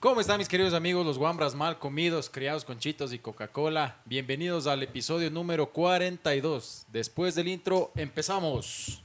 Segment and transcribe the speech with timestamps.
[0.00, 3.96] ¿Cómo están mis queridos amigos, los guambras mal comidos, criados con chitos y Coca-Cola?
[4.04, 6.86] Bienvenidos al episodio número 42.
[6.92, 9.02] Después del intro, empezamos.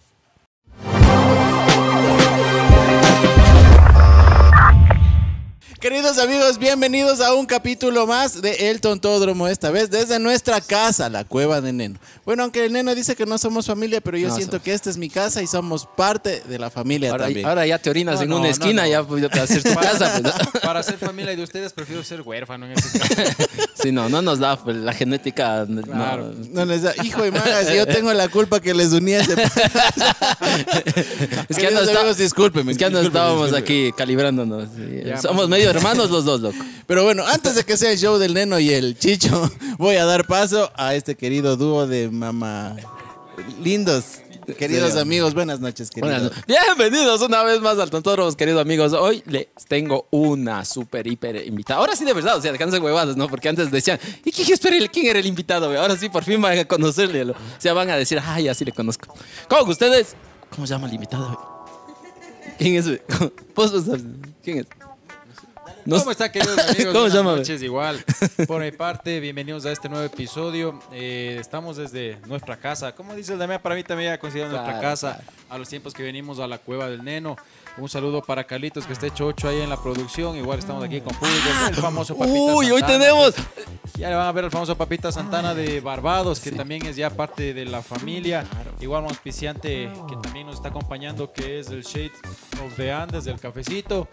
[5.84, 11.10] Queridos amigos, bienvenidos a un capítulo más de El Tontódromo, esta vez desde nuestra casa,
[11.10, 12.00] la cueva de Neno.
[12.26, 14.64] Bueno, aunque el Neno dice que no somos familia, pero yo No, siento somos.
[14.64, 17.46] que esta es mi casa y somos parte de la familia Ahora, también.
[17.46, 18.88] ahora ya te orinas No, en no, una esquina, no.
[18.88, 20.22] ya pues, para hacer tu casa.
[20.22, 20.32] Pues, ¿no?
[20.62, 23.14] Para ser familia de ustedes, prefiero ser huérfano en este caso.
[23.84, 25.66] Sí, no, no nos da pues, la genética.
[25.68, 25.82] no.
[25.82, 26.34] Claro.
[26.52, 29.34] No les da, hijo de magas, yo tengo la culpa que les unía ese...
[31.50, 32.72] Es que ya no, Queridos está- amigos, discúlpenme.
[32.72, 34.70] es que ya no estábamos aquí calibrándonos.
[35.04, 36.58] Ya, Somos o medio hermanos los dos, loco.
[36.88, 40.06] Pero bueno, antes de que sea el show del Neno y el Chicho, voy a
[40.06, 42.76] dar paso a este querido dúo de mamá
[43.62, 44.20] lindos.
[44.58, 46.20] Queridos amigos, buenas noches, queridos.
[46.20, 46.44] Buenas no-
[46.76, 48.92] Bienvenidos una vez más al Tontódromos, queridos amigos.
[48.92, 51.80] Hoy les tengo una súper, hiper invitada.
[51.80, 53.30] Ahora sí, de verdad, o sea, dejándose huevadas, ¿no?
[53.30, 55.68] Porque antes decían, ¿y quién, era el invitado?
[55.68, 55.80] güey?
[55.80, 57.24] Ahora sí, por fin van a conocerle.
[57.32, 59.16] O sea, van a decir, ay, así le conozco.
[59.48, 60.14] ¿Cómo ustedes?
[60.54, 61.26] ¿Cómo se llama el invitado?
[61.28, 62.56] güey?
[62.58, 63.02] ¿Quién es?
[64.44, 64.66] ¿Quién es?
[65.90, 66.94] ¿Cómo están queridos amigos?
[66.94, 68.04] ¿Cómo Buenas noches, igual.
[68.48, 70.80] Por mi parte, bienvenidos a este nuevo episodio.
[70.94, 72.94] Eh, estamos desde nuestra casa.
[72.96, 75.22] Como dice el Damián, para mí también ha considerado nuestra Claro, casa.
[75.50, 77.36] A los tiempos que venimos a la Cueva del Neno.
[77.78, 80.36] Un saludo para Carlitos, que está hecho ocho ahí en la producción.
[80.38, 81.40] Igual estamos aquí con público.
[81.68, 83.34] El famoso Papita Uy, hoy tenemos.
[83.98, 87.10] Ya le van a ver al famoso Papita Santana de Barbados, que también es ya
[87.10, 88.46] parte de la familia.
[88.80, 92.12] Igual un auspiciante que también nos está acompañando, que es el Shade
[92.66, 94.08] of the Andes, del cafecito.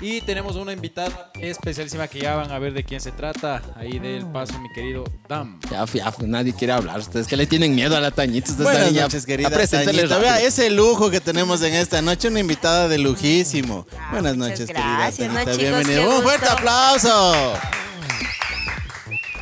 [0.00, 3.62] Y tenemos una invitada especialísima que ya van a ver de quién se trata.
[3.76, 5.60] Ahí del paso, mi querido Dam.
[5.70, 7.00] Ya, ya, nadie quiere hablar.
[7.00, 8.50] Ustedes que le tienen miedo a la tañita.
[8.50, 10.18] Ustedes Buenas ya, noches, querida Tañita.
[10.18, 13.86] Vea ese lujo que tenemos en esta noche, una invitada de lujísimo.
[14.10, 15.62] Buenas muchas noches, gracias, querida ¿no, Tañita.
[15.62, 16.00] Bienvenida.
[16.00, 17.54] Qué Un fuerte aplauso.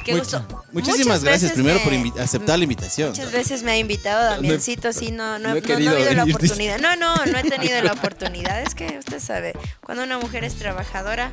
[0.05, 0.65] Qué Much- gusto.
[0.73, 3.11] Muchísimas Muchas gracias veces primero me- por aceptar la invitación.
[3.11, 5.95] Muchas veces me ha invitado Damiancito, así no, no, no he no- no querido ha
[5.97, 6.79] habido la oportunidad.
[6.79, 8.63] No, no, no he tenido la oportunidad.
[8.63, 11.31] Es que usted sabe, cuando una mujer es trabajadora,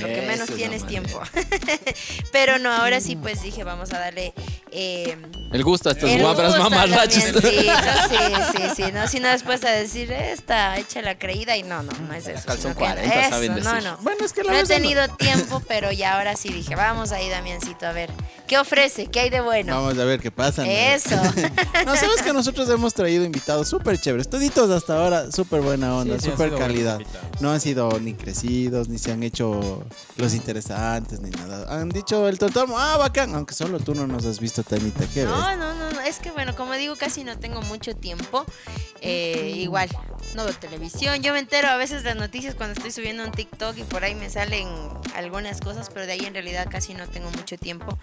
[0.00, 1.20] lo que menos tiene es tiempo.
[2.32, 4.32] Pero no, ahora sí, pues dije, vamos a darle.
[4.72, 5.16] eh,
[5.52, 7.32] El gusto a estas a mamarrachas.
[7.32, 7.40] Damiancito,
[8.08, 8.92] Sí, sí, sí.
[8.92, 12.26] No, si no después a decir, esta, echa la creída y no, no, no es
[12.28, 12.42] eso.
[12.46, 13.82] Calzón sino que- 40 eso, saben no, decir.
[13.90, 13.96] no.
[13.98, 16.76] Bueno, es que la No he verdad no- tenido tiempo, pero ya ahora sí dije,
[16.76, 18.10] vamos ahí, Damiancito, a ver,
[18.50, 19.06] ¿qué ofrece?
[19.06, 19.72] ¿Qué hay de bueno?
[19.76, 20.64] Vamos a ver qué pasa.
[20.64, 20.70] ¿no?
[20.70, 21.14] Eso.
[21.86, 24.28] No, sabes que nosotros hemos traído invitados súper chéveres.
[24.28, 27.00] Toditos hasta ahora, súper buena onda, Sí, sí, han súper calidad.
[27.38, 29.84] No han sido ni crecidos, ni se han hecho
[30.16, 31.72] los interesantes, ni nada.
[31.72, 33.34] Han dicho el tontomo, ah, bacán.
[33.36, 35.06] Aunque solo tú no nos has visto, Tanita.
[35.14, 35.30] ¿Qué ves?
[35.30, 38.44] No, no, no, no, es que bueno, como digo, casi no tengo mucho tiempo.
[39.02, 39.88] Eh, igual,
[40.34, 41.22] no veo televisión.
[41.22, 44.04] Yo me entero a veces de las noticias cuando estoy subiendo un TikTok y por
[44.04, 44.68] ahí me salen
[45.14, 47.98] algunas cosas, pero de ahí en realidad casi no tengo mucho tiempo.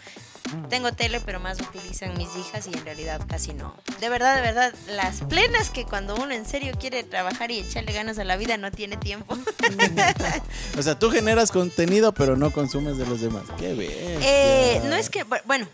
[0.69, 3.75] Tengo tele, pero más utilizan mis hijas y en realidad casi no.
[3.99, 7.91] De verdad, de verdad, las plenas que cuando uno en serio quiere trabajar y echarle
[7.91, 9.37] ganas a la vida no tiene tiempo.
[10.77, 13.43] O sea, tú generas contenido, pero no consumes de los demás.
[13.57, 13.91] Qué bien.
[14.21, 15.67] Eh, no es que, bu- bueno,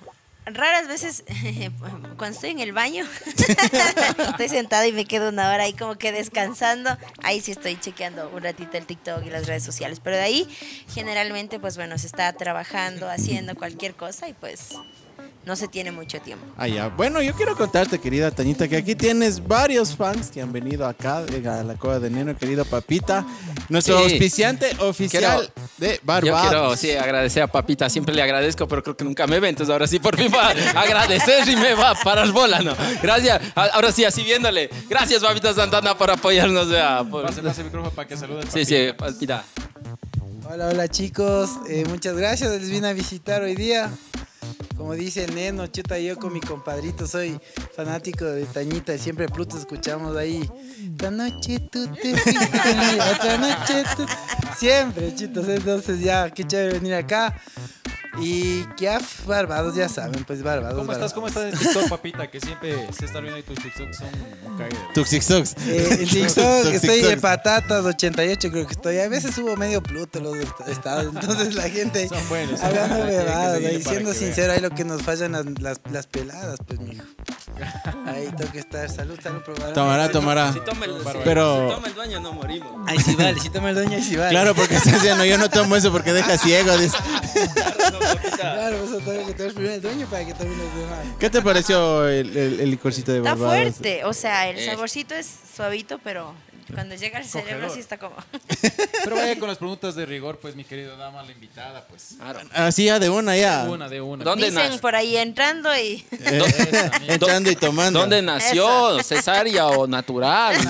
[0.46, 1.24] raras veces
[2.18, 3.06] cuando estoy en el baño,
[4.30, 8.30] estoy sentada y me quedo una hora ahí como que descansando, ahí sí estoy chequeando
[8.30, 10.58] un ratito el TikTok y las redes sociales, pero de ahí
[10.94, 14.76] generalmente pues bueno, se está trabajando, haciendo cualquier cosa y pues
[15.46, 16.46] no se tiene mucho tiempo.
[16.58, 16.88] Ah, ya.
[16.88, 21.22] Bueno, yo quiero contarte, querida Tañita, que aquí tienes varios fans que han venido acá
[21.32, 23.26] eh, a la Cueva de Neno, querido Papita,
[23.70, 24.04] nuestro Sí.
[24.14, 26.42] auspiciante oficial de Yo Barbados.
[26.50, 27.90] quiero, sí, agradecer a Papita.
[27.90, 29.50] Siempre le agradezco, pero creo que nunca me ve.
[29.50, 30.52] Entonces ahora sí, por fin va a
[30.82, 32.74] agradecer y me va a parar bola, ¿no?
[33.02, 33.42] Gracias.
[33.56, 34.70] A- Ahora sí, así viéndole.
[34.90, 36.70] Gracias, Papita Santana, por apoyarnos.
[36.70, 39.44] vea, por- Pase, pase el micrófono para que salude al Sí, sí, Papita.
[40.50, 43.90] Hola, hola chicos, Eh, muchas gracias, les vine a visitar hoy día.
[44.78, 47.40] Como dice neno, chuta, yo con mi compadrito soy
[47.76, 50.50] fanático de Tañita, siempre Pluto escuchamos ahí.
[50.92, 52.14] Esta noche tú te
[53.38, 54.06] noche tú.
[54.58, 57.40] Siempre, chicos, entonces ya, qué chévere venir acá.
[58.20, 60.78] Y que ah, Barbados, ya saben, pues Barbados.
[60.78, 61.14] ¿Cómo estás?
[61.14, 61.14] Barbados.
[61.14, 62.30] ¿Cómo estás en TikTok, papita?
[62.30, 64.08] Que siempre se está viendo ahí tus TikToks son
[64.46, 65.56] un cague de- Tuxixox.
[65.68, 69.00] Eh, en TikTok estoy de patatas 88 creo que estoy.
[69.00, 71.06] A veces subo medio Pluto los est- estados.
[71.14, 75.32] Entonces la gente Son buenos, hablando ahí para siendo sincero, ahí lo que nos fallan
[75.32, 77.04] las, las, las peladas, pues mijo.
[78.06, 78.90] Ahí tengo que estar.
[78.90, 79.74] Salud, salud, probar.
[79.74, 80.54] Tomará, tomará.
[80.54, 82.88] Si toma el, si- Pero- si toma el baño, no morimos.
[82.88, 84.30] Ahí sí vale, si toma el dueño, ahí sí vale.
[84.30, 86.78] Claro, porque está diciendo, yo no tomo eso porque deja ciego.
[86.78, 86.96] dice.
[88.36, 91.00] Claro, eso tengo que tener primero el dueño para que tomen los demás.
[91.20, 93.56] ¿Qué te pareció el, el- el licorcito de Está Barbados?
[93.76, 94.66] fuerte, o sea, el Eh.
[94.66, 96.34] saborcito es suavito, pero
[96.74, 97.74] Cuando llega el cerebro Cogedor.
[97.74, 98.16] sí está como...
[99.04, 102.16] Pero vaya con las preguntas de rigor, pues, mi querido dama, la invitada, pues.
[102.18, 102.40] Claro.
[102.54, 103.66] Así ya de una ya.
[103.70, 104.24] Una de una.
[104.24, 104.80] ¿Dónde Dicen nace?
[104.80, 106.06] por ahí entrando y...
[106.12, 106.42] Eh,
[107.08, 108.00] entrando y tomando.
[108.00, 109.02] ¿Dónde nació?
[109.04, 110.56] ¿Cesárea o natural?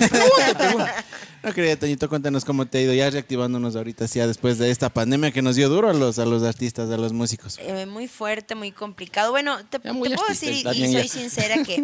[1.44, 4.72] No, querida Toñito, cuéntanos cómo te ha ido ya reactivándonos ahorita, sí, ya después de
[4.72, 7.60] esta pandemia que nos dio duro a los, a los artistas, a los músicos.
[7.60, 9.32] Eh, muy fuerte, muy complicado.
[9.32, 11.84] Bueno, te, puedo decir, y- soy sincera, que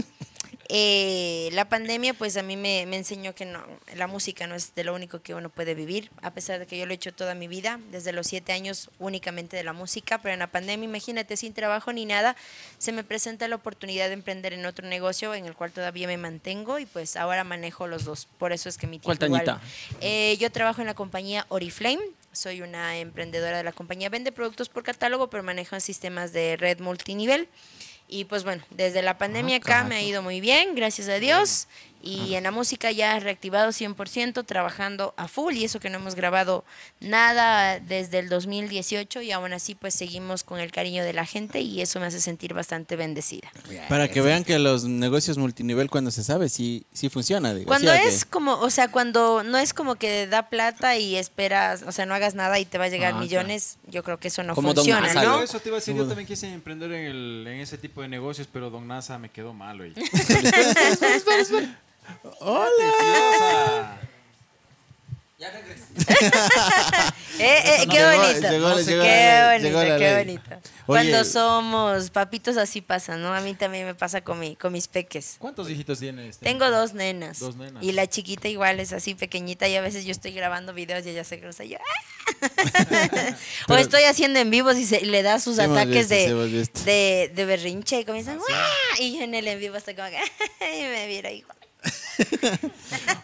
[0.72, 3.64] eh, la pandemia pues a mí me, me enseñó que no,
[3.96, 6.78] la música no es de lo único que uno puede vivir, a pesar de que
[6.78, 10.20] yo lo he hecho toda mi vida, desde los siete años únicamente de la música,
[10.22, 12.36] pero en la pandemia, imagínate, sin trabajo ni nada,
[12.78, 16.18] se me presenta la oportunidad de emprender en otro negocio en el cual todavía me
[16.18, 18.28] mantengo y pues ahora manejo los dos.
[18.38, 19.60] Por eso es que mi ¿Cuál Tañita?
[20.02, 22.00] eh, yo trabajo en la compañía Oriflame.
[22.32, 24.10] Soy una emprendedora de la compañía.
[24.10, 27.50] Vende productos por catálogo, pero maneja sistemas de red multinivel.
[28.12, 31.68] Y pues bueno, desde la pandemia acá me ha ido muy bien, gracias a Dios.
[32.02, 35.56] Y en la música ya reactivado 100%, trabajando a full.
[35.56, 36.64] Y eso que no hemos grabado
[37.00, 39.22] nada desde el 2018.
[39.22, 42.22] Y aún así pues seguimos con el cariño de la gente y eso me hace
[42.22, 43.52] sentir bastante bendecida.
[43.90, 47.54] Para que vean que los negocios multinivel cuando se sabe sí, sí funciona.
[47.54, 47.68] Digo.
[47.68, 50.98] Cuando Sí, a que- es como, o sea, cuando no es como que da plata
[50.98, 54.04] y esperas, o sea, no hagas nada y te va a llegar Ah, millones, yo
[54.04, 55.42] creo que eso no Como Don funciona, Nasa, ¿no?
[55.44, 58.08] Eso te iba a decir, yo también quise emprender en, el, en ese tipo de
[58.08, 59.86] negocios, pero Don NASA me quedó malo.
[59.86, 59.94] Y...
[62.40, 63.98] ¡Hola!
[67.40, 67.46] Eh,
[67.84, 68.50] eh, qué Llegó- bonito.
[68.50, 70.50] llegó- qué llegó bonito, qué bonito.
[70.52, 70.62] Oye.
[70.86, 73.34] Cuando somos papitos así pasa, ¿no?
[73.34, 75.38] A mí también me pasa con, mi, con mis peques.
[75.40, 76.38] ¿Cuántos hijitos tienes?
[76.40, 77.40] Tengo dos nenas.
[77.40, 77.82] Dos nenas.
[77.82, 81.12] Y la chiquita igual es así pequeñita y a veces yo estoy grabando videos y
[81.12, 81.78] ella se cruza y yo.
[81.78, 83.36] ¡ah!
[83.70, 86.36] o estoy haciendo en vivos y se, le da sus ataques visto,
[86.84, 88.38] de, de, de berrinche y comienzan.
[88.38, 88.50] "¡Guau!",
[89.00, 90.18] Y yo en el en vivo estoy como que.
[90.78, 91.56] y me mira igual.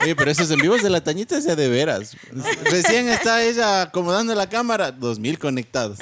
[0.02, 2.16] Oye, pero esos en vivos de la Tañita sea de veras.
[2.64, 6.00] Recién está ella acomodando la cámara, 2000 conectados.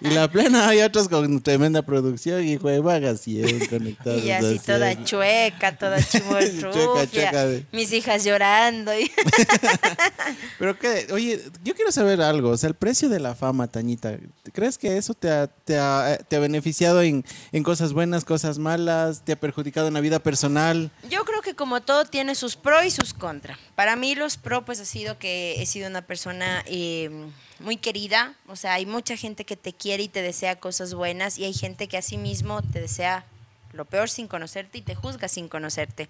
[0.00, 4.22] Y la plena hay otros con tremenda producción y juegan 100 conectados.
[4.22, 4.58] Y así así.
[4.60, 8.96] toda chueca, toda chueca de- Mis hijas llorando.
[8.98, 9.10] Y
[10.58, 12.50] Pero que, oye, yo quiero saber algo.
[12.50, 14.16] O sea, el precio de la fama, Tañita,
[14.52, 18.58] ¿crees que eso te ha, te ha, te ha beneficiado en, en cosas buenas, cosas
[18.58, 19.24] malas?
[19.24, 20.90] ¿Te ha perjudicado en la vida personal?
[21.10, 23.58] Yo creo que como todo tiene sus pros y sus contras.
[23.74, 27.10] Para mí los pros pues ha sido que he sido una persona eh,
[27.60, 28.34] muy querida.
[28.48, 31.54] O sea, hay mucha gente que te quiere y te desea cosas buenas y hay
[31.54, 33.24] gente que así mismo te desea
[33.72, 36.08] lo peor sin conocerte y te juzga sin conocerte.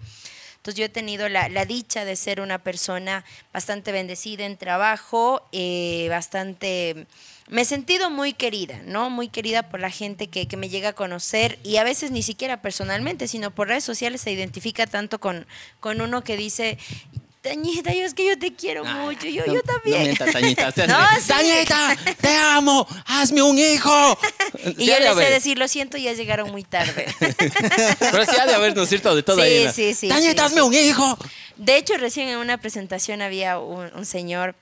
[0.57, 3.23] Entonces yo he tenido la, la dicha de ser una persona
[3.53, 7.07] bastante bendecida en trabajo, eh, bastante...
[7.49, 9.09] Me he sentido muy querida, ¿no?
[9.09, 12.21] Muy querida por la gente que, que me llega a conocer y a veces ni
[12.21, 15.47] siquiera personalmente, sino por redes sociales se identifica tanto con,
[15.79, 16.77] con uno que dice,
[17.41, 19.97] Tañita, yo es que yo te quiero mucho, yo, No- yo también.
[19.99, 20.73] No mientas, Tañita.
[20.87, 21.27] No, sí.
[21.27, 24.17] Tañita, te amo, hazme un hijo.
[24.77, 27.05] Y Sí yo les sé decir, lo siento, ya llegaron muy tarde.
[27.19, 29.15] Pero sí ha de haber, ¿no es cierto?
[29.15, 29.69] De todo Sí, ahí.
[29.73, 31.17] sí, sí, Tañita, hazme un hijo.
[31.55, 34.55] De hecho, recién en una presentación había un, un señor,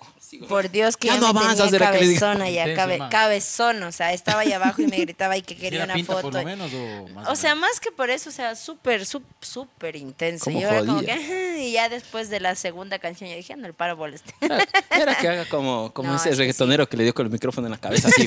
[0.47, 1.99] por Dios, que Ya ya, no me avanzas, tenía diga.
[1.99, 5.79] cabezona ya, cabe- cabezón, o sea, estaba ahí abajo y me gritaba y que quería
[5.79, 6.23] ¿Era una pinta foto.
[6.29, 7.29] por lo menos o más?
[7.29, 10.45] O sea, más que por eso, o sea, súper, súper, súper intenso.
[10.45, 13.57] ¿Cómo Yo era como que, y ya después de la segunda canción yo dije, "Ah,
[13.57, 14.33] no, el paro moleste.
[14.91, 17.31] Era que haga como, como No, ese es que reggaetonero que le dio con el
[17.31, 18.07] micrófono en la cabeza.
[18.09, 18.25] Así.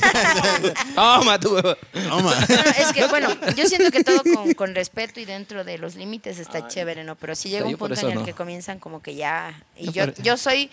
[0.95, 1.53] Toma, tú.
[1.55, 1.75] huevo.
[1.93, 2.35] Toma.
[2.49, 5.95] No, es que, bueno, yo siento que todo con, con respeto y dentro de los
[5.95, 7.15] límites está chévere, ¿no?
[7.15, 8.25] Pero si llega yo un punto en el no.
[8.25, 9.59] que comienzan como que ya...
[9.77, 10.69] Y Yo yo, yo soy...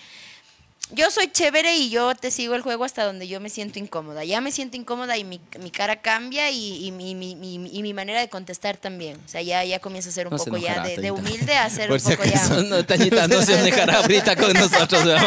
[0.92, 4.22] Yo soy chévere y yo te sigo el juego hasta donde yo me siento incómoda.
[4.24, 7.82] Ya me siento incómoda y mi, mi cara cambia y, y mi, mi- mi- y
[7.82, 9.16] mi manera de contestar también.
[9.26, 11.68] O sea, ya, ya comienza a ser un No se poco ya de, humilde a
[11.70, 12.68] ser Por un si poco acaso, ya...
[12.68, 15.02] No, Tañita, no se dejará ahorita con nosotros.
[15.04, 15.20] una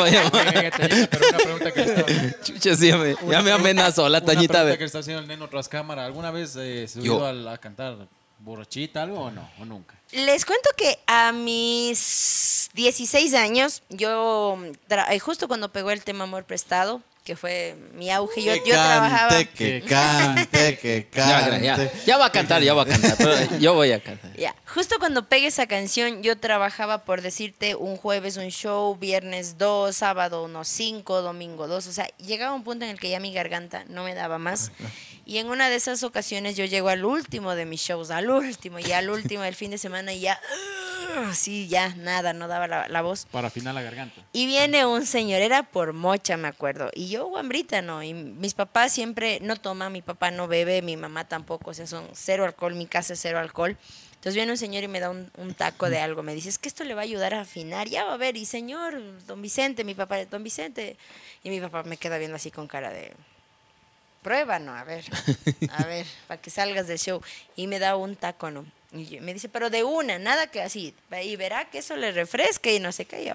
[2.42, 4.54] Chucha, sí, ya me, ya me amenazó la una Tañita.
[4.54, 4.78] pregunta ve.
[4.78, 6.06] que está haciendo el neno tras cámara.
[6.06, 7.20] ¿Alguna vez eh, se Yo.
[7.20, 8.08] subió a, a cantar
[8.40, 9.50] borrachita algo o no?
[9.60, 9.96] ¿O nunca?
[10.12, 14.58] Les cuento que a mis 16 años, yo,
[14.90, 18.74] eh, justo cuando pegó el tema Amor Prestado, que fue mi auge, yo, Que yo
[18.76, 19.30] trabajaba...
[19.30, 21.64] cante, que cante, que Ya, cante.
[21.64, 23.16] ya, ya va a cantar, ya va a cantar.
[23.20, 24.36] pero yo voy a cantar.
[24.36, 29.60] Ya, justo cuando pegué esa canción, yo trabajaba, por decirte, un jueves un show, viernes
[29.60, 31.86] dos, sábado unos cinco, domingo dos.
[31.86, 34.72] O sea, llegaba un punto en el que ya mi garganta no me daba más.
[35.30, 38.80] Y en una de esas ocasiones yo llego al último de mis shows, al último,
[38.80, 40.42] ya al último del fin de semana y ya,
[41.36, 43.28] sí, ya nada, no daba la, la voz.
[43.30, 44.24] Para afinar la garganta.
[44.34, 46.90] Y viene un señor, era por mocha, me acuerdo.
[46.96, 48.02] Y yo, guambrita, ¿no?
[48.02, 51.86] Y mis papás siempre no toman, mi papá no bebe, mi mamá tampoco, o sea,
[51.86, 53.78] son cero alcohol, mi casa es cero alcohol.
[54.14, 56.24] Entonces viene un señor y me da un, un taco de algo.
[56.24, 57.88] Me dice, es que esto le va a ayudar a afinar.
[57.88, 60.98] Ya va a ver, y señor, don Vicente, mi papá, don Vicente.
[61.44, 63.14] Y mi papá me queda viendo así con cara de,
[64.22, 65.06] prueba, no, a ver,
[65.72, 67.22] a ver, para que salgas del show.
[67.56, 68.66] Y me da un taco, ¿no?
[68.92, 70.96] Y me dice, pero de una, nada que así.
[71.24, 73.34] Y verá que eso le refresque y no sé qué yo.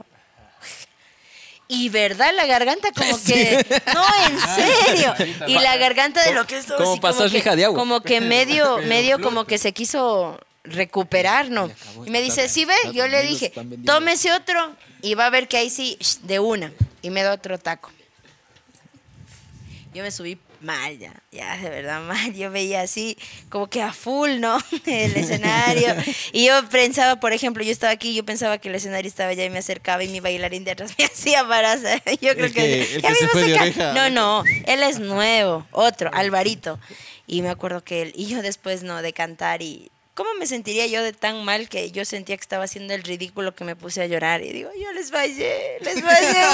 [1.69, 3.64] Y verdad, la garganta como que,
[3.95, 5.14] no, en serio.
[5.47, 7.79] Y la garganta de lo que es todo Como pasó lija de agua.
[7.79, 11.71] como que medio, medio como que se quiso recuperar, ¿no?
[12.05, 13.53] Y me dice, sí ve, yo le dije,
[13.85, 16.73] tómese otro y va a ver que ahí sí, de una.
[17.03, 17.91] Y me da otro taco.
[19.93, 22.35] Yo me subí mal ya, ya de verdad mal.
[22.35, 23.16] Yo veía así
[23.50, 24.59] como que a full, ¿no?
[24.87, 25.94] El escenario.
[26.33, 29.44] Y yo pensaba, por ejemplo, yo estaba aquí, yo pensaba que el escenario estaba allá
[29.44, 31.76] y me acercaba y mi bailarín de atrás me hacía para.
[31.76, 33.62] Yo creo El que- el "Ya que se mismo fue de ca-".
[33.62, 33.92] oreja.
[33.92, 36.78] No, no, él es nuevo, otro, Alvarito.
[37.26, 39.00] Y me acuerdo que él, y yo después, ¿no?
[39.00, 39.90] De cantar y...
[40.14, 43.52] ¿Cómo me sentiría yo de tan mal que yo sentía que estaba haciendo el ridículo
[43.56, 44.42] que me puse a llorar?
[44.42, 46.44] Y digo, yo les fallé, les fallé,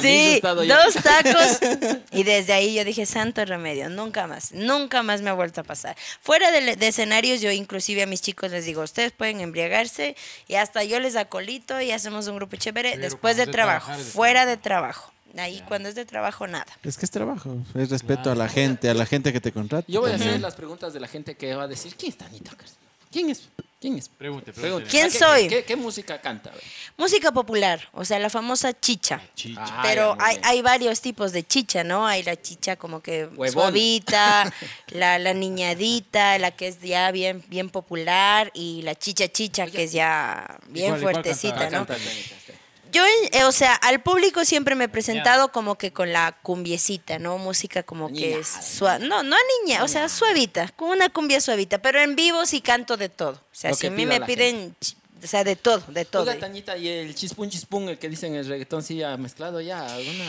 [0.00, 0.82] Sí, estado ya.
[0.82, 1.58] dos tacos.
[2.12, 5.64] Y desde ahí yo dije, santo remedio, nunca más, nunca más me ha vuelto a
[5.64, 5.96] pasar.
[6.20, 10.16] Fuera de, de escenarios, yo inclusive a mis chicos les digo, ustedes pueden embriagarse
[10.48, 14.46] y hasta yo les acolito y hacemos un grupo chévere Pero después de trabajo, fuera
[14.46, 15.11] de trabajo.
[15.38, 16.66] Ahí cuando es de trabajo, nada.
[16.82, 19.86] Es que es trabajo, es respeto a la gente, a la gente que te contrata.
[19.90, 22.18] Yo voy a hacer las preguntas de la gente que va a decir, ¿quién es
[22.18, 22.76] Tanita Carson?
[23.10, 23.42] ¿Quién es?
[23.80, 24.08] ¿Quién es?
[24.08, 24.60] Pregunte, Pregunte.
[24.86, 24.88] pregunte.
[24.90, 25.48] ¿Quién ¿A qué- soy?
[25.48, 26.52] ¿Qué, qué música canta?
[26.96, 29.20] Música popular, o sea, la famosa chicha.
[29.34, 29.60] Chicha.
[29.66, 32.06] Ah, Pero hay, hay varios tipos de chicha, ¿no?
[32.06, 33.50] Hay la chicha como que Huevón.
[33.52, 34.52] suavita,
[34.88, 39.84] la, la niñadita, la que es ya bien, bien popular, y la chicha chicha, que
[39.84, 41.78] es ya bien fuertecita, canta?
[41.80, 41.86] ¿no?
[41.86, 42.52] Canta Tanita, sí.
[42.92, 47.18] Yo, eh, o sea, al público siempre me he presentado como que con la cumbiecita,
[47.18, 47.38] ¿no?
[47.38, 49.06] Música como que es suave.
[49.06, 52.96] No, no niña, o sea, suavita, con una cumbia suavita, pero en vivo sí canto
[52.98, 53.32] de todo.
[53.32, 54.76] O sea, Lo si que a mí me piden,
[55.22, 56.22] o sea, de todo, de todo.
[56.24, 59.86] Oiga, Tañita, y el chispún chispún, el que dicen el reggaetón, sí ha mezclado ya
[59.86, 60.24] alguna.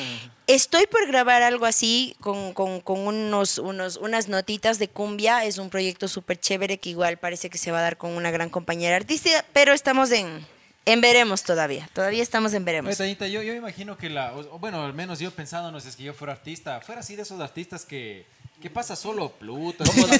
[0.48, 5.44] Estoy por grabar algo así con, con- con unos, unos, unas notitas de cumbia.
[5.46, 8.32] Es un proyecto súper chévere que igual parece que se va a dar con una
[8.32, 10.46] gran compañera artística, pero estamos en,
[10.86, 11.90] en veremos todavía.
[11.94, 12.98] Todavía estamos en Oye, veremos.
[12.98, 16.04] Tañita, yo, yo imagino que la, bueno, al menos yo pensando, no sé, es que
[16.04, 18.26] yo fuera artista, fuera así de esos artistas que,
[18.64, 20.18] que pasa solo Pluto, Como, como,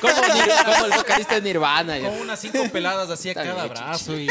[0.00, 2.00] como el vocalista de Nirvana.
[2.00, 4.28] con unas cinco peladas así a cada brazo y...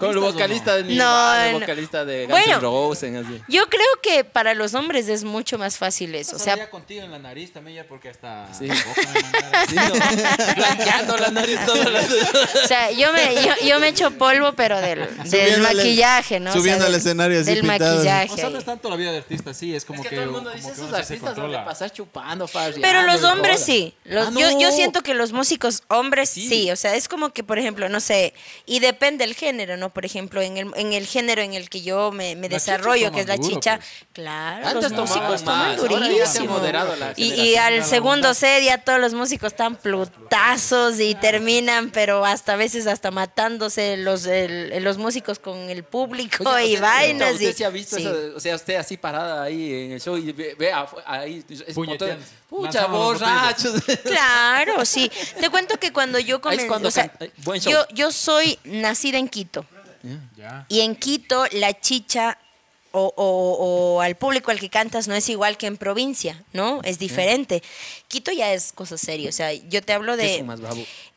[0.00, 2.54] Con el vocalista de Nirvana, el vocalista de Guns Bueno.
[2.54, 3.40] N' Roses, así.
[3.46, 6.34] Yo creo que para los hombres es mucho más fácil eso.
[6.34, 8.48] O sea, contigo en la nariz también ya porque hasta...
[10.56, 12.10] Blanqueando la nariz todas las...
[12.10, 16.52] o sea, yo me, yo, yo me echo polvo, pero del, del maquillaje, ¿no?
[16.52, 17.94] Subiendo al escenario así Del pintado.
[17.94, 18.32] maquillaje.
[18.32, 20.16] O sea, no es tanto la vida de artista, sí, es como Es que, que...
[20.16, 21.64] todo el mundo como dice, esos artistas son de controla.
[21.92, 22.80] Chupando, farreando.
[22.82, 23.66] Pero los hombres joda.
[23.66, 23.94] sí.
[24.04, 26.48] Los- Ah, yo, yo siento que los músicos hombres Sí.
[26.48, 26.70] sí.
[26.70, 28.34] O sea, es como que, por ejemplo, no sé,
[28.66, 29.90] y depende del género, ¿no?
[29.92, 33.26] Por ejemplo, en el, en el género en el que yo me, desarrollo, que es
[33.26, 33.88] la duro, chicha, pues.
[34.12, 36.60] claro, Antes los músicos toman se durísimo.
[37.16, 42.54] y, y al segundo set ya todos los músicos están plutazos y terminan, pero hasta
[42.54, 46.88] a veces hasta matándose los, el- los músicos con el público Oye, y o sea,
[46.88, 47.32] vainas.
[47.34, 48.02] Usted y- sí ha visto sí.
[48.02, 50.56] eso, o sea, usted así parada ahí en el show y ve,
[51.06, 51.74] ahí, es
[52.48, 53.82] Pucha, borrachos.
[54.04, 55.10] Claro, sí.
[55.40, 57.72] Te cuento que cuando yo comencé, cuando o sea, can- buen show.
[57.72, 59.64] yo, yo soy nacida en Quito
[60.68, 62.36] y en Quito la chicha
[62.94, 66.80] o, o- o al público al que cantas no es igual que en provincia, ¿no?
[66.84, 67.62] Es diferente.
[68.08, 70.42] Quito ya es cosa seria, o sea, yo te hablo ¿Qué de...
[70.42, 70.60] más?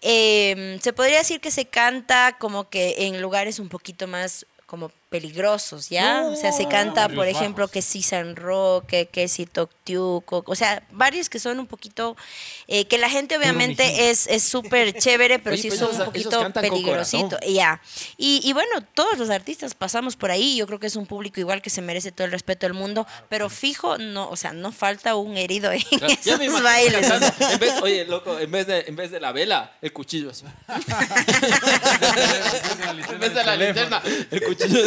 [0.02, 4.90] Eh, se podría decir que se canta como que en lugares un poquito más como
[5.20, 6.24] peligrosos, ¿ya?
[6.28, 7.72] o sea, se canta, por ejemplo, bajos.
[7.72, 12.18] que si San Roque, que si Toctiuco, o sea, varios que son un poquito,
[12.68, 16.00] eh, que la gente obviamente es es súper chévere, pero Oye, sí pues son esos-
[16.00, 17.82] un poquito peligrosito, ya.
[18.18, 21.40] Y, y bueno, todos los artistas pasamos por ahí, yo creo que es un público
[21.40, 24.74] igual que se merece todo el respeto del mundo, pero fijo, no, o sea, no
[24.74, 27.08] falta un herido en me esos bailes.
[27.08, 30.32] cantando, en vez, oye, loco, en vez, de, en vez de la vela, el cuchillo.
[33.16, 34.80] En vez de la linterna, el cuchillo.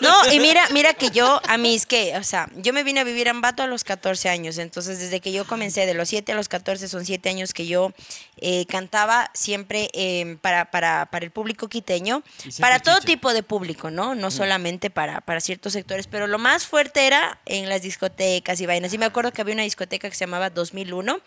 [0.00, 3.04] No, y mira, mira que yo, a mis que, o sea, yo me vine a
[3.04, 6.32] vivir a Ambato a los 14 años, entonces desde que yo comencé, de los 7
[6.32, 7.92] a los 14, son 7 años que yo
[8.38, 12.22] eh, cantaba siempre eh, para, para, para el público quiteño,
[12.60, 13.06] para todo chicha.
[13.06, 14.14] tipo de público, ¿no?
[14.14, 18.66] No solamente para, para ciertos sectores, pero lo más fuerte era en las discotecas y
[18.66, 18.92] vainas.
[18.92, 21.20] Y me acuerdo que había una discoteca que se llamaba 2001,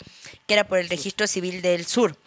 [0.48, 2.18] que era por el registro civil del sur.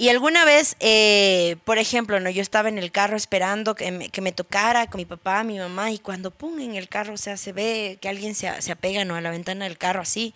[0.00, 4.08] Y alguna vez, eh, por ejemplo, no, yo estaba en el carro esperando que me,
[4.08, 7.18] que me tocara con mi papá, mi mamá, y cuando pum en el carro, o
[7.18, 9.14] sea, se ve que alguien se, se apega ¿no?
[9.14, 10.32] a la ventana del carro así,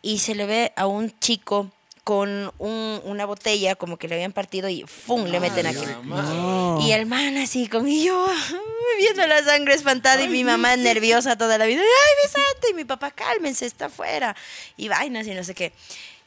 [0.00, 1.70] y se le ve a un chico
[2.02, 5.24] con un- una botella, como que le habían partido y ¡fum!
[5.26, 5.84] le meten aquí.
[6.04, 6.80] No.
[6.80, 8.26] Y el man así con y yo
[8.98, 11.82] viendo la sangre espantada y mi mamá nerviosa toda la vida.
[11.82, 12.68] ¡Ay, Vicente!
[12.70, 14.34] Y mi papá, cálmense, está afuera.
[14.78, 15.72] Y vainas y no sé qué.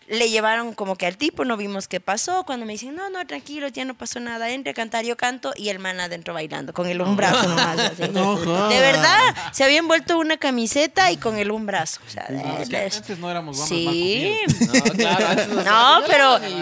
[0.10, 2.46] Le llevaron como que al tipo, no vimos qué pasó.
[2.46, 5.52] Cuando me dicen, no, no, tranquilo, ya no pasó nada, entre a cantar, yo canto.
[5.58, 7.78] Y el man adentro bailando, con el un brazo nomás.
[7.78, 8.02] así.
[8.04, 9.20] de verdad,
[9.52, 12.00] se había envuelto una camiseta y con el un brazo.
[12.08, 12.58] O sea, de- Ah,
[12.96, 14.38] antes no éramos guambras Sí.
[14.66, 16.40] No, claro, antes No, pero-.
[16.40, 16.56] Sí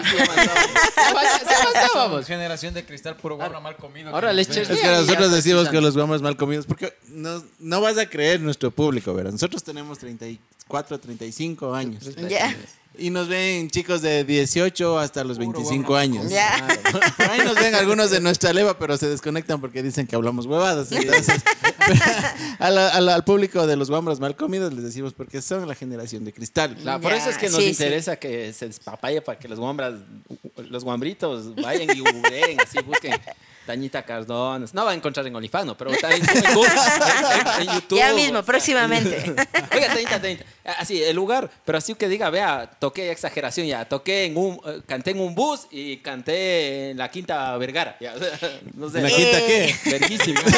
[1.54, 2.26] avanzábamos.
[2.36, 4.10] Generación de cristal, puro guambra mal comido.
[4.10, 4.48] Ahora les.
[4.48, 8.40] Es que nosotros decimos que los guambras mal comidos, porque no, no vas a creer
[8.40, 9.32] nuestro público, ¿verdad?
[9.32, 9.98] Nosotros tenemos
[10.68, 12.04] 34, 35 años.
[12.28, 12.54] Ya.
[12.98, 16.30] Y nos ven chicos de 18 hasta los 25 años.
[16.30, 16.66] Ya.
[17.16, 20.46] Por ahí nos ven algunos de nuestra leva, pero se desconectan porque dicen que hablamos
[20.46, 20.90] huevadas.
[20.92, 21.42] Entonces,
[22.58, 25.68] a la- a la- al público de los guambras mal comidos les decimos porque son
[25.68, 26.74] la generación de cristal.
[26.80, 27.68] Claro, por eso es que nos sí, sí.
[27.70, 29.94] interesa que se despapalle para que los guambras,
[30.70, 33.12] los guambritos vayan y googleen, así busquen
[33.66, 34.72] Tañita Cardones.
[34.72, 37.98] No va a encontrar en Olifano, pero está en, en Google, en- en- en YouTube.
[37.98, 39.24] Ya mismo, próximamente.
[39.74, 40.44] Oiga, Tañita, Tañita.
[40.78, 44.80] Así, el lugar, pero así que diga, vea, toqué exageración ya, toqué en un, eh,
[44.86, 47.96] canté en un bus y canté en la Quinta Vergara.
[48.00, 48.14] Ya,
[48.74, 48.98] no sé.
[48.98, 49.76] ¿En la quinta qué?
[49.86, 50.40] Verguísimo.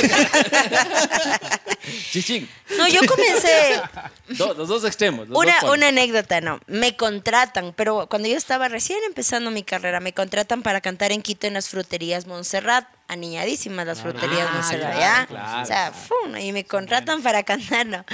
[2.10, 2.48] Chichín.
[2.76, 3.80] No, yo comencé
[4.28, 5.28] Do- los dos extremos.
[5.28, 6.60] los una, dos una anécdota, no.
[6.66, 11.22] Me contratan, pero cuando yo estaba recién empezando mi carrera, me contratan para cantar en
[11.22, 12.86] Quito en las fruterías Montserrat.
[13.08, 15.26] Aniñadísimas las fruterías Ah, Montserrat, claro, ¿ya?
[15.26, 15.62] claro.
[15.62, 16.36] O sea, ¡fum!
[16.36, 18.04] y me contratan para cantar, ¿no?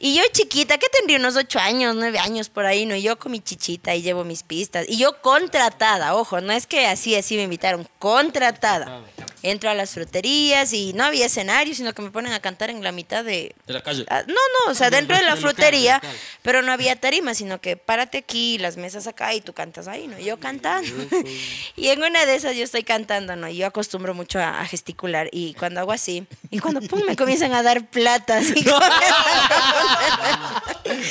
[0.00, 2.94] Y yo chiquita, que tendría unos ocho años, nueve años por ahí, ¿no?
[2.94, 4.86] Y yo con mi chichita y llevo mis pistas.
[4.88, 9.02] Y yo contratada, ojo, no es que así, así me invitaron, contratada.
[9.42, 12.82] Entro a las fruterías y no había escenario, sino que me ponen a cantar en
[12.82, 14.04] la mitad de, De la calle.
[14.08, 16.00] Ah, No, no, o sea, dentro de la frutería,
[16.42, 20.06] pero no había tarima, sino que párate aquí, las mesas acá y tú cantas ahí,
[20.08, 20.18] ¿no?
[20.18, 20.88] Y Yo cantando.
[21.76, 23.48] y en una de esas yo estoy cantando, ¿no?
[23.48, 27.16] Y yo acostumbro mucho a, a gesticular y cuando hago así, y cuando pum, me
[27.16, 28.54] comienzan a dar plata, así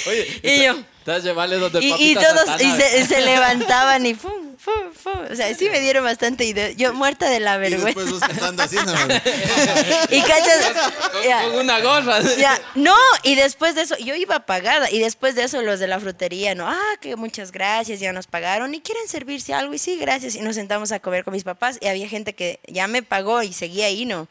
[0.07, 0.75] Oye, Y yo.
[0.99, 5.25] Estás llevarle donde el y, todos y se, se levantaban y pum, pum, pum.
[5.31, 6.71] O sea, sí me dieron bastante idea.
[6.71, 7.85] Yo muerta de la Y vergüenza.
[7.85, 8.93] después vos cantando así, ¿no?
[10.09, 10.73] Y cachas,
[11.11, 11.43] Con, ya.
[11.43, 12.19] con una gorra.
[12.37, 15.87] Ya, no, y después de eso, yo iba pagada, y después de eso los de
[15.87, 19.77] la frutería, no, ah, que muchas gracias, ya nos pagaron, y quieren servirse algo, y
[19.79, 22.87] sí, gracias, y nos sentamos a comer con mis papás, y había gente que ya
[22.87, 24.27] me pagó y seguía ahí, ¿no?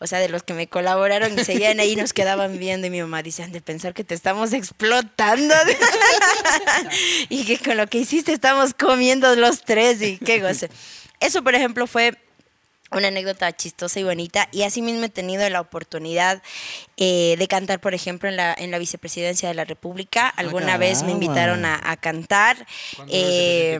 [0.00, 3.00] O sea, de los que me colaboraron y seguían ahí, nos quedaban viendo, y mi
[3.00, 5.54] mamá dice, han de pensar que te estamos explotando,
[7.28, 10.70] y que con lo que hiciste estamos comiendo los tres, y qué goce.
[11.18, 12.16] Eso, por ejemplo, fue
[12.90, 14.48] una anécdota chistosa y bonita.
[14.52, 16.42] Y así mismo he tenido la oportunidad
[16.96, 20.28] eh, de cantar, por ejemplo, en la, en la vicepresidencia de la República.
[20.28, 22.56] Alguna vez me invitaron a, a cantar
[22.96, 23.22] ¿Cuándo era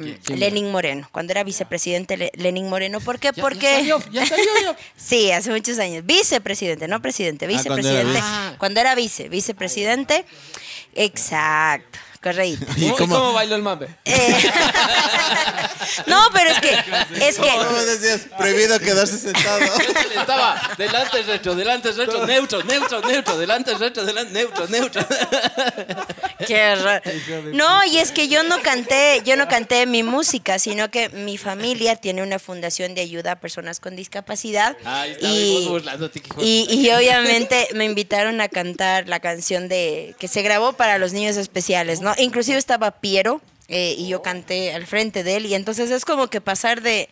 [0.04, 0.18] eh?
[0.36, 1.08] Lenin Moreno.
[1.10, 3.00] Cuando era vicepresidente Le- Lenin Moreno.
[3.00, 3.30] ¿Por qué?
[3.34, 3.66] Ya- Porque...
[3.66, 4.76] Ya salió, ya salió ya.
[4.96, 6.04] Sí, hace muchos años.
[6.04, 8.20] Vicepresidente, no presidente, Ah, cuando era vicepresidente.
[8.20, 8.58] vice.
[8.58, 10.24] Cuando era vice, vicepresidente.
[10.94, 12.66] Exacto, correcto.
[12.76, 13.32] ¿Y ¿Cómo, cómo?
[13.32, 13.88] bailó el mambe?
[14.04, 14.34] Eh,
[16.06, 16.72] no, pero es que,
[17.26, 18.22] es que, ¿Cómo decías?
[18.36, 19.60] Prohibido quedarse sentado.
[20.16, 25.06] Estaba delante, retro, delante, retro, neutro, neutro, neutro, delante, retro, delante, neutro, neutro.
[26.46, 26.74] Qué.
[27.52, 31.38] No, y es que yo no canté, yo no canté mi música, sino que mi
[31.38, 34.76] familia tiene una fundación de ayuda a personas con discapacidad.
[34.84, 40.42] Ahí está, y, y, y obviamente me invitaron a cantar la canción de que se
[40.42, 42.07] grabó para los niños especiales, ¿no?
[42.18, 46.28] Inclusive estaba Piero eh, y yo canté al frente de él y entonces es como
[46.28, 47.08] que pasar de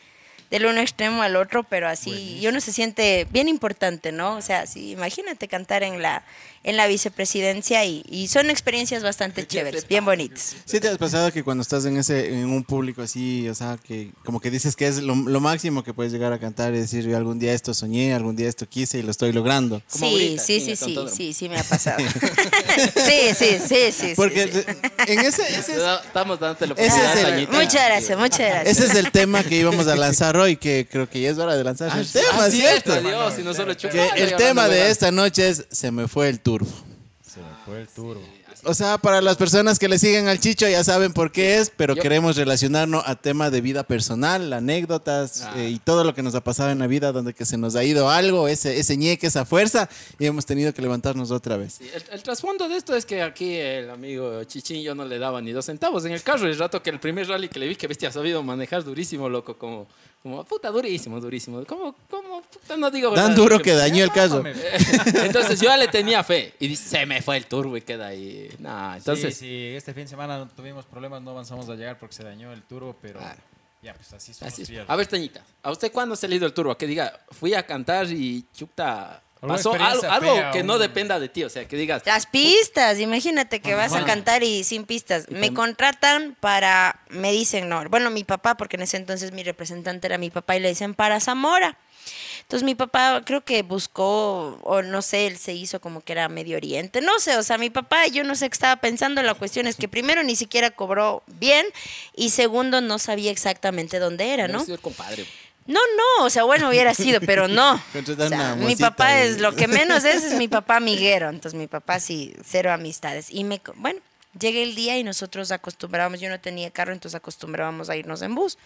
[0.50, 4.36] del uno extremo al otro, pero así y uno se siente bien importante, ¿no?
[4.36, 6.22] O sea, sí, imagínate cantar en la
[6.66, 10.56] en la vicepresidencia y, y son experiencias bastante chéveres, bien bonitas.
[10.66, 13.78] ¿Sí te has pasado que cuando estás en ese en un público así, o sea,
[13.82, 16.78] que como que dices que es lo, lo máximo que puedes llegar a cantar y
[16.78, 19.80] decir, yo algún día esto soñé, algún día esto quise y lo estoy logrando?
[19.90, 21.98] Como Sí, ahorita, sí, sí, sí, sí, sí me ha pasado.
[22.96, 24.12] sí, sí, sí, sí.
[24.16, 25.12] Porque sí, sí.
[25.12, 27.52] en ese, ese es, Estamos dándote la Ese oportunidad, es el- Tañita.
[27.52, 28.78] Muchas gracias, muchas gracias.
[28.78, 31.56] ese es el tema que íbamos a lanzar hoy, que creo que ya es hora
[31.56, 32.92] de lanzar el tema, Ah, ¿cierto?
[32.92, 36.70] cierto, no Que el tema de esta noche es Se me fue el turbo.
[37.22, 38.22] Se me fue el turbo.
[38.64, 41.70] O sea, para las personas que le siguen al Chicho ya saben por qué es,
[41.76, 45.52] pero Yo- queremos relacionarnos a tema de vida personal, anécdotas Ah.
[45.56, 47.76] eh, y todo lo que nos ha pasado en la vida donde que se nos
[47.76, 49.88] ha ido algo, ese, ese ñeque, esa fuerza
[50.18, 51.74] y hemos tenido que levantarnos otra vez.
[51.74, 55.18] Sí, El, el trasfondo de esto es que aquí el amigo Chichín yo no le
[55.18, 56.46] daba ni dos centavos en el carro.
[56.46, 59.28] El rato que el primer rally que le vi, que bestia ha sabido manejar durísimo,
[59.28, 59.86] loco, como
[60.26, 61.64] Como, puta, durísimo, durísimo.
[61.66, 63.36] ¿Cómo, cómo, puta, no digo Tan verdad?
[63.36, 64.42] duro que dañó el caso.
[65.22, 66.52] Entonces yo ya le tenía fe.
[66.58, 68.48] Y dice, se me fue el turbo y queda ahí.
[68.58, 69.36] Nah, entonces...
[69.36, 72.24] sí, sí, este fin de semana no tuvimos problemas, no avanzamos a llegar porque se
[72.24, 73.40] dañó el turbo, pero Claro.
[73.82, 74.68] ya, pues así Así es.
[74.68, 74.90] fieles.
[74.90, 76.76] A ver, Tañita, ¿a usted cuándo se le ha ido el turbo?
[76.76, 80.78] Que diga, fui a cantar y chuta, ¿Alguna pasó algo, experiencia algo fea, que no
[80.78, 81.44] dependa de ti.
[81.44, 85.30] O sea, que digas, Las pistas, imagínate que vas a cantar y sin pistas.
[85.30, 90.06] Me contratan para, me dicen, no, bueno, mi papá, porque en ese entonces mi representante
[90.06, 91.76] era mi papá y le dicen para Zamora.
[92.42, 96.28] Entonces mi papá creo que buscó, o no sé, él se hizo como que era
[96.28, 99.34] Medio Oriente, no sé, o sea, mi papá, yo no sé qué estaba pensando, la
[99.34, 101.66] cuestión es que primero ni siquiera cobró bien
[102.14, 104.78] y segundo no sabía exactamente dónde era, "Debe ¿no?
[104.78, 105.26] compadre.
[105.66, 107.74] No, no, o sea, bueno, hubiera sido, pero no.
[108.18, 111.66] O sea, mi papá es, lo que menos es, es mi papá miguero, entonces mi
[111.66, 113.28] papá sí, cero amistades.
[113.30, 114.00] Y me, bueno,
[114.38, 118.34] llegué el día y nosotros acostumbrábamos, yo no tenía carro, entonces acostumbrábamos a irnos en
[118.34, 118.58] bus.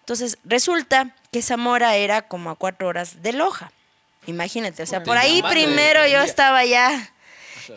[0.00, 3.72] Entonces, resulta que Zamora era como a cuatro horas de Loja.
[4.26, 7.11] Imagínate, o sea, por ahí primero yo estaba ya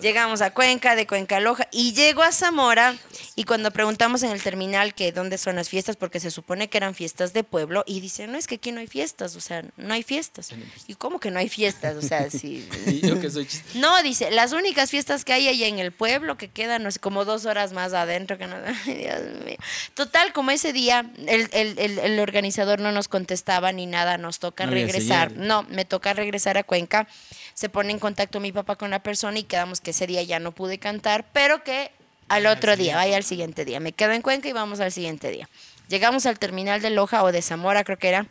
[0.02, 2.96] Llegamos a Cuenca, de Cuenca a Loja, y llego a Zamora,
[3.36, 6.78] y cuando preguntamos en el terminal que dónde son las fiestas, porque se supone que
[6.78, 9.64] eran fiestas de pueblo, y dicen, no, es que aquí no hay fiestas, o sea,
[9.78, 10.50] no hay fiestas.
[10.88, 11.96] ¿Y cómo que no hay fiestas?
[11.96, 12.68] O sea, sí.
[12.88, 13.80] Y yo que soy chiste.
[13.80, 17.00] No, dice, las únicas fiestas que hay allá en el pueblo, que quedan, no sé,
[17.00, 19.58] como dos horas más adentro, que no, Dios mío.
[19.94, 24.40] Total, como ese día el, el- el- el organizador no nos contestaba ni nada, nos
[24.40, 25.32] toca No regresar.
[25.34, 27.08] No, me toca regresar a Cuenca.
[27.54, 30.40] Se pone en contacto mi papá con la persona y quedamos que ese día ya
[30.40, 31.92] no pude cantar, pero que
[32.28, 33.80] al otro día, vaya al siguiente día.
[33.80, 35.48] Me quedo en Cuenca y vamos al siguiente día.
[35.88, 38.26] Llegamos al terminal de Loja o de Zamora, creo que era.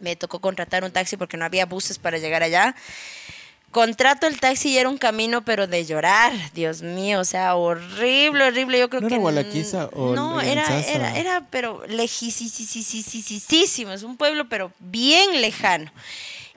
[0.00, 2.74] Me tocó contratar un taxi porque no había buses para llegar allá.
[3.70, 8.44] Contrato el taxi y era un camino, pero de llorar, Dios mío, o sea, horrible,
[8.44, 8.78] horrible.
[8.78, 9.14] Yo creo ¿No que.
[9.14, 13.92] era Gualaquiza o No, era, era, era, pero lejísimo.
[13.92, 15.90] Es un pueblo, pero bien lejano.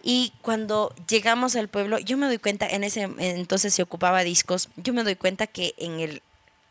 [0.08, 4.70] Y cuando llegamos al pueblo, yo me doy cuenta, en ese entonces se ocupaba discos,
[4.78, 6.22] yo me doy cuenta que en el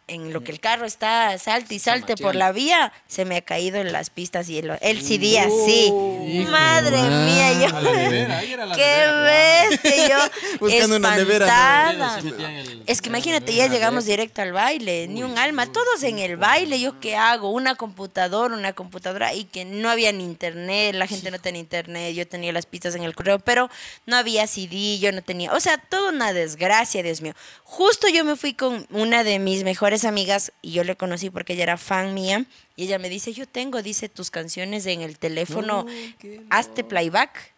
[0.06, 3.40] en lo que el carro está salte y salte por la vía, se me ha
[3.40, 5.90] caído en las pistas y el, el CD así.
[6.50, 7.76] Madre mía, yo.
[7.76, 10.08] A la nevera, ahí era la ¡Qué bestia!
[10.08, 12.20] Yo Buscando una nevera,
[12.86, 16.78] Es que imagínate, ya llegamos directo al baile, ni un alma, todos en el baile,
[16.78, 21.30] yo qué hago, una computadora, una computadora, y que no había ni internet, la gente
[21.30, 23.70] no tenía internet, yo tenía las pistas en el correo, pero
[24.04, 27.32] no había CD, yo no tenía, o sea, toda una desgracia, Dios mío.
[27.62, 31.52] Justo yo me fui con una de mis mejores amigas, y yo le conocí porque
[31.52, 35.16] ella era fan mía, y ella me dice, yo tengo, dice, tus canciones en el
[35.16, 35.86] teléfono,
[36.50, 37.53] hazte playback.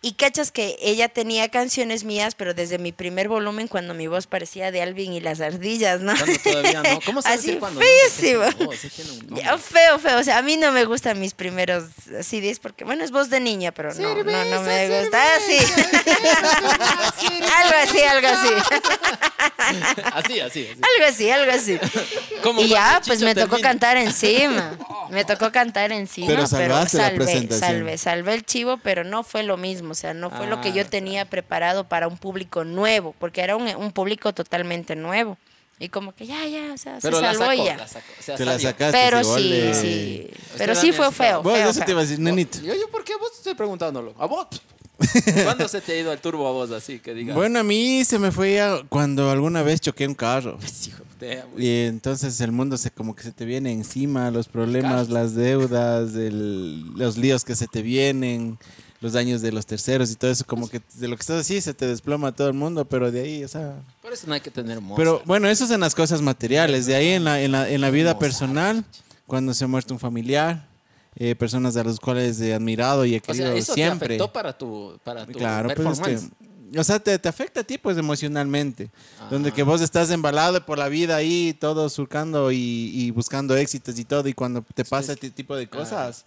[0.00, 4.26] Y cachas que ella tenía canciones mías, pero desde mi primer volumen, cuando mi voz
[4.26, 6.14] parecía de Alvin y las ardillas, ¿no?
[6.16, 7.00] Cuando todavía no.
[7.06, 8.44] ¿Cómo sabes Así que cuando feísimo.
[9.28, 10.18] No, Oh, feo, feo.
[10.18, 11.84] O sea, a mí no me gustan mis primeros
[12.22, 15.22] CDs porque, bueno, es voz de niña, pero no, no, no me gusta.
[15.22, 15.58] Ah, sí.
[17.54, 18.48] algo así, algo así.
[19.58, 20.68] Así, así, así.
[20.74, 21.78] Algo así, algo así.
[22.42, 23.68] Como Y ya, pues me tocó termina.
[23.68, 24.76] cantar encima.
[25.10, 27.60] Me tocó cantar encima, Pero pero, la salvé, presentación.
[27.78, 29.92] salvé, salvé el chivo, pero no fue lo mismo.
[29.92, 33.40] O sea, no fue lo que yo Ah, tenía preparado para un público nuevo, porque
[33.40, 35.38] era un, un público totalmente nuevo.
[35.78, 37.76] Y como que ya, ya, o sea, Pero se salvó ya.
[37.76, 38.06] la sacó.
[38.18, 38.96] O sea, Te la sacaste.
[39.02, 40.30] Pero sí, de- sí.
[40.58, 41.42] Pero sí fue feo.
[41.42, 42.58] Bueno, feo, eso te iba a decir, nenito.
[42.60, 44.14] Yo, yo, ¿por qué vos te estoy preguntándolo?
[44.18, 44.46] ¿A vos?
[45.44, 47.00] ¿Cuándo se te ha ido el turbo a vos así?
[47.00, 47.34] Que digas.
[47.34, 50.58] Bueno, a mí se me fue ya cuando alguna vez choqué un carro.
[50.86, 54.46] hijo de puta, Y entonces el mundo se como que se te viene encima, los
[54.48, 58.56] problemas, las deudas, el- los líos que se te vienen,
[59.02, 61.60] los daños de los terceros y todo eso, como que de lo que estás así
[61.60, 63.74] se te desploma todo el mundo, pero de ahí, o sea...
[64.00, 64.96] Por eso no hay que tener moza.
[64.96, 67.80] Pero bueno, eso es en las cosas materiales, de ahí en la, en la, en
[67.80, 68.84] la vida personal,
[69.26, 70.68] cuando se ha muerto un familiar,
[71.16, 74.08] eh, personas a las cuales he admirado y he o querido sea, eso siempre.
[74.08, 76.30] te afectó para tu, para tu Claro, pues es performance.
[76.72, 78.88] que, o sea, te, te afecta a ti pues emocionalmente,
[79.30, 79.52] donde Ah.
[79.52, 82.56] que vos estás embalado por la vida ahí, todo surcando y,
[82.94, 86.24] y buscando éxitos y todo, y cuando te pasa este tipo de cosas,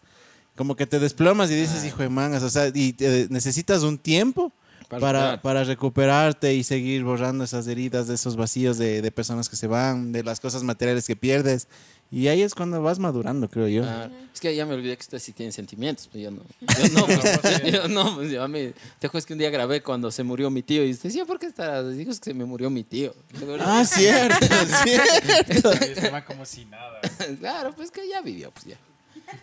[0.55, 3.97] como que te desplomas y dices, hijo de mangas, o sea, y te- necesitas un
[3.97, 4.51] tiempo
[4.89, 9.49] Para para, para recuperarte y seguir borrando esas heridas, de esos vacíos de, de personas
[9.49, 11.67] que se van, de las cosas materiales que pierdes,
[12.11, 13.83] y ahí es cuando vas madurando, creo yo.
[13.83, 16.07] Ah, es que ya me olvidé que ustedes sí tienen sentimientos.
[16.09, 16.43] Pues yo no.
[16.77, 19.81] Yo no, pues, yo no, pues, yo a mí, te acuerdas que un día grabé
[19.81, 21.95] cuando se murió mi tío y decía, ¿por qué estarás?
[21.97, 23.13] Digo, es que se me murió mi tío.
[23.59, 24.45] Ah, cierto,
[24.83, 25.71] cierto.
[26.11, 27.01] Man como si nada.
[27.39, 28.77] claro, pues que ya vivió, pues ya.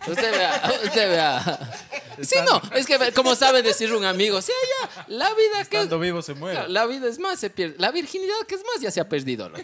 [0.07, 1.79] Usted vea, usted vea.
[2.21, 5.99] Sí, no, es que como sabe decir un amigo, sí, ya, la vida que Estando
[5.99, 6.67] vivo se muere.
[6.69, 7.75] La vida es más, se pierde.
[7.79, 9.51] La virginidad que es más, ya se ha perdido.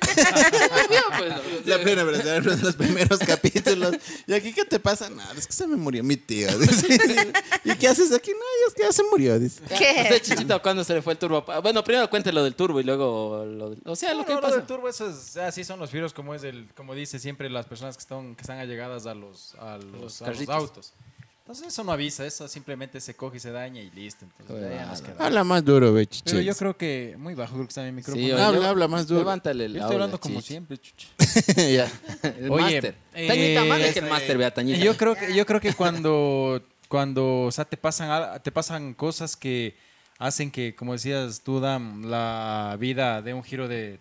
[0.90, 3.96] Ya, pues, no, La plena verdad, en los primeros capítulos.
[4.28, 5.10] ¿Y aquí qué te pasa?
[5.10, 6.48] Nada, es que se me murió mi tío.
[6.58, 7.32] dice.
[7.64, 8.32] ¿Y qué haces aquí?
[8.32, 9.38] No, es que ya se murió.
[9.40, 9.62] Dice.
[9.78, 10.02] ¿Qué?
[10.04, 11.46] Usted, chichito, ¿cuándo se le fue el turbo?
[11.62, 14.42] Bueno, primero cuente lo del turbo y luego lo O sea, lo No, que no,
[14.42, 14.58] lo pasa.
[14.58, 17.66] del turbo, eso es, así son los virus, como es el, como dice siempre las
[17.68, 20.56] personas que están, que están allegadas a los, a los, a los carritos.
[20.56, 20.94] autos.
[21.40, 24.24] Entonces eso no avisa, eso simplemente se coge y se daña y listo.
[24.40, 25.16] Entonces, ya nos queda.
[25.26, 26.24] Habla más duro, ve, chiche.
[26.30, 28.22] Pero yo creo que muy bajo creo que está mi micrófono.
[28.24, 29.22] Sí, yo oye, Habla, más duro.
[29.22, 31.08] Levántale el estoy audio, hablando como siempre, chucha.
[31.58, 31.92] ya.
[32.38, 32.96] El Oye, máster.
[33.16, 34.78] eh, Tañita, mándale que el máster vea, Tañita.
[34.78, 39.36] Yo creo que yo creo que cuando cuando o sea te pasan te pasan cosas
[39.36, 39.76] que
[40.20, 44.00] hacen que como decías tú Dan la vida de un giro de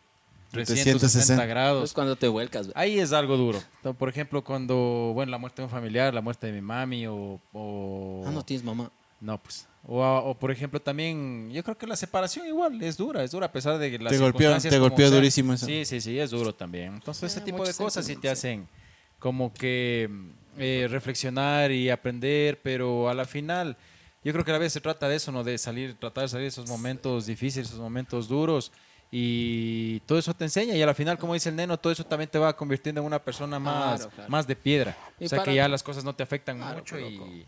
[0.51, 1.93] 360 360 Es grados.
[1.93, 2.71] cuando te vuelcas.
[2.75, 3.59] Ahí es algo duro.
[3.77, 7.07] Entonces, Por ejemplo, cuando bueno, la muerte de un familiar, la muerte de mi mami
[7.07, 8.91] o, o- Ah, no tienes mamá.
[9.21, 9.67] no, pues.
[9.91, 13.47] O, o, por ejemplo también, yo creo que la separación igual es dura, es dura
[13.47, 15.65] a pesar de que las Te golpeó- te golpeó durísimo eso.
[15.67, 16.95] Sí, sí, sí, es duro también.
[16.95, 18.69] Entonces ese Ah, tipo de cosas sí te hacen
[19.19, 20.11] como que
[20.59, 23.77] eh, reflexionar y aprender, pero a la final
[24.25, 25.43] yo creo que a la vez se trata de eso, ¿no?
[25.45, 28.73] De salir, tratar de salir de esos momentos difíciles, esos momentos duros.
[29.11, 32.05] Y todo eso te enseña y a la final, como dice el neno, todo eso
[32.05, 34.31] también te va convirtiendo en una persona más, Claro, claro.
[34.31, 34.97] más de piedra.
[35.19, 37.27] Y o sea que ya las cosas no te afectan Claro, mucho loco.
[37.27, 37.47] y...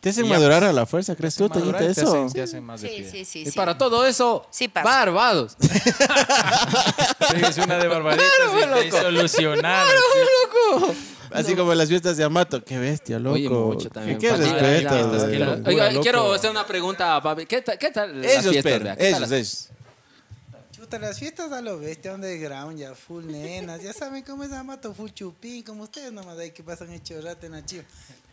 [0.00, 2.12] Te hacen Y madurar pues, a la fuerza, ¿crees tú, te Eso.
[2.12, 3.10] hacen- te hacen más de Sí, piedra.
[3.10, 3.38] sí, sí.
[3.40, 3.52] Y sí.
[3.56, 4.46] para todo eso.
[4.74, 5.56] Barbados.
[7.34, 8.66] Sí, es una de barbaditas y
[10.76, 10.94] loco.
[11.32, 12.62] Así como las fiestas de Amato.
[12.62, 13.34] Qué bestia, loco.
[13.36, 14.18] Oye, mucho también.
[14.18, 15.64] Qué, qué respeto.
[15.66, 17.46] Oiga, quiero hacer una pregunta, papi.
[17.46, 19.70] ¿Qué tal, qué tal ellos.
[20.94, 24.94] Chuta, las fiestas a lo bestia, underground, ya full nenas, ya saben cómo es Amato,
[24.94, 27.82] full chupín, como ustedes nomás ahí que pasan hecho rato en Achio.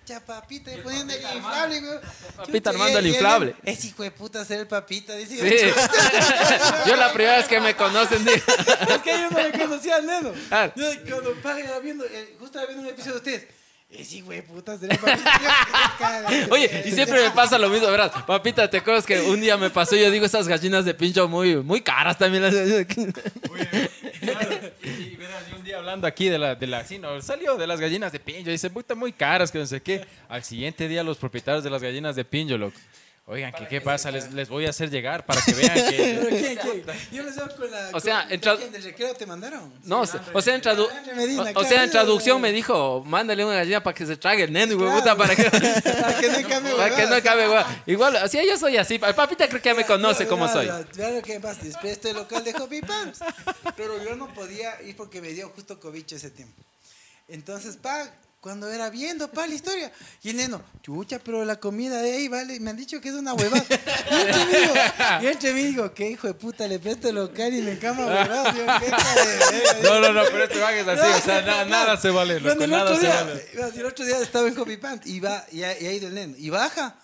[0.06, 2.00] Ya papita, y poniendo el inflable, güey.
[2.36, 3.56] Papita armando el inflable.
[3.64, 5.38] Es hijo de puta ser el papita, dice.
[5.38, 5.74] Sí.
[6.88, 10.06] Yo la primera vez que me conocen digo, Es que yo no le conocía al
[10.06, 10.32] neno.
[10.50, 10.72] Ah.
[10.76, 13.61] Yo cuando paga estaba viendo, eh, justo estaba viendo un episodio de ustedes.
[13.92, 16.28] Es hijo de puta ser el papita.
[16.50, 18.12] Oye, y siempre me pasa lo mismo, verás.
[18.26, 19.96] Papita, ¿te acuerdas que un día me pasó?
[19.98, 22.44] Yo digo, esas gallinas de pincho muy, muy caras también.
[22.44, 22.54] las-
[24.22, 24.50] Claro,
[24.84, 27.58] y, y verás, y un día hablando aquí de la, de la, sí, no, salió
[27.58, 30.06] de las gallinas de pincho, dice, puta, muy caras, que no sé qué.
[30.30, 32.78] Al siguiente día los propietarios de las gallinas de pincho, loco.
[33.32, 34.12] Oigan, ¿qué, qué pasa?
[34.12, 36.38] Les, les voy a hacer llegar para que vean ¿Pero que...
[36.38, 36.84] quién, quién?
[37.14, 37.90] Yo me con la.
[37.94, 39.72] O sea, con- entra- ¿quién del recreo te mandaron?
[39.86, 41.64] No, o sea, o sea, en, tradu- Medina, o- o claro.
[41.70, 44.78] sea, en traducción me dijo, mándale una gallina para que se trague el neno, y
[44.78, 44.96] Claro.
[45.00, 47.64] puta, para que, Para que no cambie para que no güey.
[47.86, 48.96] Igual, así yo soy así.
[49.02, 50.70] El papita creo que ya me conoce cómo soy.
[50.98, 51.62] Vean lo que pasa.
[51.64, 53.20] Después este local de Hobby Pumps.
[53.78, 56.62] Pero yo no podía ir porque me dio justo cobicho ese tiempo.
[57.30, 59.92] Entonces, pa, cuando era viendo, pa, la historia.
[60.24, 63.16] Y el neno, chucha, pero la comida de ahí, vale, me han dicho que es
[63.16, 63.64] una huevada.
[65.22, 67.62] Y entre mí digo, y digo, qué hijo de puta, le presto el local y
[67.62, 68.52] me encama huevada.
[69.84, 72.64] No, no, no, pero este van es así, o sea, na- nada se vale, loco,
[72.64, 73.46] el nada se vale.
[73.76, 76.16] el otro día estaba en Hobby Pants y va, y ha, y ha ido el
[76.16, 76.96] neno, y baja.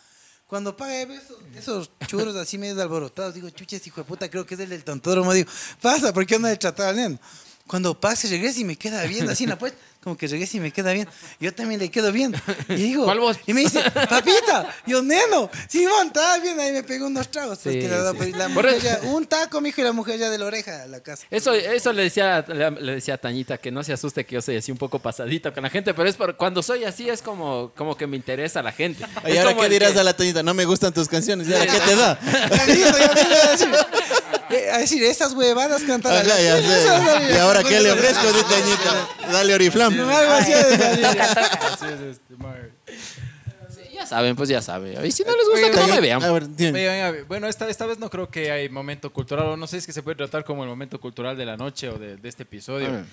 [0.47, 4.55] Cuando paga esos, esos churros así medio alborotados, digo, chuches, hijo de puta, creo que
[4.55, 5.33] es el del tontódromo.
[5.33, 5.49] Digo,
[5.81, 7.19] pasa, ¿por qué no le trataba al neno?
[7.67, 10.59] Cuando pasa, regresa y me queda viendo así en la puerta, como que regresa y
[10.61, 11.07] me queda bien.
[11.39, 12.37] Yo también le quedo viendo.
[12.69, 13.37] Y digo, ¿Cuál voz?
[13.45, 17.59] y me dice, papita, yo, neno, Simón, estaba bien, ahí me pegó unos tragos.
[17.63, 18.31] Pues Sí, que la, sí.
[18.31, 20.83] la Por mujer ya, un taco, mi hijo, y la mujer ya de la oreja
[20.83, 21.25] a la casa.
[21.29, 24.41] Eso, eso le decía, le, le decía a Tañita que no se asuste que yo
[24.41, 27.21] soy así un poco pasadito con la gente, pero es por, cuando soy así es
[27.21, 29.05] como, como que me interesa la gente.
[29.25, 30.41] ¿Y Es ahora como qué dirás que- a la Tañita?
[30.43, 31.47] No me gustan tus canciones.
[31.49, 32.19] ¿Y ahora qué te da?
[32.57, 33.67] A decir,
[34.49, 37.33] eh, a decir, esas huevadas cantan a Ajá, ya sé.
[37.33, 39.07] ¿Y ahora qué le ofrezco, de Tañita?
[39.31, 39.96] Dale Oriflam.
[39.97, 41.05] No me hago así de salir.
[41.05, 42.35] Así es, este.
[43.69, 45.05] Sí, ya saben, pues ya saben.
[45.05, 46.23] Y si no les gusta, que no me vean.
[46.23, 46.43] A ver.
[46.43, 49.77] Oye, bueno, esta, esta vez no creo que hay momento cultural, o no sé si
[49.79, 52.29] es que se puede tratar como el momento cultural de la noche o de, de
[52.29, 52.91] este episodio.
[52.91, 53.05] Ver.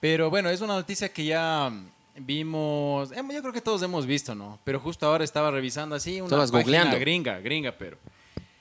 [0.00, 1.72] Pero bueno, es una noticia que ya
[2.16, 4.58] vimos, em, yo creo que todos hemos visto, ¿no?
[4.64, 6.98] Pero justo ahora estaba revisando así una Estabas página googleando.
[7.00, 7.96] gringa, gringa, pero.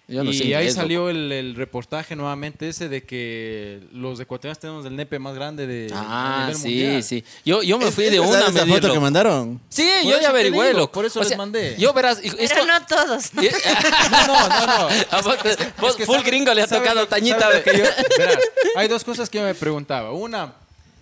[0.05, 4.59] Yo no y sé ahí salió el, el reportaje nuevamente ese de que los ecuatorianos
[4.59, 7.03] tenemos el nepe más grande de a Ah, nivel sí, mundial.
[7.03, 7.23] sí.
[7.45, 9.61] Yo, yo me ¿Es- fui es de una esa foto que mandaron?
[9.69, 11.77] Sí, Por yo ya te averigüé, por eso O les mandé.
[11.79, 12.65] Yo verás, y- Pero esto...
[12.65, 13.31] no todos.
[14.11, 14.89] No, no, no.
[15.79, 17.63] Vos te- que full sabe- gringo le ha tocado Tañita.
[17.63, 17.85] que yo-
[18.17, 18.39] verás,
[18.75, 20.11] hay dos cosas que yo me preguntaba.
[20.11, 20.53] Una,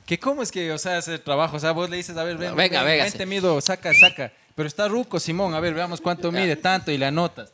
[0.05, 2.37] que cómo es que, o sea, ese trabajo, o sea, vos le dices, a ver,
[2.37, 3.25] ven, Venga, ven, venga, vente, sí.
[3.25, 4.31] mido, saca, saca.
[4.53, 7.49] Pero está ruco, Simón, a ver, veamos cuánto mide tanto y le anotas.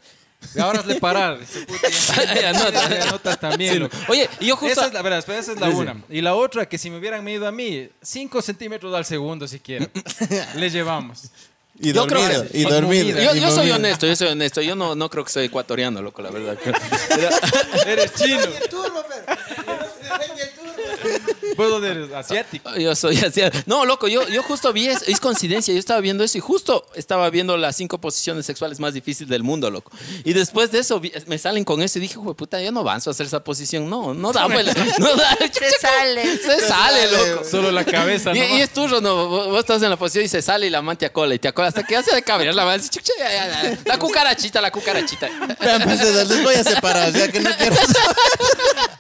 [0.56, 1.40] Y ahora hazle parar.
[1.42, 2.90] ese puto, y- Y anota.
[2.90, 3.74] le anotas también.
[3.74, 3.98] Sí, loco.
[4.08, 4.72] Oye, y yo justo...
[4.72, 5.80] Esa es la verdad, pero esa es la Sí, sí.
[5.80, 6.02] una.
[6.10, 9.88] Y la otra, que si me hubieran medido a mí, 5 centímetros al segundo siquiera,
[10.56, 11.24] le llevamos.
[11.80, 13.20] Y Yo creo dormido, que- y dormido.
[13.22, 14.62] Yo, y yo soy honesto, yo soy honesto.
[14.62, 16.58] Yo no, no creo que soy ecuatoriano, loco, la verdad.
[17.86, 18.42] Eres chino.
[18.70, 19.37] Turbo, pero.
[21.56, 22.12] ¿Vos dónde eres?
[22.14, 22.76] Asiático.
[22.78, 23.42] Yo soy así.
[23.66, 26.86] No, loco, yo, yo justo vi, es, es coincidencia, yo estaba viendo eso y justo
[26.96, 29.92] estaba viendo las cinco posiciones sexuales más difíciles del mundo, loco.
[30.24, 32.82] Y después de eso vi- me salen con eso y dije, "Jue puta, yo no
[32.82, 33.90] avanzo a hacer esa posición.
[33.90, 34.66] No, no da, pues,
[35.00, 35.38] no da.
[35.52, 36.38] Se sale.
[36.38, 37.44] Se sale, loco.
[37.50, 38.46] Solo la cabeza, Y, ¿no?
[38.58, 39.28] y es tuyo, no.
[39.28, 41.48] Vos, vos estás en la posición y se sale y la amante acola y te
[41.48, 42.84] acola hasta que hace de cabrear la mano.
[42.90, 43.80] Chucha, ya, ya, ya.
[43.86, 45.30] La cucarachita, la cucarachita.
[45.60, 47.76] Vean, pues, les voy a separar, ya que no quiero.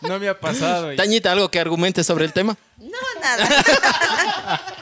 [0.01, 0.93] No me ha pasado.
[0.93, 2.57] y- Tañita, ¿algo que argumente sobre el tema?
[2.77, 4.61] No, nada.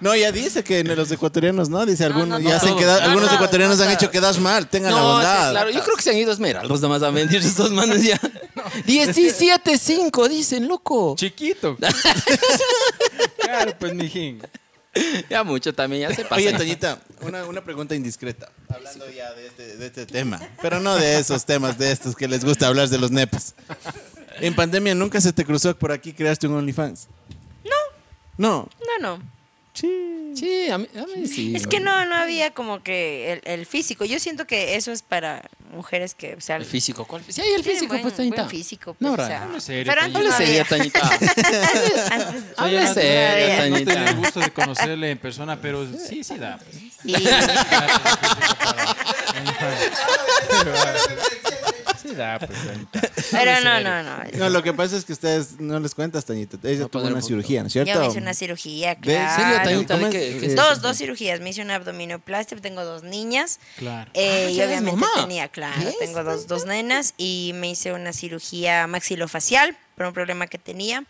[0.00, 1.84] No, ya dice que los ecuatorianos, ¿no?
[1.84, 4.92] Dice algunos, no, ya quedar- Ah, algunos no, ecuatorianos no, han hecho quedar mal, tengan
[4.94, 5.50] la No, sí, bondad.
[5.50, 8.20] claro, yo creo que se han ido a esmeraldas nomás a mentir estos manes ya.
[8.86, 11.16] 17-5, dicen, loco.
[11.18, 11.76] Chiquito.
[13.38, 14.40] claro, pues, mijín.
[15.28, 16.36] Ya mucho también, ya se pasa.
[16.36, 20.96] Oye, Toñita, una, una pregunta indiscreta, hablando ya de este, de este tema, pero no
[20.96, 23.54] de esos temas, de estos que les gusta hablar de los nepes.
[24.40, 27.08] En pandemia, ¿nunca se te cruzó por aquí creaste un OnlyFans?
[27.64, 27.70] No.
[28.36, 28.68] No.
[29.00, 29.22] No, no.
[29.74, 30.04] Sí.
[30.34, 31.54] Sí, a mí, a mí sí.
[31.56, 34.04] Es que no, no había como que el, el físico.
[34.04, 37.22] Yo siento que eso es para mujeres que, o sea, El físico, ¿cuál?
[37.28, 38.36] Sí, hay el físico, buen, pues, Tañita.
[38.42, 38.96] buen físico.
[39.00, 40.64] No, Pues, o Ra- sea, Hable serio, pero antes no serio.
[40.68, 41.00] Tañita.
[42.56, 43.92] Hable no- serio, no Tañita.
[43.94, 46.58] tenía el gusto de conocerle en persona, pero sí, sí da.
[46.58, 46.76] pues.
[47.04, 47.14] y-
[52.38, 52.58] Pues.
[53.30, 54.16] Pero no, no, no.
[54.36, 56.56] No, lo que pasa es que ustedes no les cuentas, Tañita.
[56.64, 57.92] Ella tuvo poner una un cirugía, ¿no es cierto?
[57.92, 59.64] Yo me hice una cirugía, ¿De serio, claro.
[59.64, 59.94] Tañita?
[59.94, 60.40] ¿De ¿Cómo qué- es?
[60.40, 61.40] qué es Eh, Dos, dos cirugías.
[61.40, 63.60] Me hice una abdominoplastia, tengo dos niñas.
[63.76, 64.10] Claro.
[64.14, 65.22] Eh, Ah, y ya eres obviamente mamá.
[65.22, 70.12] tenía, claro, ¿Qué tengo dos, dos nenas y me hice una cirugía maxilofacial por un
[70.12, 71.04] problema que tenía.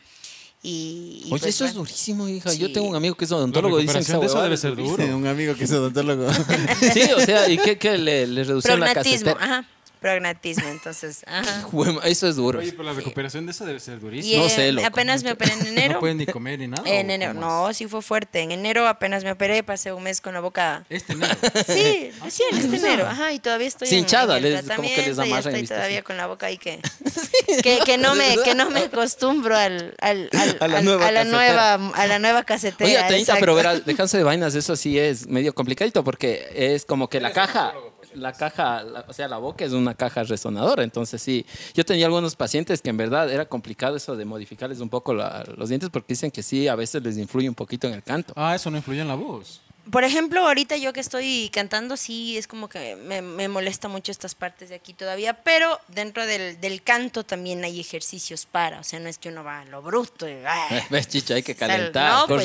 [0.61, 1.85] Y, y Oye, pues, eso es bueno.
[1.85, 2.53] durísimo, hija.
[2.53, 2.73] Yo Sí.
[2.73, 3.79] tengo un amigo que es odontólogo.
[3.79, 4.97] Dicen que recuperación de eso debe ser duro.
[5.05, 6.27] Sí, un amigo que es odontólogo.
[6.93, 9.57] Sí, o sea, ¿y qué, qué le, le reducieron la Prognatismo, casetera?
[9.59, 9.69] ajá.
[10.01, 11.67] Prognatismo, entonces, ajá.
[12.05, 12.59] Eso es duro.
[12.61, 14.43] Oye, pero la recuperación de eso debe ser Y durísima.
[14.43, 14.87] No sé, loco.
[14.87, 15.95] apenas me operé en enero.
[15.95, 16.83] No puedes ni comer ni nada.
[16.89, 18.41] en ¿o enero, cómo no, sí fue fuerte.
[18.41, 20.85] En enero apenas me operé, pasé un mes con la boca.
[20.89, 21.03] es?
[21.03, 21.35] Este enero.
[21.67, 24.83] Sí, recién este enero, ajá, y todavía estoy Sí, en, hinchada, en el les- como
[24.83, 25.75] que les tratamiento y amarran, estoy ¿viste?
[25.75, 26.03] todavía Sí.
[26.05, 26.81] con la boca ahí que,
[27.63, 31.07] que, que no me que no me acostumbro al, al, al- A la al- nueva
[31.09, 31.77] a la casetera.
[31.77, 32.87] nueva a la nueva casetera.
[32.89, 33.41] Oye, Tañita, exacto.
[33.41, 37.33] pero verás, dejarse de vainas, eso sí es medio complicadito porque es como que la
[37.33, 37.73] caja,
[38.15, 40.83] la caja, la- o sea, la boca es una caja resonadora.
[40.83, 41.45] Entonces, sí,
[41.75, 45.45] yo tenía algunos pacientes que en verdad era complicado eso de modificarles un poco la-
[45.57, 48.33] los dientes porque dicen que sí, a veces les influye un poquito en el canto.
[48.37, 49.61] Ah, eso no influye en la voz.
[49.91, 54.13] Por ejemplo, ahorita yo que estoy cantando, sí, es como que me, me molesta mucho
[54.13, 58.85] estas partes de aquí todavía, pero dentro del, del canto también hay ejercicios para, o
[58.85, 60.29] sea, no es que uno va a lo bruto.
[60.29, 60.83] y, ¡ay!
[60.91, 61.37] ¿Ves, chicha?
[61.37, 62.45] Hay que calentar, no, pues,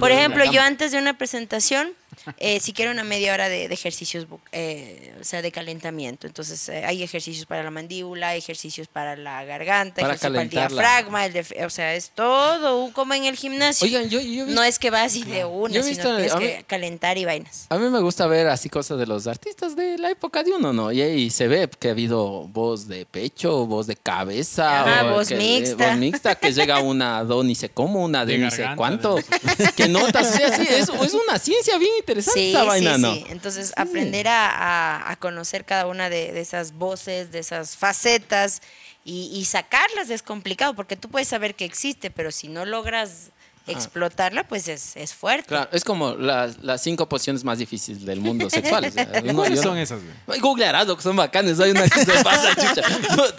[0.00, 1.94] Por ejemplo, yo antes de una presentación,
[2.38, 6.26] eh, si quiero una media hora de, de ejercicios, eh, o sea, de calentamiento.
[6.26, 10.48] Entonces, eh, hay ejercicios para la mandíbula, ejercicios para la garganta, Para ejercicios para el
[10.50, 13.86] diafragma, el o sea, es todo como en el gimnasio.
[13.86, 15.96] Oigan, yo, yo he visto- no es que vas y de una, Yo he sino
[15.96, 17.66] visto, tienes a que calentar y vainas.
[17.68, 20.72] A mí me gusta ver así cosas de los artistas de la época de uno,
[20.72, 20.92] ¿no?
[20.92, 24.82] Y ahí se ve que ha habido voz de pecho, voz de cabeza.
[24.82, 25.88] Ajá, o voz que- mixta.
[25.90, 29.16] voz mixta, que llega una do ni sé cómo, una de, De ni sé cuánto.
[29.16, 32.66] de Que notas, o sea, sí, es, es una ciencia bien interesante Sí, esa sí,
[32.66, 33.14] vaina, ¿no?
[33.14, 33.24] sí.
[33.30, 38.60] Entonces, aprender a, a- a conocer cada una de, de esas voces, de esas facetas
[39.04, 43.30] y, y sacarlas es complicado porque tú puedes saber que existe, pero si no logras
[43.66, 45.48] explotarla, pues es, es fuerte.
[45.48, 48.84] Claro, es como las, las cinco posiciones más difíciles del mundo sexual.
[48.84, 50.40] o sea, uno- ¿Cuáles son esas, güey?
[50.40, 51.60] Googlearás, que son bacanes.
[51.60, 52.82] Hay una que se pasa, chucha.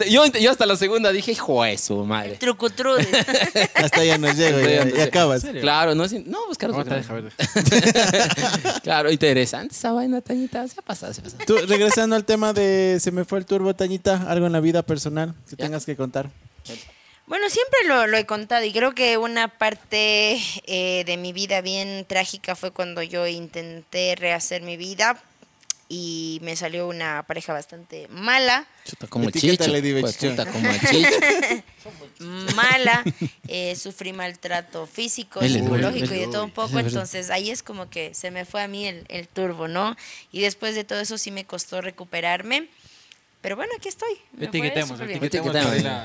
[0.09, 2.35] Yo, hasta la segunda dije, hijo de su madre.
[2.37, 2.95] Trucutru.
[3.75, 5.43] Hasta allá nos llego Sí, y, ando- y acabas.
[5.43, 7.31] Claro, no, no buscar deja ver.
[8.83, 10.67] Claro, interesante esa vaina, Tañita.
[10.67, 11.43] Se ha pasado, se ha pasado.
[11.45, 14.81] Tú, regresando al tema de se me fue el turbo, Tañita, algo en la vida
[14.83, 16.29] personal que tengas que contar.
[17.25, 21.61] Bueno, siempre lo, lo he contado y creo que una parte eh, de mi vida
[21.61, 25.21] bien trágica fue cuando yo intenté rehacer mi vida
[25.87, 29.67] y me salió una pareja bastante mala, Chuta, como chicho.
[29.67, 30.17] Lady pues,
[30.51, 30.69] como
[32.55, 33.03] mala,
[33.47, 38.13] eh, sufrí maltrato físico, psicológico y de todo un poco, entonces ahí es como que
[38.13, 39.95] se me fue a mí el, el turbo, ¿no?
[40.31, 42.69] Y después de todo eso sí me costó recuperarme,
[43.43, 44.13] pero bueno, aquí estoy.
[44.31, 45.53] me Etiquetemos, etiquetemos.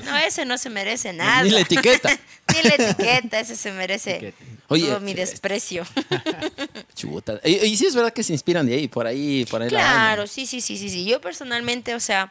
[0.03, 1.41] No, ese no se merece nada.
[1.41, 2.09] Ni la etiqueta.
[2.53, 4.43] Ni la etiqueta, ese se merece Etiqueta.
[4.67, 5.85] Oye, todo mi eh, desprecio.
[6.95, 7.39] Chuta.
[7.45, 9.69] Y, y sí es verdad que se inspiran de ahí, por ahí, por ahí.
[9.69, 11.05] Claro, sí, sí, sí, sí, sí.
[11.05, 12.29] Yo personalmente, o sea,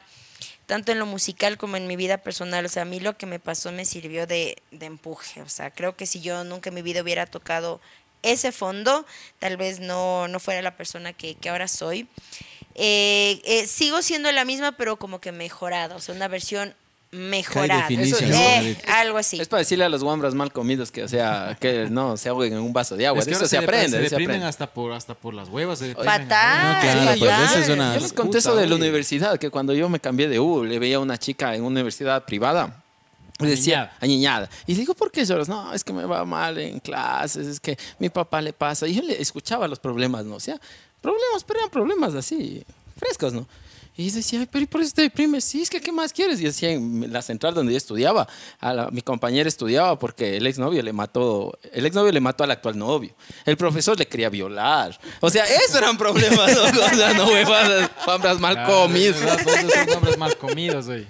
[0.66, 3.24] tanto en lo musical como en mi vida personal, o sea, a mí lo que
[3.24, 5.40] me pasó me sirvió de, de empuje.
[5.40, 7.80] O sea, creo que si yo nunca en mi vida hubiera tocado
[8.22, 9.06] ese fondo,
[9.38, 12.08] tal vez no, no fuera la persona que, que ahora soy.
[12.74, 16.74] Eh, eh, sigo siendo la misma, pero como que mejorada, o sea, una versión
[17.10, 17.86] mejorada.
[17.88, 18.92] Eh, ¿no?
[18.94, 19.40] algo así.
[19.40, 22.52] Es para decirle a los guambras mal comidos que, o sea, que no se ahoguen
[22.52, 23.20] en un vaso de agua.
[23.20, 23.88] Es que eso se, depre- aprende.
[23.90, 24.46] Se eso se deprimen aprende.
[24.46, 25.78] hasta por, hasta por las huevas.
[25.78, 25.94] se.
[25.94, 26.74] Fatal.
[26.74, 27.94] No, claro, pues es una.
[27.94, 30.78] Yo les conté eso de la universidad, que cuando yo me cambié de U, le
[30.78, 32.82] veía a una chica en una universidad privada.
[33.40, 34.50] Y decía, añiñada.
[34.66, 35.48] Y digo, ¿por qué lloras?
[35.48, 38.88] No, es que me va mal en clases, es que mi papá le pasa.
[38.88, 40.34] Y yo le escuchaba los problemas, ¿no?
[40.34, 40.60] O sea,
[41.00, 42.62] problemas, pero eran problemas así,
[42.98, 43.46] frescos, ¿no?
[43.96, 45.42] Y decía, "Ay, pero ¿y por eso te deprimes?
[45.44, 46.40] Sí, es que ¿qué más quieres?
[46.40, 48.28] Y decía, en la central donde yo estudiaba,
[48.60, 52.52] a la- mi compañera estudiaba porque el exnovio le mató, el exnovio le mató al
[52.52, 53.12] actual novio.
[53.44, 54.96] El profesor le quería violar.
[55.20, 56.62] O sea, eso eran problemas, ¿no?
[56.92, 58.72] O sea, no huevadas, pambras mal Claro,
[59.68, 61.04] son hombres mal comidos, güey.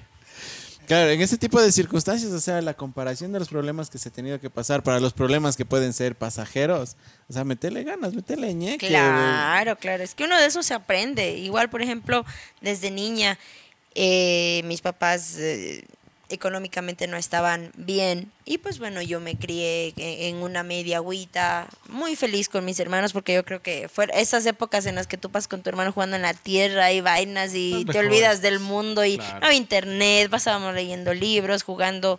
[0.89, 4.09] Claro, en ese tipo de circunstancias, o sea, la comparación de los problemas que se
[4.09, 6.97] ha tenido que pasar para los problemas que pueden ser pasajeros,
[7.29, 8.89] o sea, meterle ganas, meterle ñeque.
[8.89, 10.03] Claro, claro.
[10.03, 11.37] Es que uno de esos se aprende.
[11.37, 12.25] Igual, por ejemplo,
[12.63, 13.39] desde niña,
[13.95, 15.85] eh, mis papás eh,
[16.29, 18.31] económicamente no estaban bien.
[18.45, 22.79] Y pues bueno, yo me crié en, en una media agüita, muy feliz con mis
[22.81, 25.71] hermanos, porque yo creo que fueron esas épocas en las que tú pasas con tu
[25.71, 29.41] hermano jugando en la tierra y vainas y te olvidas del mundo y Claro.
[29.41, 32.19] no internet, pasábamos leyendo libros, jugando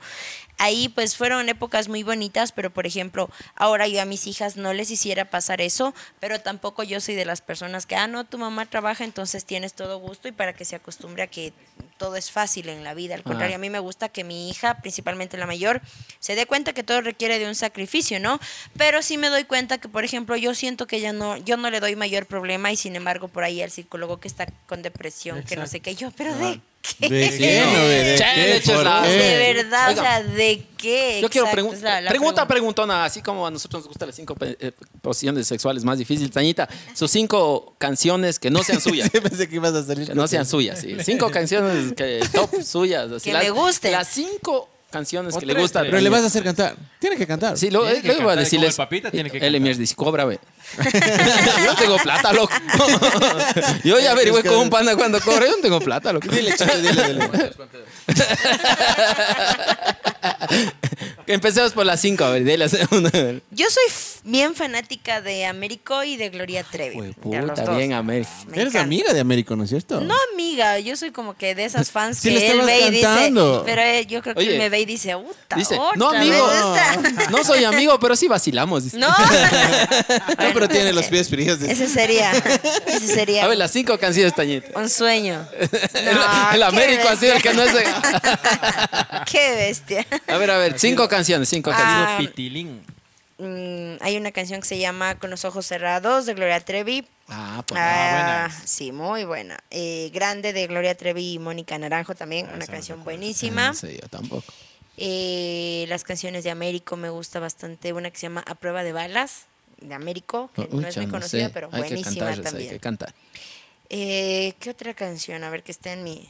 [0.57, 4.73] ahí pues fueron épocas muy bonitas, pero por ejemplo, ahora yo a mis hijas no
[4.73, 8.37] les hiciera pasar eso, pero tampoco yo soy de las personas que, ah, no, tu
[8.37, 11.53] mamá trabaja, entonces tienes todo gusto y para que se acostumbre a que
[11.99, 13.13] todo es fácil en la vida.
[13.13, 13.57] Al contrario, Ah.
[13.57, 15.81] a mí me gusta que mi hija, principalmente la mayor,
[16.19, 18.39] se dé cuenta que todo requiere de un sacrificio, ¿no?
[18.75, 21.69] Pero sí me doy cuenta que, por ejemplo, yo siento que ella no, yo no
[21.69, 25.43] le doy mayor problema y sin embargo por ahí el psicólogo que está con depresión,
[25.43, 27.09] que no sé qué, yo, pero ¿de qué?
[27.09, 27.87] ¿De qué, no?
[27.87, 28.41] ¿De qué?
[28.41, 29.09] de hecho, ¿Por la- qué?
[29.11, 31.19] De verdad, Oiga, o sea, ¿de qué?
[31.21, 31.77] Yo quiero preguntar.
[31.77, 32.47] es la- la pregunta, pregunta.
[32.47, 34.71] preguntona, así como a nosotros nos gustan las cinco eh,
[35.01, 39.09] posiciones sexuales más difíciles, Tañita, sus cinco canciones que no sean suyas.
[39.13, 40.07] Sí, pensé que ibas a salir.
[40.07, 40.95] que no sean suyas, sí.
[41.03, 43.11] Cinco canciones que top suyas.
[43.11, 43.91] Así, Que las, le gusten.
[43.91, 45.85] Las cinco canciones que le gustan.
[45.85, 46.75] Pero le vas a hacer cantar.
[46.99, 47.57] Tiene que cantar.
[47.57, 48.71] Sí, lo, Tiene que luego iba a cantar, decirles.
[48.71, 49.55] el papita tiene que El cantar.
[49.55, 50.39] Emir dice, cobra, ve.
[51.65, 52.53] yo tengo plata, loco.
[53.83, 56.27] yo ya averigüé con un panda cuando cobra, yo no tengo plata, loco.
[56.27, 57.29] Dile, chico, dile, dile.
[61.29, 63.11] Empecemos por las cinco, a ver, dile una.
[63.51, 63.83] Yo soy
[64.23, 66.97] bien fanática de Américo y de Gloria Trevi.
[66.99, 68.29] Uy, de puta, bien, Américo.
[68.47, 68.81] Me Eres encanta.
[68.81, 70.01] amiga de Américo, ¿no es cierto?
[70.01, 72.79] No, amiga, yo soy como que de esas fans Sí, que le él estabas ve
[72.81, 73.63] y dice, cantando.
[73.65, 76.09] pero eh, yo creo que Oye, él me ve y dice, puta, Dice, otra no,
[76.09, 76.47] amigo.
[76.47, 77.29] vez esta".
[77.31, 78.85] No soy amigo, pero sí vacilamos.
[78.85, 78.97] dice.
[78.97, 81.61] No, No, pero tiene los pies fríos.
[81.61, 82.31] ese sería,
[82.87, 84.77] ese sería A ver, las cinco canciones, Tañita.
[84.79, 85.47] un sueño.
[85.59, 87.71] el No, el qué Américo ha sido el que no es.
[89.31, 90.05] Qué bestia.
[90.27, 92.29] A ver, a ver, cinco canciones, cinco Ah, canciones.
[92.29, 92.81] Pitilín.
[93.37, 97.07] Mm, hay una canción que se llama Con los ojos cerrados de Gloria Trevi.
[97.29, 97.79] Ah, pues.
[97.81, 98.61] Ah, buena.
[98.65, 99.57] sí, muy buena.
[99.69, 103.67] Eh, Grande de Gloria Trevi y Mónica Naranjo también, una canción buenísima.
[103.67, 104.51] No sé, yo tampoco.
[104.97, 107.93] Eh, las canciones de Américo me gusta bastante.
[107.93, 109.45] Una que se llama A prueba de balas
[109.79, 111.53] de Américo, que no es muy no conocida, sé.
[111.53, 112.69] pero Hay que buenísima cantarles, Hay también.
[112.71, 113.13] que cantar.
[113.89, 115.43] Eh, ¿Qué otra canción?
[115.45, 116.29] A ver, que está en mi,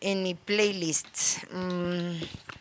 [0.00, 1.06] en mi playlist.
[1.52, 2.20] Mm,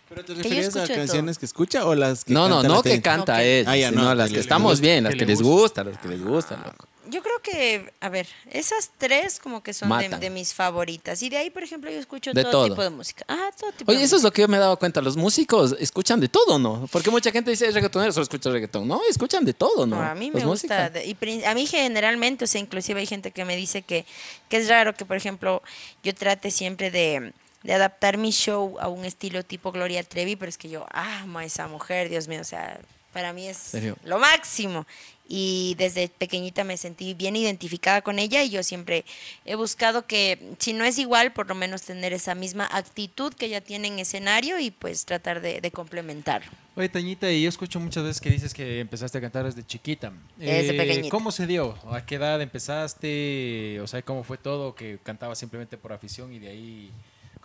[0.09, 2.75] ¿Pero te yo referías a canciones que escucha o las que No, no, canta no
[2.75, 5.03] la que canta No, él, Ah, ya, sino no, las que que estamos gusta, bien,
[5.03, 5.61] las que que le les gusta.
[5.61, 6.84] gusta, las que les gustan, loco.
[7.15, 9.89] Yo creo que, a ver, esas tres como que son
[10.19, 11.23] de, mis favoritas.
[11.23, 12.69] Y de ahí, por ejemplo, yo escucho De todo, todo.
[12.69, 13.23] tipo de música.
[13.29, 15.01] Ah, todo tipo Oye, de eso es lo que yo me he dado cuenta.
[15.01, 16.87] Los músicos escuchan de todo, ¿no?
[16.91, 18.85] Porque mucha gente dice reggaetonero, solo escucha reggaetón.
[18.87, 19.95] No, escuchan de todo, ¿no?
[19.95, 20.89] No, a mí Los me gusta.
[20.89, 24.05] de- y a mí generalmente, o sea, inclusive hay gente que me dice que,
[24.49, 25.63] que es raro que, por ejemplo,
[26.03, 27.31] yo trate siempre de,
[27.63, 31.39] de adaptar mi show a un estilo tipo Gloria Trevi, pero es que yo amo
[31.39, 32.77] a esa mujer, Dios mío, o sea,
[33.13, 33.95] para mí es ¿Serio?
[34.03, 34.85] lo máximo.
[35.27, 39.05] Y desde pequeñita me sentí bien identificada con ella y yo siempre
[39.45, 43.47] he buscado que, si no es igual, por lo menos tener esa misma actitud que
[43.47, 46.51] ella tiene en escenario y pues tratar de, de complementarlo.
[46.75, 50.11] Oye, Tañita, y yo escucho muchas veces que dices que empezaste a cantar desde chiquita.
[50.39, 51.09] Eh, Desde pequeñita.
[51.09, 51.77] ¿Cómo se dio?
[51.89, 53.79] ¿A qué edad empezaste?
[53.81, 54.75] O sea, ¿cómo fue todo?
[54.75, 56.91] ¿Que cantabas simplemente por afición y de ahí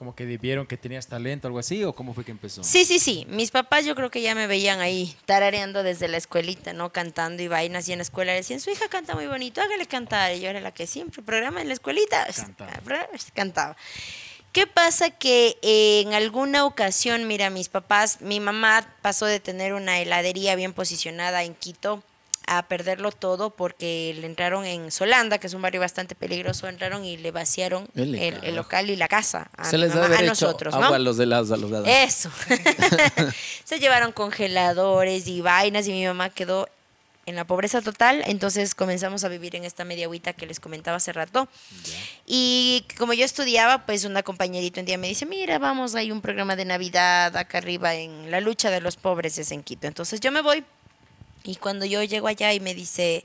[0.00, 1.84] como que vieron que tenías talento algo así?
[1.84, 2.64] ¿O cómo fue que empezó?
[2.64, 3.26] Sí, sí, sí.
[3.28, 6.90] Mis papás yo creo que ya me veían ahí tarareando desde la escuelita, ¿no?
[6.90, 7.86] Cantando y vainas.
[7.86, 10.34] Y en la escuela decían, su hija canta muy bonito, hágale cantar.
[10.34, 12.72] Y yo era la que siempre, programa en la escuelita, Cantaba.
[13.34, 13.76] cantaba.
[14.52, 15.10] ¿Qué pasa?
[15.10, 20.54] Que eh, en alguna ocasión, mira, mis papás, mi mamá pasó de tener una heladería
[20.54, 22.02] bien posicionada en Quito
[22.50, 27.04] a perderlo todo porque le entraron en Solanda, que es un barrio bastante peligroso, entraron
[27.04, 30.86] y le vaciaron El local y la casa a, Se les mamá, a nosotros, ¿no?
[30.86, 31.86] agua a los a los.
[31.86, 32.28] Eso.
[33.64, 36.68] Se llevaron congeladores y vainas y mi mamá quedó
[37.24, 40.96] en la pobreza total, entonces comenzamos a vivir en esta media agüita que les comentaba
[40.96, 41.46] hace rato.
[42.26, 46.20] Y como yo estudiaba, pues una compañerita un día me dice, mira, vamos, hay un
[46.20, 49.86] programa de Navidad acá arriba en la lucha de los pobres es en Quito.
[49.86, 50.64] Entonces yo me voy
[51.44, 53.24] y cuando yo llego allá y me dice,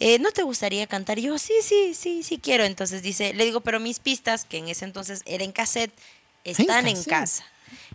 [0.00, 1.18] eh, ¿no te gustaría cantar?
[1.18, 2.64] Y yo, sí, sí, sí, sí quiero.
[2.64, 5.92] Entonces dice, le digo, pero mis pistas, que en ese entonces era en cassette,
[6.44, 7.44] están en, casa.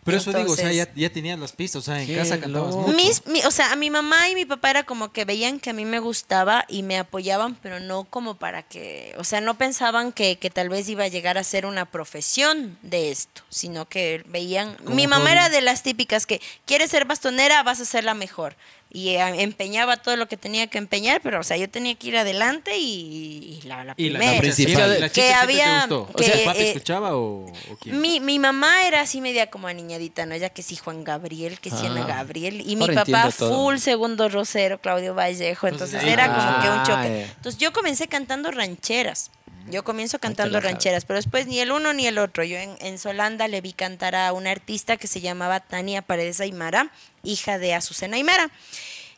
[0.04, 2.74] Pero eso digo, o sea, ya, ya tenías las pistas, o sea, en casa cantabas
[2.76, 2.88] loco.
[2.88, 2.96] mucho.
[2.98, 5.70] Mis, mi- o sea, a mi mamá y mi papá era como que veían que
[5.72, 9.58] a mí me gustaba y me apoyaban, pero no como para que, o sea, no
[9.58, 13.88] pensaban que, que tal vez iba a llegar a ser una profesión de esto, sino
[13.88, 18.04] que veían, mi mamá era de las típicas que quieres ser bastonera, vas a ser
[18.04, 18.56] la mejor.
[18.90, 22.08] Y eh, empeñaba todo lo que tenía que empeñar, pero, o sea, yo tenía que
[22.08, 24.32] ir adelante y, y la, la Y la, primera.
[24.36, 24.94] la principal.
[24.94, 26.14] Que ¿La chica siempre había- te gustó?
[26.16, 28.00] que, o sea, ¿tu papi eh, escuchaba o, o quién?
[28.00, 30.36] Mi, mi mamá era así media como aniñadita, ¿no?
[30.36, 32.08] Ella que sí Juan Gabriel, que sí Ana Ah.
[32.08, 32.62] Gabriel.
[32.66, 35.68] Y mi papá full segundo rosero, Claudio Vallejo.
[35.68, 37.24] Entonces Entonces, era ah, como que un choque.
[37.24, 39.32] Entonces yo comencé cantando rancheras.
[39.70, 42.44] Yo comienzo cantando rancheras, pero después ni el uno ni el otro.
[42.46, 46.40] Yo en, en Solanda le vi cantar a una artista que se llamaba Tania Paredes
[46.40, 46.90] Aymara,
[47.24, 48.50] hija de Azucena Aymara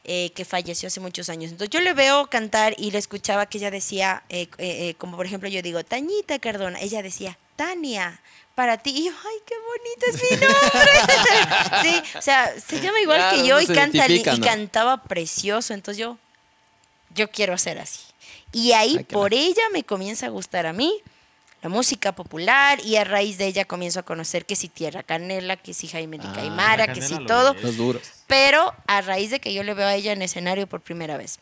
[0.05, 1.51] eh, que falleció hace muchos años.
[1.51, 5.17] Entonces yo le veo cantar y le escuchaba que ella decía, eh, eh, eh, como
[5.17, 8.19] por ejemplo yo digo, Tañita Cardona, ella decía, Tania,
[8.59, 8.89] para ti.
[8.89, 11.81] Y yo, ay, qué bonito es mi nombre.
[12.03, 14.45] sí, o sea, se llama igual Claro, que yo no y, canta y ¿no?
[14.45, 15.73] cantaba precioso.
[15.73, 16.17] Entonces yo,
[17.15, 18.01] yo quiero ser así.
[18.51, 20.93] Y ahí Ay, por ella me comienza a gustar a mí
[21.61, 25.55] la música popular y a raíz de ella comienzo a conocer que si Tierra Canela,
[25.55, 27.53] que si Jaime de Ah, Caimara, que si todo.
[27.61, 28.01] Los duros.
[28.27, 31.39] pero a raíz de que yo le veo a ella en escenario por primera vez.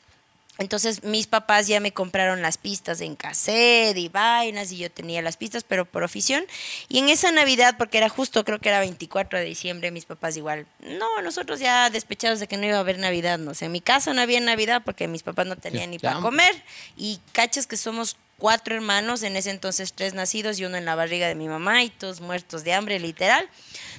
[0.57, 5.21] Entonces mis papás ya me compraron las pistas en cassette y vainas y yo tenía
[5.21, 6.45] las pistas, pero por afición.
[6.89, 10.37] Y en esa Navidad, porque era justo, creo que era 24 de diciembre, mis papás
[10.37, 13.71] igual, no, nosotros ya despechados de que no iba a haber Navidad, no sé, en
[13.71, 16.63] mi casa no había Navidad porque mis papás no tenían ni para comer.
[16.95, 20.95] Y cachas que somos cuatro hermanos, en ese entonces tres nacidos y uno en la
[20.95, 23.47] barriga de mi mamá y todos muertos de hambre, literal.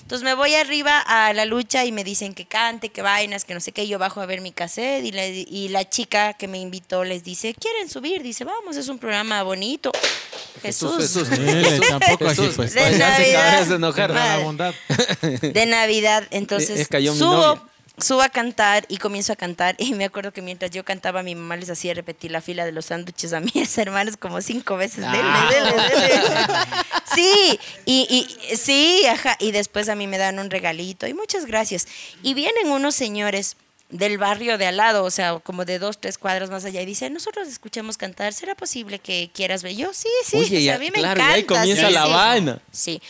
[0.00, 3.52] Entonces me voy arriba a la lucha y me dicen que cante, que vainas, que
[3.52, 3.84] no sé qué.
[3.84, 7.04] y Yo bajo a ver mi cassette y la, y la chica que me invitó
[7.04, 8.22] les dice, ¿quieren subir?
[8.22, 9.92] Dice, vamos, es un programa bonito.
[10.62, 10.96] Jesús.
[10.96, 11.28] Jesús.
[11.30, 12.56] Él tampoco así, Jesús.
[12.56, 12.74] pues.
[12.74, 13.66] De Navidad.
[13.66, 14.12] de enojar.
[15.66, 16.26] Navidad.
[16.30, 17.62] Entonces Eh, subo, novia.
[18.00, 19.76] Subo a cantar y comienzo a cantar.
[19.78, 22.72] Y me acuerdo que mientras yo cantaba, mi mamá les hacía repetir la fila de
[22.72, 24.98] los sándwiches a mis hermanos como cinco veces.
[25.10, 25.48] Dele, Ah.
[25.50, 26.22] dele, dele.
[27.14, 29.36] Sí, y, y sí, ajá.
[29.40, 31.06] Y después a mí me dan un regalito.
[31.06, 31.88] Y muchas gracias.
[32.22, 33.56] Y vienen unos señores
[33.88, 36.86] del barrio de al lado, o sea, como de dos, tres cuadras más allá, y
[36.86, 39.74] dicen, nosotros escuchamos cantar, ¿será posible que quieras ver?
[39.76, 41.34] Yo, sí, sí, Oye, o sea, ya, a mí me claro, y encanta.
[41.34, 42.10] ahí comienza sí, la sí.
[42.12, 42.58] vaina.
[42.70, 43.02] Sí.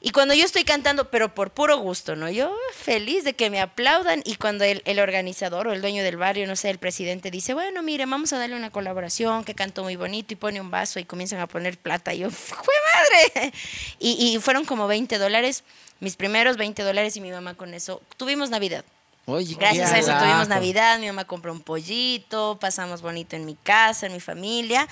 [0.00, 2.30] Y cuando yo estoy cantando, pero por puro gusto, ¿no?
[2.30, 6.16] Yo feliz de que me aplaudan y cuando el, el organizador o el dueño del
[6.16, 9.82] barrio, no sé, el presidente dice, bueno, mire, vamos a darle una colaboración, que cantó
[9.82, 12.14] muy bonito y pone un vaso y comienzan a poner plata.
[12.14, 13.52] Y yo, ¡fue madre!
[13.98, 15.64] Y, y fueron como 20 dólares,
[16.00, 18.00] mis primeros 20 dólares y mi mamá con eso.
[18.16, 18.84] Tuvimos Navidad.
[19.30, 23.56] Oye, Gracias a eso tuvimos Navidad, mi mamá compró un pollito, pasamos bonito en mi
[23.56, 24.88] casa, en mi familia.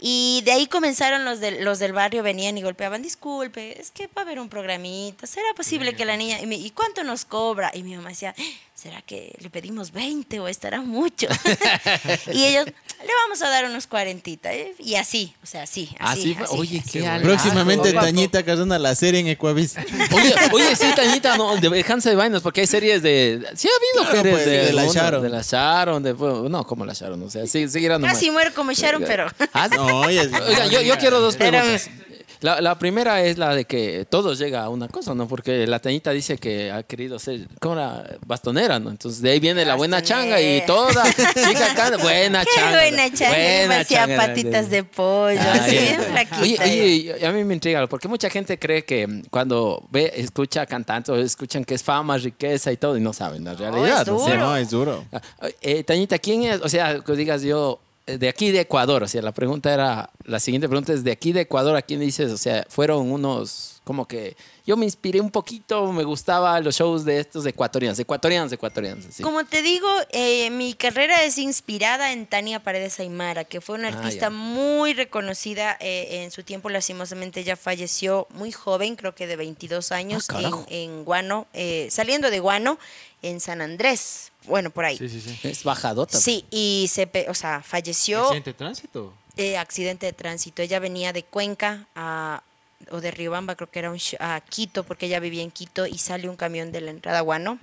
[0.00, 4.06] Y de ahí comenzaron los, del- los del barrio, venían y golpeaban, disculpe, es que
[4.06, 7.24] va a haber un programita, ¿será posible que la niña, y, me- ¿y cuánto nos
[7.24, 7.72] cobra?
[7.74, 8.32] Y mi mamá decía,
[8.80, 11.26] ¿será que le pedimos 20 o estará mucho?
[12.32, 14.52] y ellos, le vamos a dar unos 40.
[14.52, 14.74] ¿eh?
[14.78, 16.36] Y así, o sea, así, así.
[16.40, 16.98] Así Oye, así.
[16.98, 17.24] qué alajo.
[17.24, 19.76] Próximamente Poco a Tañita Cardona la serie en Ecuavis.
[20.12, 23.46] Oye, oye, sí, Tañita, no, dejándose de vainas, porque hay series de.
[23.54, 25.22] Sí, ha habido Claro, series pues, de, de la uno, Sharon.
[25.22, 28.00] De la Sharon, de, bueno, no, como la Sharon, o sea, sí, seguirán.
[28.02, 29.26] Casi muero como Sharon, pero...
[29.52, 29.68] Ah.
[29.68, 31.90] No, oye, Oiga, yo, yo quiero dos Pero- preguntas.
[32.40, 35.28] La, la primera es la de que todo llega a una cosa, ¿no?
[35.28, 38.90] Porque la Tañita dice que ha querido ser como la bastonera, ¿no?
[38.90, 42.70] Entonces de ahí viene la buena changa y toda chica canta, buena Qué changa.
[42.78, 44.16] buena changa, me buena hacía changa.
[44.16, 45.80] patitas de pollo, Ah, así ya.
[45.82, 46.40] bien flaquita.
[46.40, 50.64] Oye, oye, y a mí me intriga, porque mucha gente cree que cuando ve, escucha
[50.66, 54.02] cantantes, o escuchan que es fama, riqueza y todo, y no saben la realidad.
[54.02, 54.16] es ¿no?
[54.16, 54.46] O Sí, sea, duro.
[54.46, 55.04] no, es duro.
[55.12, 55.20] Ah,
[55.60, 56.60] eh, Tañita, ¿quién es?
[56.62, 57.80] O sea, que digas yo,
[58.18, 61.32] de aquí de Ecuador, o sea, la pregunta era, la siguiente pregunta es, de aquí
[61.32, 62.30] de Ecuador, ¿a quién dices?
[62.32, 64.36] O sea, fueron unos, como que,
[64.66, 69.06] yo me inspiré un poquito, me gustaba los shows de estos ecuatorianos, ecuatorianos, ecuatorianos.
[69.22, 73.88] Como te digo, eh, mi carrera es inspirada en Tania Paredes Aymara, que fue una
[73.88, 74.30] Ah, artista ya.
[74.30, 76.70] muy reconocida eh, en su tiempo.
[76.70, 81.88] Lastimosamente ella falleció muy joven, creo que de 22 años, Ah, en, en Guano, eh,
[81.90, 82.78] saliendo de Guano,
[83.22, 84.29] en San Andrés.
[84.46, 84.96] Bueno, por ahí.
[84.98, 85.38] Sí, sí, sí.
[85.48, 86.18] Es bajadota.
[86.18, 89.14] Sí, y se, pe- o sea, falleció ¿Accidente de tránsito?
[89.36, 90.62] eh, accidente de tránsito.
[90.62, 92.42] Ella venía de Cuenca a,
[92.90, 95.98] o de Riobamba, creo que era un a Quito, porque ella vivía en Quito, y
[95.98, 97.58] sale un camión de la entrada a Guano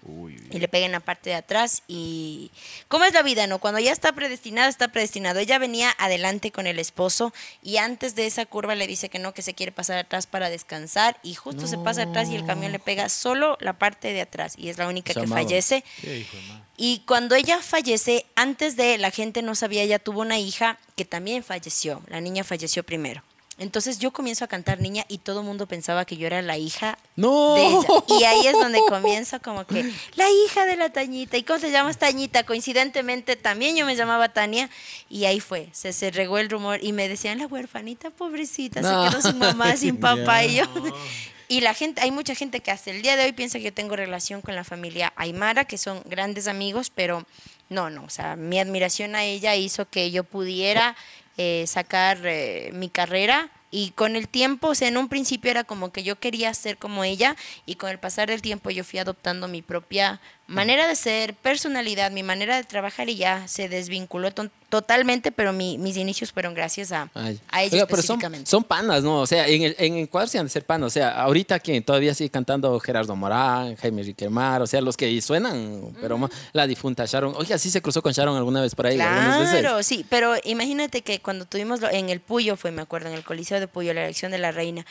[0.51, 1.83] y le pega en la parte de atrás.
[1.87, 2.51] Y
[2.87, 3.59] ¿cómo es la vida, no?
[3.59, 5.39] Cuando ya está predestinado, está predestinado.
[5.39, 9.33] Ella venía adelante con el esposo y antes de esa curva le dice que no,
[9.33, 12.71] que se quiere pasar atrás para descansar y justo se pasa atrás y el camión
[12.71, 15.83] le pega solo la parte de atrás y es la única que fallece.
[16.03, 16.37] Hijo.
[16.77, 21.05] Y cuando ella fallece, antes de la gente no sabía, ella tuvo una hija que
[21.05, 22.03] también falleció.
[22.07, 23.23] La niña falleció primero.
[23.59, 26.57] Entonces yo comienzo a cantar niña y todo el mundo pensaba que yo era la
[26.57, 27.55] hija No.
[27.55, 28.19] de ella.
[28.19, 31.37] Y ahí es donde comienzo como que la hija de la Tañita.
[31.37, 32.43] ¿Y cómo te llamas Tañita?
[32.45, 34.69] Coincidentemente también yo me llamaba Tania
[35.09, 35.69] y ahí fue.
[35.71, 39.05] Se, se regó el rumor y me decían la huerfanita pobrecita, No.
[39.05, 40.43] se quedó sin mamá, sin papá.
[40.45, 40.63] Y yo,
[41.47, 43.73] y la gente, hay mucha gente que hasta el día de hoy piensa que yo
[43.73, 47.25] tengo relación con la familia Aymara, que son grandes amigos, pero
[47.69, 50.95] no, no, o sea, mi admiración a ella hizo que yo pudiera
[51.37, 53.49] eh, sacar eh, mi carrera.
[53.69, 56.77] Y con el tiempo, o sea, en un principio era como que yo quería ser
[56.77, 57.35] como ella
[57.65, 62.09] y con el pasar del tiempo yo fui adoptando mi propia manera de ser, personalidad,
[62.11, 66.53] mi manera de trabajar y ya se desvinculó to- totalmente, pero mi- mis inicios fueron
[66.53, 67.39] gracias a, Ay.
[67.49, 69.19] a ella Oiga, pero son, panas, ¿no?
[69.21, 70.87] O sea, en, el, en Ecuador sí han de ser panas.
[70.87, 75.21] O sea, ahorita quien todavía sigue cantando Gerardo Morán, Jaime Riquelmar, o sea, los que
[75.21, 77.33] suenan, pero la difunta Sharon.
[77.37, 79.59] Oiga, sí se cruzó con Sharon alguna vez por ahí, algunas veces.
[79.61, 83.15] Claro, sí, pero imagínate que cuando tuvimos lo- en el Puyo, fue, me acuerdo, en
[83.15, 84.85] el Coliseo de Puyo, la elección de la reina,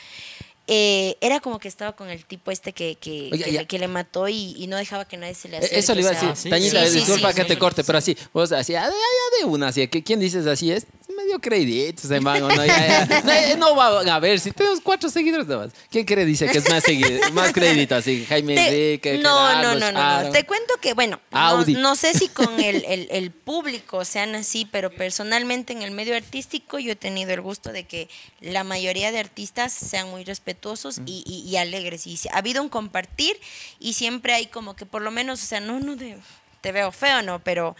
[0.67, 3.87] eh, era como que estaba con el tipo este que, que, Oiga, que, que le
[3.87, 5.79] mató y, y no dejaba que nadie se le Eh, acerque.
[5.79, 6.51] Eso le iba a o sea, decir.
[6.51, 10.03] Tañita, disculpa que te corte, pero así, vos así, ah, ya de una, así, que
[10.03, 10.71] ¿quién dices así?
[10.71, 10.85] Es
[11.17, 12.65] medio creidito ese man, ¿o no?
[12.65, 13.55] Ya, ya.
[13.57, 15.73] No, no va a ver, si tenemos cuatro seguidores nada más.
[15.89, 18.25] ¿Quién cree dice que es más seguido, más crédito así?
[18.29, 20.29] Jaime Te- Enrique, no, no, Gerardo, no, no.
[20.31, 21.73] Te cuento que, bueno, no, Audi.
[21.73, 26.15] no sé si con el, el- el público sean así, pero personalmente en el medio
[26.15, 28.07] artístico yo he tenido el gusto de que
[28.39, 32.05] la mayoría de artistas sean muy respetuosos y, y- y alegres.
[32.07, 33.35] Y ha habido un compartir
[33.79, 36.17] y siempre hay como que por lo menos, o sea, no, no de,
[36.61, 37.75] te veo feo, no, pero...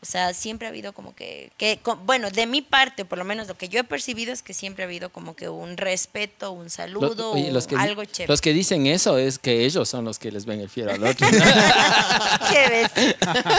[0.00, 3.48] O sea, siempre ha habido como que, que, bueno, de mi parte, por lo menos
[3.48, 6.64] lo que yo he percibido es que siempre ha habido como que un respeto, un
[6.64, 8.30] Lo- saludo, oye, los que, di- algo chévere.
[8.30, 11.02] Los que dicen eso es que ellos son los que les ven el fiero al
[11.04, 11.26] otro.
[12.50, 13.16] Qué bestia.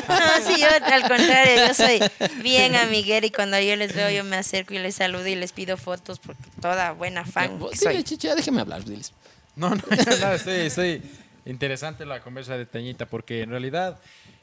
[0.07, 1.99] No, sí, yo al contrario, yo soy
[2.41, 5.51] bien amiguera y cuando yo les veo yo me acerco y les saludo y les
[5.51, 8.03] pido fotos porque toda buena fan Vos, que dile, soy.
[8.03, 9.11] chicha, déjeme hablar, diles.
[9.55, 9.83] No, no,
[10.21, 11.01] no, estoy, estoy
[11.45, 13.99] interesante la conversa de Tañita porque en realidad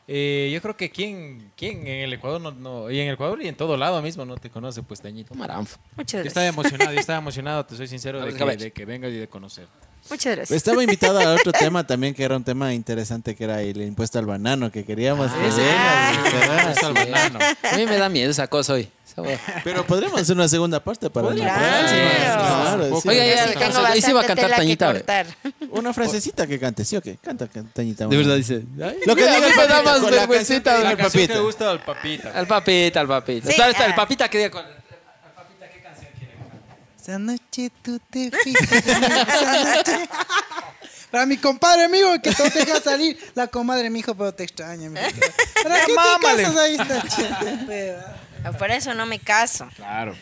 [0.08, 3.42] eh, yo creo que quien, quien en el Ecuador no, no- y en el Ecuador
[3.42, 5.34] y en todo lado mismo no te conoce pues Tañita.
[5.34, 5.78] Maranfo.
[5.96, 6.54] Muchas Yo estaba gracias.
[6.66, 9.66] emocionado, yo estaba emocionado, te soy sincero de que, de vengas y de conocer.
[10.10, 10.56] Muchas gracias.
[10.56, 14.18] Estaba invitado a otro tema también, que era un tema interesante, que era el impuesto
[14.18, 15.60] al banano, que queríamos que ese.
[15.62, 16.70] vengas, ¿verdad?
[16.72, 17.38] Está el banano.
[17.72, 18.88] A mí me da miedo esa cosa hoy.
[19.64, 21.54] Pero podríamos hacer una segunda parte para la próxima.
[21.56, 23.00] Claro.
[23.00, 23.08] Sí.
[23.08, 23.54] Oiga, sí
[23.86, 24.94] ahí sí va a cantar que Tañita.
[25.70, 27.16] Una frasecita que cante, ¿sí o qué?
[27.16, 28.06] Canta, can- Tañita.
[28.08, 28.62] De verdad dice.
[29.06, 31.38] Lo que diga el me da papita, más la canción que el que papita.
[31.38, 32.30] gusta al papita.
[32.34, 33.46] Al papita, al papita.
[33.46, 33.86] Sí, Está- está, ah.
[33.86, 34.64] el papita que diga con.
[37.06, 38.78] Esa noche tú te fuiste.
[38.78, 40.08] esa noche-
[41.10, 43.16] Para mi compadre, amigo, que no te deja salir.
[43.36, 44.90] La comadre, mi hijo, pero te extraña.
[44.90, 45.08] mi hijo.
[45.62, 46.42] ¿Para qué te Mámale.
[46.42, 47.38] casas ahí esta chica?
[47.66, 48.16] Peda?
[48.44, 49.68] Ah, Por eso no me caso.
[49.76, 50.14] Claro.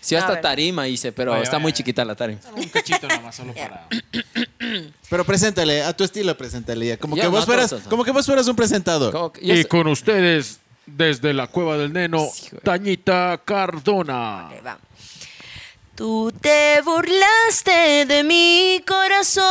[0.00, 0.40] Sí, A hasta ver.
[0.42, 1.62] tarima hice, pero Vaya, está vaya.
[1.62, 2.40] muy chiquita la tarima.
[2.54, 3.86] Un cachito nomás, solo para...
[5.10, 6.96] Pero preséntale, a tu estilo, preséntale ya.
[6.96, 7.90] Como, Ya, que, vos no, fueras, todos, todos.
[7.90, 9.12] como que vos fueras un presentador.
[9.12, 12.28] Como que yo Y sé- con ustedes, desde la Cueva del Neno,
[12.62, 14.48] Tañita Cardona.
[14.52, 14.78] Ok, va.
[15.96, 19.44] Tú te burlaste de mi corazón,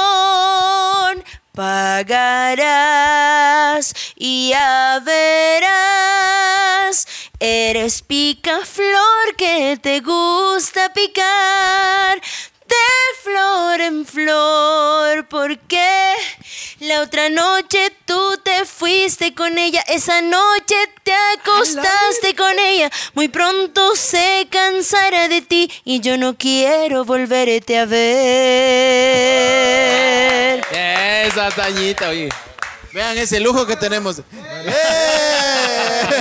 [1.54, 2.76] pagarás
[4.16, 5.66] y ya verás.
[7.40, 12.22] Eres picaflor que te gusta picar
[12.68, 12.76] de
[13.24, 16.14] flor en flor, porque
[16.80, 23.28] la otra noche tú te fuiste con ella, esa noche te acostaste con ella, muy
[23.30, 28.06] pronto se cansará de ti y yo no quiero volverte a ver.
[30.72, 32.30] Esa tañita, oye.
[32.94, 34.20] Vean ese lujo que tenemos.
[34.20, 35.45] ¡Eh!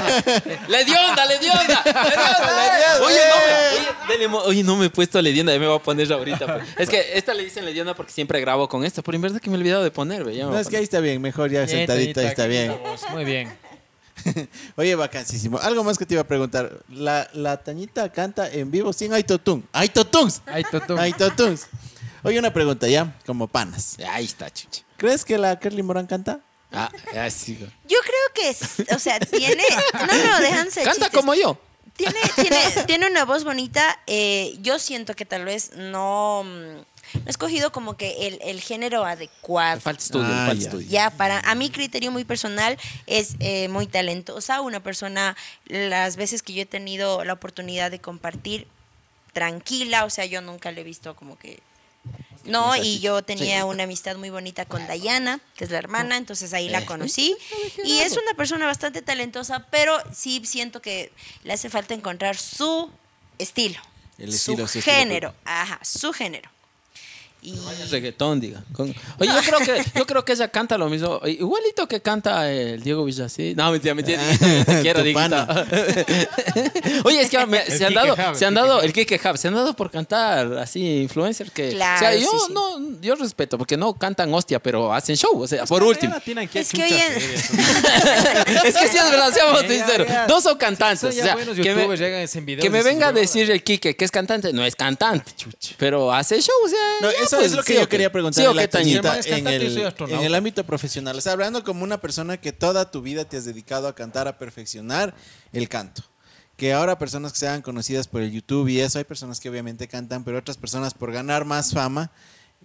[0.69, 1.83] ¡Le dio onda, le dio onda!
[1.85, 3.05] ¡Le dio onda!
[3.05, 5.83] Oye, no me, oye, no me he puesto le dio onda, ya me voy a
[5.83, 6.47] poner ahorita.
[6.47, 6.69] pues.
[6.79, 9.23] Es que esta le dicen le dio onda porque siempre grabo con esta, pero en
[9.23, 11.51] verdad que me he olvidado de poner, ve, No, es que ahí está bien, mejor
[11.51, 12.77] ya sentadito, ahí está bien.
[13.13, 13.57] Muy bien.
[14.77, 15.59] Oye, vacancísimo.
[15.59, 16.81] Algo más que te iba a preguntar.
[16.89, 19.67] La, la Tañita canta en vivo sin Aitotun.
[19.73, 20.43] ¡Aitotuns!
[20.71, 20.97] Toto.
[20.99, 21.67] ¡Aitotuns!
[22.23, 23.97] Oye, una pregunta ya, como panas.
[24.09, 24.83] Ahí está, chucha.
[24.97, 26.41] ¿Crees que la Kerly Morán canta?
[26.75, 27.67] Ah, sigo.
[27.87, 29.63] Yo creo que, es- o sea, tiene...
[29.95, 31.11] No, no, déjanse de Canta chistes.
[31.21, 31.59] como yo.
[31.97, 34.01] Tiene, tiene, tiene una voz bonita.
[34.07, 36.43] eh, yo siento que tal vez no.
[36.45, 36.85] mm, no
[37.27, 39.81] he escogido como que el, el género adecuado.
[39.81, 40.67] Falta estudio, Ah, falta ya.
[40.69, 40.89] estudio.
[40.89, 46.43] Ya, para a mi criterio muy personal es eh, muy talentosa, una persona, las veces
[46.43, 48.67] que yo he tenido la oportunidad de compartir
[49.33, 51.61] tranquila, o sea, yo nunca le he visto como que...
[52.47, 56.53] No, y yo tenía una amistad muy bonita con Dayana, que es la hermana, entonces
[56.53, 57.37] ahí la conocí.
[57.85, 62.91] Y es una persona bastante talentosa, pero sí siento que le hace falta encontrar su
[63.39, 63.81] estilo,
[64.19, 66.54] El su estilo, su estilo género, ajá, su género.
[67.45, 67.55] Y
[67.91, 68.65] Reggaetón, diga.
[68.73, 68.89] Con-
[69.19, 72.83] Oye, yo creo que yo creo que ella canta lo mismo, igualito que canta el
[72.83, 73.55] Diego Villasí.
[73.55, 74.19] No, mentira, mentira.
[74.67, 75.47] Te quiero, Tu Dieguito.
[77.05, 79.29] Oye, es que me- se han dado, Hub, se han el dado, Kike el Kike
[79.29, 82.53] Hub, se han dado por cantar así influencer que, Claro, o sea, yo sí, sí.
[82.55, 86.15] no, yo respeto porque no cantan hostia, pero hacen show, o sea, por último.
[86.51, 87.53] Que Es que eso.
[88.65, 90.09] es que sí es verdad, seamos sinceros.
[90.29, 91.01] No son cantantes.
[91.01, 94.11] Son o sea, que me, que me venga a "Bro, decir el Kike que es
[94.11, 95.31] cantante, no es cantante,
[95.77, 96.79] pero hace show, o sea.
[97.03, 99.21] No, eso pues, es lo que sí, yo quería preguntar Sí, a ok, la Tañita.
[99.27, 101.17] En el, en el ámbito profesional.
[101.17, 104.29] O sea, hablando como una persona que toda tu vida te has dedicado a cantar,
[104.29, 105.15] a perfeccionar
[105.53, 106.03] el canto.
[106.57, 109.51] Que ahora personas que se hagan conocidas por el YouTube y eso, hay personas que
[109.51, 112.13] obviamente cantan, pero otras personas por ganar más fama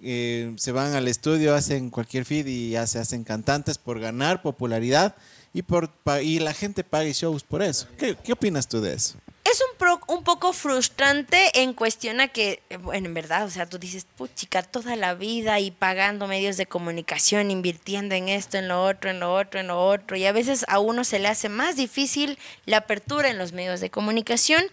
[0.02, 4.42] eh, se van al estudio, hacen cualquier feed y ya se hacen cantantes por ganar
[4.42, 5.16] popularidad
[5.54, 5.92] y, por,
[6.22, 7.88] y la gente paga shows por eso.
[7.98, 9.16] ¿Qué, qué opinas tú de eso?
[9.46, 13.50] Es un, pro- un poco frustrante en cuestión a que, eh, bueno, en verdad, o
[13.50, 18.58] sea, tú dices, puchica, toda la vida y pagando medios de comunicación, invirtiendo en esto,
[18.60, 21.18] en lo otro, en lo otro, en lo otro, y a veces a uno se
[21.18, 24.64] le hace más difícil la apertura en los medios de comunicación,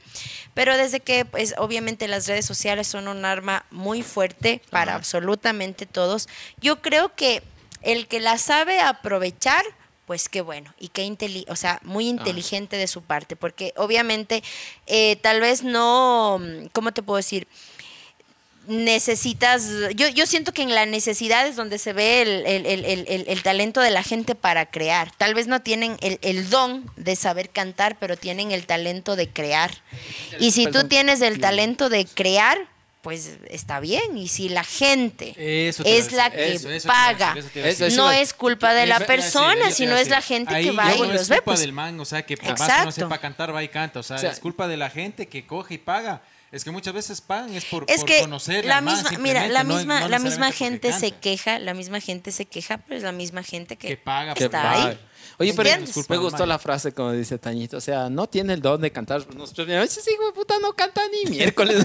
[0.53, 5.87] pero desde que, pues, obviamente las redes sociales son un arma muy fuerte para absolutamente
[5.87, 6.29] todos,
[6.61, 7.43] yo creo que
[7.81, 9.64] el que la sabe aprovechar,
[10.07, 14.43] pues qué bueno y qué inteli o sea, muy inteligente de su parte, porque obviamente
[14.87, 17.47] eh, tal vez no, mm, ¿cómo te puedo decir?
[18.69, 22.85] Necesitas, yo, yo siento que en la necesidad es donde se ve el, el- el-
[22.85, 25.13] el- el- el talento de la gente para crear.
[25.17, 29.29] Tal vez no tienen el, el don de saber cantar, pero tienen el talento de
[29.29, 29.71] crear.
[30.41, 32.59] Y si tú tienes el talento de crear,
[33.07, 34.19] pues está bien.
[34.19, 35.33] Y si la gente
[35.69, 39.97] Eso es la que eso, eso paga, es no es culpa de la persona, sino
[39.97, 41.37] es la gente Ahí que va y no es los ve.
[41.37, 41.61] culpa Pues.
[41.61, 44.01] del man, o sea, que por más que no sepa cantar, va y canta.
[44.01, 46.21] O sea, O sea, es culpa de la gente que coge y paga.
[46.51, 49.47] Es que muchas veces pagan es por, Es por que conocer la man, misma, mira,
[49.47, 53.05] la misma, no la misma gente se queja, la misma gente se queja, pero es
[53.05, 54.87] la misma gente que, Que paga, Que está paga.
[54.89, 54.99] ahí.
[55.39, 56.09] Oye, pero ¿Entiendes?
[56.09, 57.76] me gustó la frase como dice Tañito.
[57.76, 59.22] O sea, no tiene el don de cantar.
[59.34, 61.84] Nosotros, mira, ese hijo de puta no canta ni miércoles.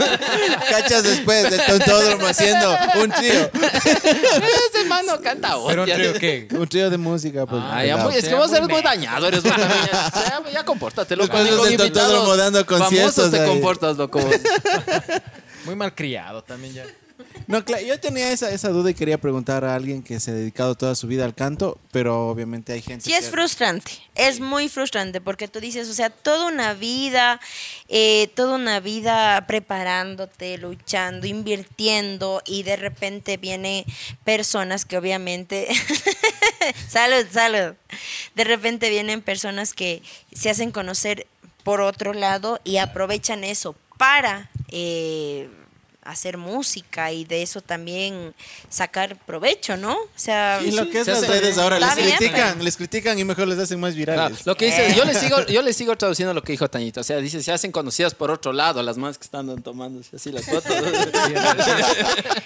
[0.69, 3.49] Cachas después del tontódromo haciendo un trío.
[3.53, 5.95] ese man no canta Pero hostia.
[5.95, 6.47] trío, ¿qué?
[6.51, 7.45] Un trío de música.
[7.45, 9.79] Pues, ya, muy- es que vos muy eres muy dañado, eres vos también.
[9.91, 10.11] Ya,
[10.45, 11.37] ya, ya compórtate, loco.
[11.37, 13.49] Después con del tontódromo dando conciertos Famosos te ahí.
[13.49, 14.19] comportas, loco.
[15.65, 16.85] Muy mal criado también ya.
[17.51, 20.33] No, claro, yo tenía esa, esa duda y quería preguntar a alguien que se ha
[20.33, 24.39] dedicado toda su vida al canto, pero obviamente hay gente Sí, es que- frustrante, es
[24.39, 27.41] muy frustrante porque tú dices, o sea, toda una vida,
[27.89, 33.83] eh, toda una vida preparándote, luchando, invirtiendo y de repente vienen
[34.23, 35.67] personas que obviamente,
[36.87, 37.75] salud, salud,
[38.35, 40.01] de repente vienen personas que
[40.33, 41.27] se hacen conocer
[41.63, 44.49] por otro lado y aprovechan eso para...
[44.69, 45.49] eh,
[46.03, 48.33] hacer música y de eso también
[48.69, 49.93] sacar provecho, ¿no?
[49.93, 52.63] O sea, Y lo que es se las hace- redes ahora, les bien, critican, pero-
[52.63, 54.45] les critican y mejor les hacen más virales.
[54.45, 57.01] lo que dice, yo le sigo, yo le sigo traduciendo lo que dijo Tañito.
[57.01, 60.31] O sea, dice, se hacen conocidas por otro lado, las más que están tomándose así
[60.31, 60.71] las fotos.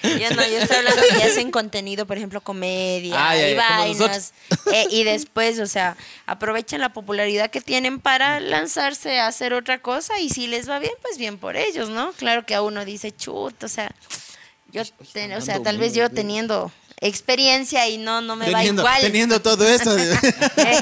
[0.03, 4.33] Yo no, yo estoy hablando que hacen contenido, por ejemplo, comedia Ay, y vainas.
[4.71, 9.79] eh, y después, o sea, aprovechan la popularidad que tienen para lanzarse a hacer otra
[9.81, 12.11] cosa y si les va bien, pues bien por ellos, ¿no?
[12.13, 13.11] Claro que a uno dice,
[13.63, 13.93] o sea,
[14.71, 14.83] yo,
[15.13, 16.71] ten- o sea, tal vez yo teniendo
[17.01, 19.01] experiencia y no, no me teniendo, va igual.
[19.11, 19.95] teniendo todo esto.
[20.57, 20.79] Eh,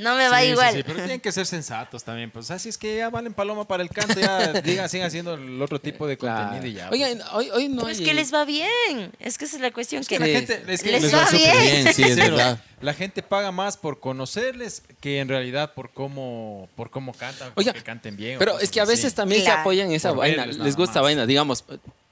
[0.00, 0.74] no me va Sí, igual.
[0.74, 2.30] sí, pero tienen que ser sensatos también.
[2.30, 5.60] Pues así es que ya valen paloma para el canto, ya digan, sigan haciendo el
[5.62, 6.88] otro tipo de contenido y ya.
[6.88, 7.00] pues.
[7.00, 9.12] Oigan, hoy, hoy no Pero es hay- que les va bien.
[9.20, 10.02] Es que esa es la cuestión.
[10.04, 11.60] que la gente, es que les, les va, bien.
[11.84, 12.58] bien, sí, es verdad.
[12.80, 17.74] La gente paga más por conocerles que en realidad por cómo, por cómo cantan, Oiga,
[17.74, 18.38] que canten bien.
[18.38, 19.16] Pero es que a veces así.
[19.16, 21.02] también se apoyan en esa Por vaina, verles les gusta más.
[21.02, 21.62] vaina, digamos,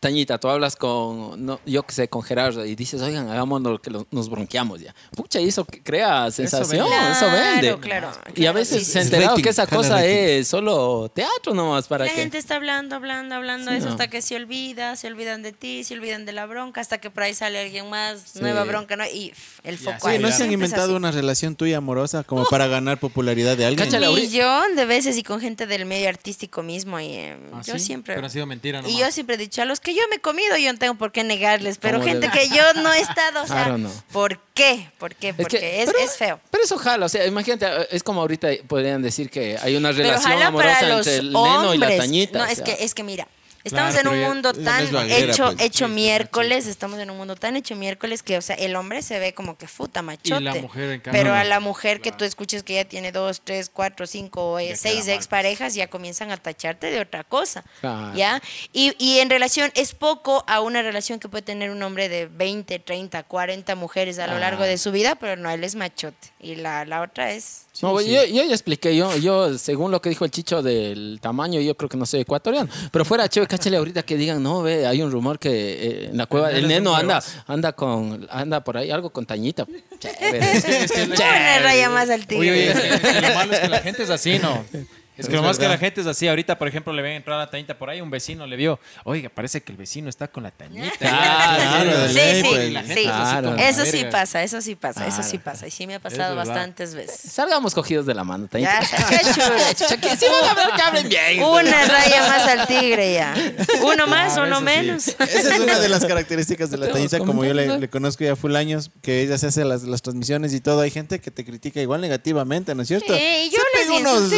[0.00, 3.82] Tañita, tú hablas con, no, yo que sé, con Gerardo y dices, oigan, hagámonos lo
[3.82, 4.94] que lo- nos bronqueamos ya.
[5.16, 7.10] Pucha, y eso que crea sensación, vende.
[7.12, 7.60] eso, vende.
[7.80, 9.06] Claro, claro, Y a claro, veces sí, se sí, ha sí.
[9.08, 10.08] enterado Rating, que esa cosa rating.
[10.08, 12.16] es solo teatro nomás para la que...
[12.16, 13.92] gente está hablando, hablando, hablando Sí, de eso no.
[13.92, 17.10] hasta que se olvida, se olvidan de ti, se olvidan de la bronca, hasta que
[17.10, 19.04] por ahí sale alguien más, nueva bronca, ¿no?
[19.12, 20.20] Y pff, el foco ahí.
[20.20, 23.92] ¿no se han inventado una relación tuya amorosa como para ganar popularidad de alguien?
[23.92, 27.00] Un millón de veces y con gente del medio artístico mismo.
[27.00, 27.80] Y, eh, ¿Ah, yo sí?
[27.80, 28.14] siempre.
[28.14, 28.96] Pero ha sido mentira y nomás.
[28.98, 31.12] yo siempre he dicho, a los que yo me he comido, yo no tengo por
[31.12, 33.76] qué negarles, pero ¿Cómo gente que yo no he estado, o sea.
[34.12, 34.90] ¿por qué?
[34.98, 35.34] ¿Por qué?
[35.34, 36.40] Porque es, pero- es feo.
[36.50, 40.42] Pero eso jala, o sea, imagínate, es como ahorita podrían decir que hay una relación
[40.42, 41.98] amorosa entre el neno y la hombres.
[41.98, 42.38] tañita.
[42.38, 43.28] No, o es que, es que mira,
[43.64, 45.62] estamos Claro, en un mundo tan hecho, pues.
[45.62, 48.76] hecho Sí, sí, miércoles, estamos en un mundo tan hecho miércoles que, o sea, el
[48.76, 50.40] hombre se ve como que futa, machote.
[50.40, 53.40] la mujer, en cambio, pero a la mujer que tú escuches que ya tiene dos,
[53.42, 57.64] tres, cuatro, cinco, eh, Ya seis exparejas, ya comienzan a tacharte de otra cosa.
[57.80, 58.14] Claro.
[58.16, 58.42] ¿Ya?
[58.72, 62.26] Y, y en relación, es poco a una relación que puede tener un hombre de
[62.26, 66.28] 20, 30, 40 mujeres a lo largo de su vida, pero no, él es machote.
[66.40, 67.67] Y la, la otra es...
[67.82, 71.60] No, Yo, yo ya expliqué, yo, yo, según lo que dijo el chicho del tamaño,
[71.60, 72.68] yo creo que no soy ecuatoriano.
[72.90, 76.16] Pero fuera chévere, cáchale ahorita que digan, no, ve, hay un rumor que eh, en
[76.16, 79.66] la cueva, el neno anda, anda con, anda por ahí, algo con tañita.
[79.98, 81.06] Chévere.
[81.06, 82.26] Una raya más al.
[82.30, 84.64] Oye, oye, es es que lo malo es que la gente es así, ¿no?
[85.18, 86.28] Es que lo es que la gente es así.
[86.28, 88.78] Ahorita, por ejemplo, le ven entrar a la tañita por ahí, un vecino le vio.
[89.04, 90.92] Oiga, parece que el vecino está con la tañita.
[90.98, 92.86] Claro, de Sí, ley, sí, pues.
[92.98, 93.02] Sí.
[93.04, 93.50] Claro.
[93.50, 94.10] como, Eso sí verga.
[94.10, 95.66] pasa, eso sí pasa, eso sí pasa.
[95.66, 97.32] Y sí me ha pasado bastantes veces.
[97.32, 98.80] Salgamos cogidos de la mano, tañita.
[98.80, 100.16] Ya, qué chulo.
[100.16, 101.42] Si van a hablar, que hablen bien.
[101.42, 103.34] Una raya más al tigre ya.
[103.82, 104.64] Uno más, Claro, uno sí.
[104.64, 105.08] menos.
[105.08, 108.54] Esa es una de las características de la tañita, como yo le, conozco ya full
[108.56, 110.80] años, que ella se hace las, las transmisiones y todo.
[110.80, 113.14] Hay gente que te critica igual negativamente, ¿no es cierto?
[113.16, 114.30] Sí, yo les unos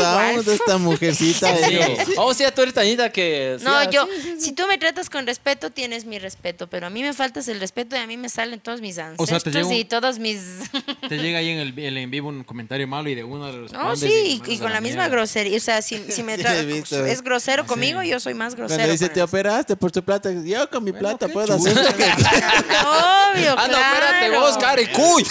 [0.70, 1.56] esta mujercita.
[1.56, 1.78] Sí.
[2.16, 3.56] O sea, tú eres tañita que...
[3.62, 4.40] No, sí, yo, sí, sí.
[4.40, 7.58] si tú me tratas con respeto, tienes mi respeto, pero a mí me faltas el
[7.60, 10.18] respeto y a mí me salen todos mis O sea, ancestros te un- y todos
[10.18, 10.40] mis...
[11.08, 13.52] Te llega ahí en el el en vivo un comentario malo y de uno de
[13.58, 15.56] los No, sí, y, y con la misma grosería.
[15.56, 18.78] O sea, si, si me Sí, es grosero conmigo, yo soy más grosero.
[18.78, 21.72] Cuando dice, te operaste por tu plata, yo con mi plata puedo hacer.
[21.78, 23.94] Obvio, Ah, no, claro.
[24.06, 25.24] espérate vos, Cari, cuy.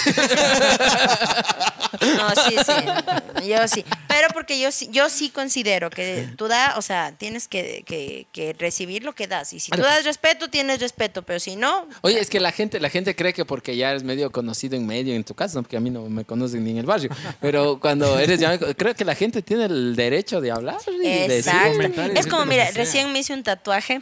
[2.18, 3.48] No, sí, sí.
[3.48, 3.86] Yo sí.
[4.08, 8.28] Pero porque yo sí, yo sí considero que tú das, o sea, tienes que, que-
[8.32, 9.54] que recibir lo que das.
[9.54, 11.22] Y si tú das respeto, tienes respeto.
[11.24, 14.04] Pero si no, Oye, es que la gente, la gente cree que porque ya eres
[14.04, 15.64] medio conocido en medio, en tu caso, ¿no?
[15.64, 17.10] porque a mí no me conocen ni en el barrio,
[17.42, 21.32] pero cuando eres ya, creo que la gente tiene el derecho de hablar y decir
[21.54, 21.72] exacto.
[21.74, 24.02] comentarios, Es como, decir mira, recién me hice un tatuaje.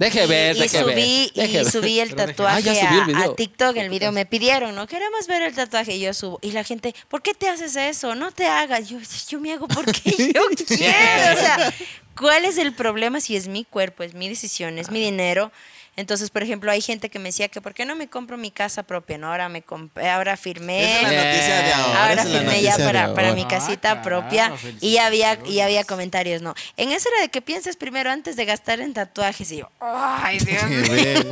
[0.00, 1.32] Deje ver, y, deje subí, ver.
[1.34, 1.70] deje y ver.
[1.70, 3.32] subí el tatuaje Ah, ya subí el a- video.
[3.32, 3.76] a, TikTok.
[3.76, 4.86] El video me pidieron, ¿no?
[4.86, 5.94] Queremos ver el tatuaje.
[5.96, 6.38] Y yo subo.
[6.40, 8.14] Y la gente, ¿por qué te haces eso?
[8.14, 8.88] No te hagas.
[8.88, 8.98] Yo,
[9.28, 10.00] yo me hago porque
[10.34, 11.34] yo quiero.
[11.34, 11.72] O sea,
[12.20, 15.50] ¿cuál es el problema si es mi cuerpo, es mi decisión, es mi dinero?
[15.96, 18.50] Entonces, por ejemplo, hay gente que me decía que ¿por qué no me compro mi
[18.52, 19.18] casa propia?
[19.18, 20.84] No, ahora me compré, ahora firmé.
[20.84, 22.00] Esa es la noticia de ahora.
[22.02, 25.00] Ahora esa es firmé ya para, para mi Ah, casita claro, propia y felicitaciones.
[25.04, 26.54] había, y había comentarios, no.
[26.76, 30.38] En eso era de que pienses primero antes de gastar en tatuajes y yo, ay
[30.46, 30.82] Dios mío,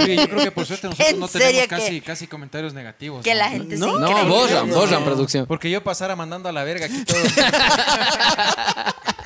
[0.03, 3.23] Oye, yo creo que por suerte nosotros ¿En no tenemos que- casi, casi comentarios negativos.
[3.23, 3.39] que ¿no?
[3.39, 5.47] la gente No, se No, borran, borran producción.
[5.47, 7.17] Porque yo pasara mandando a la verga aquí todo.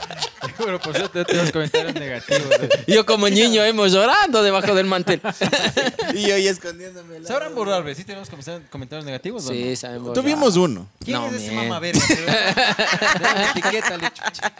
[0.64, 2.48] Pero por suerte no tenemos comentarios negativos.
[2.86, 5.20] Y yo como niño hemos llorando debajo del mantel.
[6.14, 7.20] Y yo ahí escondiéndome.
[7.20, 7.94] la- ¿Sabrán borrar, ve?
[7.94, 9.46] ¿Sí tenemos comentarios- comentarios negativos?
[9.46, 9.76] o Sí, no?
[9.76, 10.12] sabemos.
[10.14, 10.86] Tuvimos uno.
[11.02, 12.00] ¿Quién No, es ese mamá verga?
[13.56, 14.52] Etiquétale, chucha.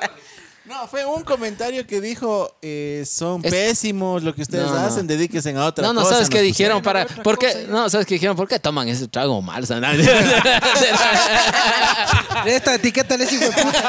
[0.65, 4.81] No, fue un comentario que dijo, eh, son Es- pésimos lo que ustedes No, no.
[4.87, 6.15] hacen, dedíquense a otra No, no, cosa.
[6.15, 6.81] ¿sabes qué dijeron?
[6.83, 7.49] Para, ¿por qué?
[7.53, 8.37] cosa, No, ¿sabes qué dijeron?
[8.37, 9.65] ¿Por qué toman ese trago mal?
[12.47, 13.83] Esta etiqueta les hijo de puta.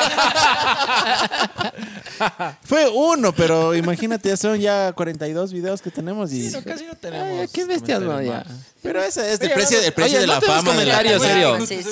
[2.63, 6.49] Fue uno, pero imagínate, ya son ya 42 videos que tenemos y...
[6.49, 7.41] Sí, no, casi no tenemos.
[7.41, 8.43] Ay, qué bestias, no, ya.
[8.81, 10.55] Pero ese es el Oye, precio, el precio Oye, de ¿no la fama.
[10.55, 11.55] de la- comentarios, serio?
[11.59, 11.83] Justo Sí,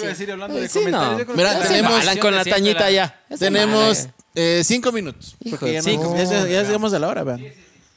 [0.70, 0.80] sí.
[0.90, 1.18] no.
[1.36, 3.20] Mira, tenemos- Alan con la tañita ya.
[3.38, 4.08] Tenemos.
[4.36, 5.36] Eh, cinco minutos.
[5.44, 7.44] Hijo Porque ya, de no- ya, ya- ya llegamos a la hora, vean.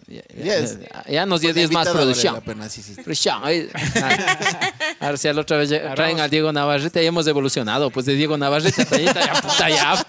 [0.06, 0.78] Ya, Yes.
[0.80, 2.34] ya, ya nos dio Pues 10 más vale producción.
[2.34, 2.92] la pena, sí, sí.
[2.94, 3.70] Producción, ahí.
[5.00, 7.90] A ver si la otra vez traen a Diego Navarrete y hemos evolucionado.
[7.90, 10.06] Pues de Diego Navarrete a ya puta ya.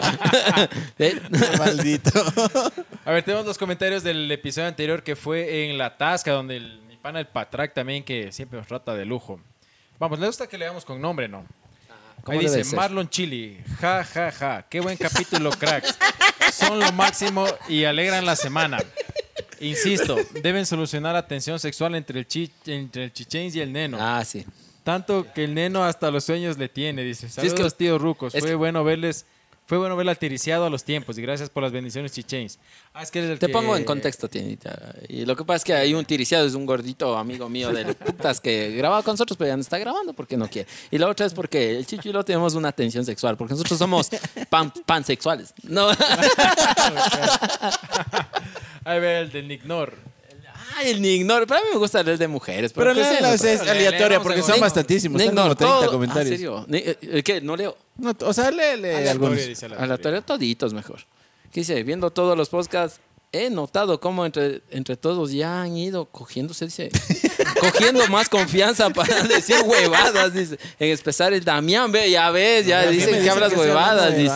[1.00, 1.20] Eh,
[1.58, 2.12] Maldito.
[3.06, 6.82] A ver, tenemos los comentarios del episodio anterior que fue en La Tasca, donde el,
[6.90, 9.40] mi pana el Patrack también, que siempre nos trata de lujo.
[9.98, 11.46] Vamos, le gusta que leamos con nombre, ¿no?
[12.26, 12.78] ¿Cómo Ahí debe dice ser?
[12.80, 15.96] Marlon Chili, ja, ja, ja, qué buen capítulo, cracks.
[16.52, 18.80] Son lo máximo y alegran la semana.
[19.60, 23.98] Insisto, deben solucionar la tensión sexual entre el, chi, entre el chichens y el neno.
[24.02, 24.44] Ah, sí.
[24.84, 27.28] Tanto que el neno hasta los sueños le tiene, dice.
[27.28, 28.34] es Saludos, que- tíos rucos.
[28.34, 29.26] es Fue que- bueno verles,
[29.68, 32.60] fue bueno verla atericiado a los tiempos y gracias por las bendiciones, chichens.
[32.94, 34.96] Ah, es que eres el Te que- pongo en contexto, tiendita.
[35.10, 37.86] Y lo que pasa es que hay un tiriciado, es un gordito amigo mío de
[37.96, 40.70] putas que grababa con nosotros, pero ya no está grabando porque no quiere.
[40.92, 44.10] Y la otra es porque el yo tenemos una tensión sexual, porque nosotros somos
[44.50, 45.54] pan, pansexuales.
[45.64, 45.90] No.
[48.86, 49.94] A ver, el del Nignor.
[50.76, 51.48] Ay, el ignoro.
[51.48, 52.74] Pero a mí me gusta el de mujeres.
[52.74, 55.22] Pero no, no, es, aleatoria porque son Nick- bastantísimos.
[55.22, 56.32] Están Ignoro, como 30 todo- comentarios.
[56.32, 56.66] ¿En serio?
[56.72, 57.42] Eh, eh, ¿Qué?
[57.42, 57.78] No leo.
[57.98, 59.40] No, o sea, lee, lee algunos.
[59.78, 60.22] aleatoria.
[60.22, 61.00] Toditos mejor.
[61.52, 61.82] ¿Qué dice?
[61.84, 63.00] Viendo todos los podcasts,
[63.32, 66.90] he notado cómo entre, entre todos ya han ido cogiéndose, dice,
[67.60, 70.58] cogiendo más confianza para decir huevadas, dice.
[70.80, 73.60] En especial el Damián, ve, ya ves, ya ¿Qué me dicen que dice hablas que
[73.60, 74.36] huevadas, dice.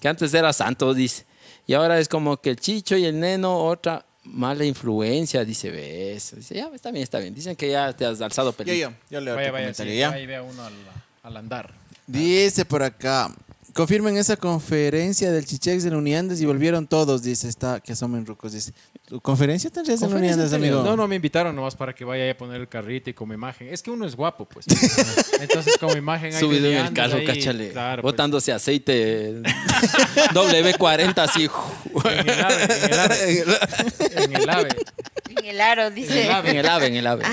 [0.00, 1.24] Que antes era santo, dice.
[1.66, 6.34] Y ahora es como que el Chicho y el Neno, otra mala influencia, dice, ves.
[6.36, 7.34] Dice, ya, está bien, está bien.
[7.34, 8.76] Dicen que ya te has alzado Yo, pelito.
[8.90, 10.10] yo, yo leo Vaya, tu vaya, comentario, sí, ¿ya?
[10.10, 10.72] ahí vea uno al,
[11.22, 11.74] al andar.
[12.06, 13.34] Dice por acá.
[13.74, 18.52] Confirmen esa conferencia del Chichex en Uniandes y volvieron todos, dice, está, que asomen rucos,
[18.52, 18.72] dice.
[19.12, 20.82] ¿Tu conferencia tendrías en Uniandes, amigo?
[20.82, 23.68] No, no me invitaron nomás para que vaya a poner el carrito y como imagen.
[23.68, 24.64] Es que uno es guapo, pues.
[25.38, 27.72] Entonces, como imagen ahí Subido en el carro, ahí, cáchale.
[27.72, 28.10] Claro, pues.
[28.10, 29.34] botándose aceite
[30.32, 31.46] W40 así.
[32.06, 33.58] En el ave, en el ave.
[34.22, 34.68] En el ave.
[35.38, 36.26] En el aro, dice.
[36.26, 37.24] en el ave, en el ave.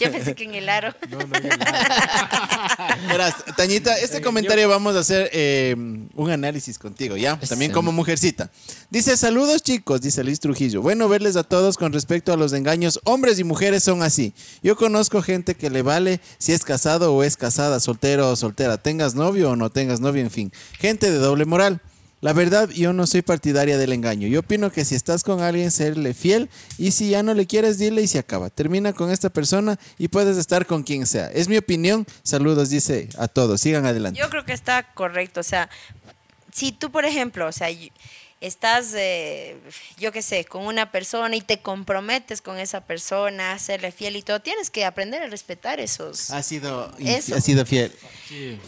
[0.00, 0.94] Yo pensé que en el aro.
[1.08, 3.06] No, no, en el ave.
[3.08, 7.38] Verás, Tañita, este comentario vamos a hacer eh, un análisis contigo, ¿ya?
[7.38, 8.50] También como mujercita.
[8.90, 10.63] Dice, saludos chicos, dice Luis Trujillo.
[10.72, 13.00] Bueno verles a todos con respecto a los engaños.
[13.04, 14.32] Hombres y mujeres son así.
[14.62, 18.78] Yo conozco gente que le vale si es casado o es casada, soltero o soltera,
[18.78, 20.52] tengas novio o no tengas novio, en fin.
[20.78, 21.80] Gente de doble moral.
[22.20, 24.26] La verdad, yo no soy partidaria del engaño.
[24.28, 26.48] Yo opino que si estás con alguien, serle fiel
[26.78, 28.48] y si ya no le quieres, dile y se acaba.
[28.48, 31.30] Termina con esta persona y puedes estar con quien sea.
[31.30, 32.06] Es mi opinión.
[32.22, 33.60] Saludos, dice a todos.
[33.60, 34.18] Sigan adelante.
[34.18, 35.40] Yo creo que está correcto.
[35.40, 35.68] O sea,
[36.50, 37.68] si tú, por ejemplo, o sea,
[38.46, 39.56] estás, eh,
[39.98, 44.16] yo qué sé, con una persona y te comprometes con esa persona, a serle fiel
[44.16, 46.30] y todo, tienes que aprender a respetar esos.
[46.30, 47.34] Ha sido, Eso.
[47.34, 47.92] ha sido fiel.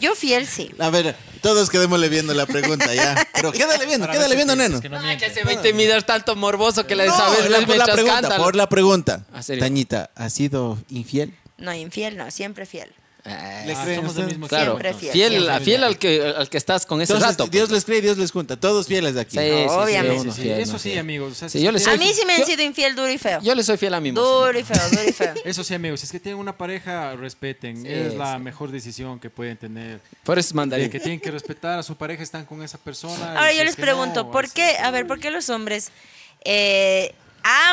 [0.00, 0.70] Yo fiel sí.
[0.78, 3.14] A ver, todos quedémosle viendo la pregunta ya.
[3.34, 4.76] Pero quédale viendo, quédale viendo, si neno.
[4.76, 7.76] es que no Ah, que se va a intimidar tanto morboso que No, la- por
[7.76, 9.24] la pregunta, por la pregunta.
[9.32, 9.40] ¿Ah?
[9.58, 11.34] Tañita, ¿ha sido infiel?
[11.58, 12.92] No, infiel no, siempre fiel.
[13.28, 15.64] Eh, ¿Le Ah, creen somos del mismo claro, Siempre fiel, fiel, siempre.
[15.64, 17.50] fiel al que al que estás con ese Entonces, rato.
[17.50, 17.72] Dios pues.
[17.78, 18.56] les cree, Dios les junta.
[18.56, 19.36] Todos fieles de aquí.
[19.36, 20.20] Sí, sí, sí, Obviamente.
[20.20, 20.98] uno Sí, fiel, eso sí, fiel.
[21.00, 21.32] amigos.
[21.32, 22.94] o sea, Sí, si yo le usted- A mí sí me han yo- sido infiel
[22.94, 23.40] duro y feo.
[23.42, 24.24] Yo le soy fiel a mí mismo.
[24.24, 25.34] Duro y feo, duro y feo.
[25.44, 27.82] Eso sí, amigos, si es que tienen una pareja, respeten.
[27.82, 28.42] Sí, es la sí.
[28.42, 30.00] mejor decisión que pueden tener.
[30.22, 30.88] Por eso mandarín.
[30.90, 33.16] que tienen que respetar a su pareja, están con esa persona.
[33.34, 34.76] y Ahora yo es les pregunto, ¿por qué?
[34.78, 35.90] A ver, ¿por qué los hombres
[36.44, 37.12] eh,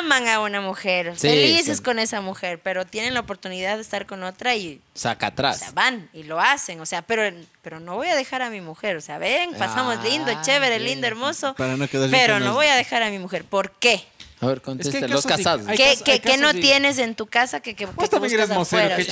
[0.03, 1.83] aman a una mujer, Sí, felices sí.
[1.83, 5.59] con esa mujer, pero tienen la oportunidad de estar con otra y Saca o atrás.
[5.59, 7.23] sea, van y lo hacen, o sea, pero,
[7.61, 10.77] pero no voy a dejar a mi mujer, o sea, ven, pasamos Ah, lindo, chévere,
[10.77, 10.91] bien.
[10.91, 14.03] lindo, hermoso, Para no pero no los- voy a dejar a mi mujer, ¿por qué?
[14.41, 14.97] A ver, Es que conteste.
[14.97, 15.65] hay Los casados.
[15.67, 18.33] ¿Qué, casos- qué- hay qué no tienes en tu casa que, que, que Vos también
[18.33, 18.97] eres mocero, O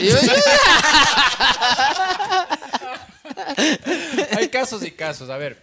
[4.38, 5.58] Hay casos y casos, a ver.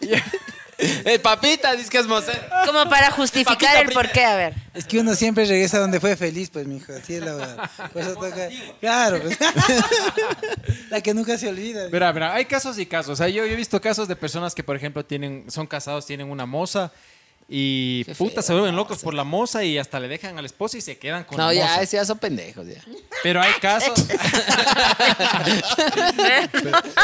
[1.06, 2.06] Eh, papita, dice que es.
[2.06, 4.54] Como para justificar el por qué, a ver.
[4.74, 6.92] Es que uno siempre regresa donde fue feliz, pues, mijo.
[6.92, 7.70] Así es la verdad.
[7.92, 8.48] Por eso toca-
[8.80, 9.38] Claro, pues.
[10.90, 11.88] la que nunca se olvida.
[11.88, 13.12] Verá, verá, hay casos y casos.
[13.12, 16.04] O sea, yo, yo he visto casos de personas que, por ejemplo, tienen, son casados,
[16.06, 16.92] tienen una moza
[17.48, 20.44] y Qué puta, feo, se vuelven locos por la moza y hasta le dejan al
[20.44, 21.82] esposo y se quedan con No, la ya, moza.
[21.82, 22.82] ese ya son pendejos, ya.
[23.22, 24.04] Pero hay casos.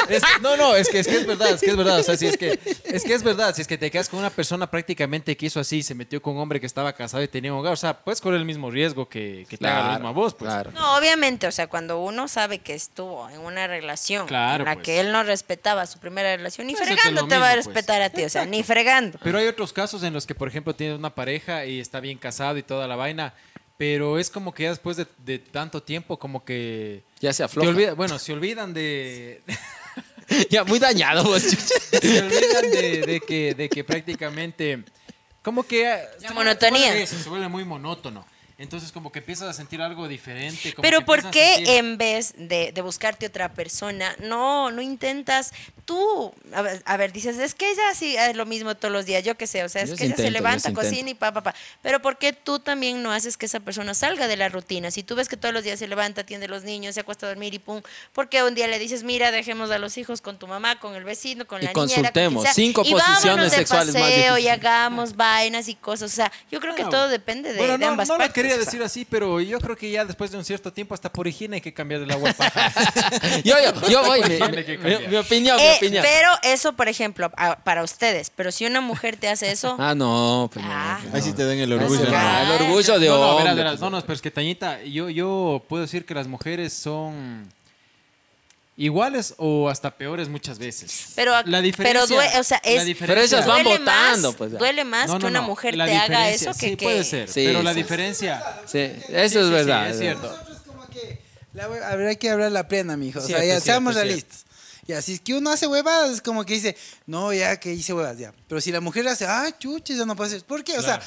[0.08, 2.00] Es- no, no, es que, es que es verdad, es que es verdad.
[2.00, 4.18] O sea, si es que es que es verdad, si es que te quedas con
[4.18, 7.28] una persona prácticamente que hizo así, se metió con un hombre que estaba casado y
[7.28, 9.92] tenía un hogar, o sea, puedes correr el mismo riesgo que, que te haga lo
[9.94, 10.50] mismo a vos, pues.
[10.50, 10.72] Claro.
[10.72, 14.74] No, obviamente, o sea, cuando uno sabe que estuvo en una relación Claro, en la
[14.74, 14.84] pues.
[14.84, 17.66] que él no respetaba su primera relación, ni fregando te va a pues.
[17.66, 19.18] respetar a ti, o sea, ni fregando.
[19.22, 22.18] Pero hay otros casos en los que, por ejemplo, tienes una pareja y está bien
[22.18, 23.34] casado y toda la vaina,
[23.76, 27.68] pero es como que ya después de, de tanto tiempo, como que Ya se afloja.
[27.70, 29.42] olvida, bueno, se olvidan de,
[30.50, 34.82] Ya, muy dañado, vos, se olvidan de, de que, de que prácticamente,
[35.42, 36.80] como que vuelve- monotonía.
[36.80, 38.24] Se vuelve, eso, se vuelve muy monótono.
[38.62, 40.72] Entonces, como que empiezas a sentir algo diferente.
[40.72, 44.80] como Pero que ¿por qué sentir- en vez de, de buscarte otra persona, no, no
[44.80, 45.52] intentas
[45.84, 49.04] tú, a ver, a ver, dices, es que ella sí es lo mismo todos los
[49.04, 51.10] días, yo qué sé, o sea, es Yo que sí ella se intento, levanta, cocina
[51.10, 51.10] intento.
[51.10, 51.54] y pa, pa, pa.
[51.82, 54.92] Pero ¿por qué tú también no haces que esa persona salga de la rutina?
[54.92, 57.26] Si tú ves que todos los días se levanta, atiende a los niños, se acuesta
[57.26, 57.82] a dormir y pum,
[58.12, 60.94] ¿por qué un día le dices, mira, dejemos a los hijos con tu mamá, con
[60.94, 64.38] el vecino, con Y la niñera, consultemos sea, cinco y posiciones de sexuales más paseo
[64.38, 64.52] y difíciles.
[64.52, 66.90] hagamos vainas y cosas, o sea, yo creo que No.
[66.90, 68.34] todo depende de, Bueno, de no, ambas no lo partes.
[68.52, 71.26] Quería decir así, pero yo creo que ya después de un cierto tiempo, hasta por
[71.26, 72.72] higiene hay que cambiar el agua paja.
[73.44, 74.20] Yo, yo, yo voy.
[74.20, 76.02] mi, opinión, mi Eh, opinión.
[76.02, 78.30] pero eso, por ejemplo, a- para ustedes.
[78.34, 80.98] Pero si una mujer te hace eso, Ah, no, pues no, Ah.
[81.02, 81.36] pues Ahí sí no.
[81.36, 82.04] te den el orgullo.
[82.04, 82.10] ¿no?
[82.14, 83.42] ah, el orgullo de no, no, hombre.
[83.44, 86.72] verás, verás, no, no, pero es que Tañita, yo, yo puedo decir que las mujeres
[86.72, 87.48] son
[88.76, 91.12] iguales o hasta peores muchas veces.
[91.14, 94.28] pero, la diferencia, pero due- o sea, la es, diferencia- Pero ellas van duele votando,
[94.30, 96.76] más, pues, duele más No, que no, una no, mujer te haga eso que, sí,
[96.76, 97.82] que- puede ser, Sí, pero la sí.
[97.82, 99.90] diferencia Sí, eso es verdad.
[99.90, 100.28] es cierto.
[100.28, 101.20] Nosotros como que
[101.52, 103.18] la- hay que hablar la plena, mijo.
[103.18, 104.06] O sea, ya cierto, seamos cierto.
[104.08, 104.44] realistas.
[104.86, 106.76] Y así es que uno hace huevadas, es como que dice,
[107.06, 108.32] no, ya que hice huevadas, ya.
[108.48, 110.44] Pero si la mujer hace, ah, chuches, ya no puede hacer.
[110.44, 110.76] ¿Por qué?
[110.76, 111.00] O sea,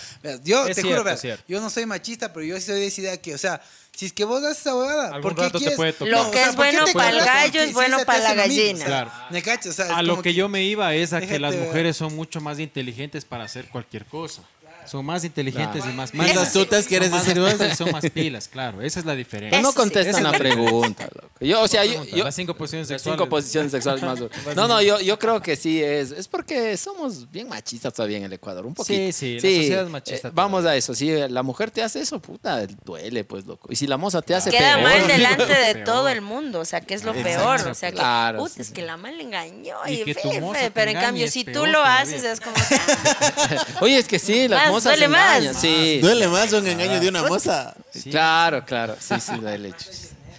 [0.44, 3.02] yo Es te cierto, juro, yo no soy machista, pero yo sí soy de esa
[3.02, 3.62] idea que, o sea,
[3.94, 5.76] si es que vos haces esa huevada, ¿por qué quieres?
[5.76, 6.08] puede tocar.
[6.08, 8.34] Lo o que sea, es ¿por qué bueno para el gallo es bueno para la
[8.34, 8.74] gallina.
[8.74, 9.12] O sea, Claro.
[9.30, 9.68] ¿Me cachas?
[9.68, 11.68] O sea, es A lo que yo me iba es a que las ver.
[11.68, 14.42] mujeres son mucho más inteligentes para hacer cualquier cosa.
[14.88, 16.48] Son más inteligentes y más Más pilas.
[16.48, 17.50] astutas, Son ¿quieres más decir vos?
[17.50, 18.82] astutas y Son más pilas, claro.
[18.82, 19.60] Esa es la diferencia.
[19.62, 19.78] No Eso sí.
[19.78, 21.30] contestan la pregunta, loco.
[21.42, 23.20] Yo, o sea, yo, yo- las cinco posiciones las sexuales.
[23.22, 24.38] cinco posiciones sexuales más duras.
[24.56, 26.12] No, no, yo, yo creo que sí es.
[26.12, 28.96] Es porque somos bien machistas todavía en el Ecuador, un poquito.
[28.96, 32.00] Sí, sí, la sociedad es machista eh, vamos a eso, si la mujer te hace
[32.00, 33.68] eso, puta, duele, pues, loco.
[33.72, 35.86] Y si la moza te hace Queda peor, mal delante de Peor.
[35.86, 37.40] todo el mundo, o sea, que es lo Exacto.
[37.44, 37.68] peor.
[37.68, 38.74] O sea, que, Claro, puta, sí, es sí.
[38.74, 40.98] que la mal le engañó Y y, que tu fe, moza fe, te pero en
[41.00, 42.76] cambio, si tú lo haces, es como que,
[43.82, 45.44] Oye, es que sí, las Duele más.
[45.60, 46.00] sí.
[46.00, 47.74] Duele más un engaño de una moza.
[48.10, 49.74] Claro, claro, sí, sí, duele.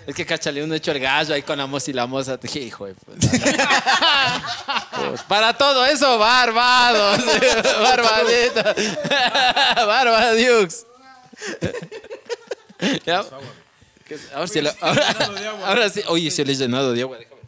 [0.06, 2.86] Es que cachale, uno hecho el gallo ahí con la moza y la moza, hijo
[2.86, 3.26] de puta.
[5.08, 7.24] Pues, Para todo eso, barbados,
[7.82, 8.74] barbadita,
[9.84, 10.86] barbadiux.
[13.04, 13.24] Ya.
[14.32, 15.16] Ahora sí, ahora,
[15.64, 17.40] ahora sí, oye, se le he llenado de agua, déjame.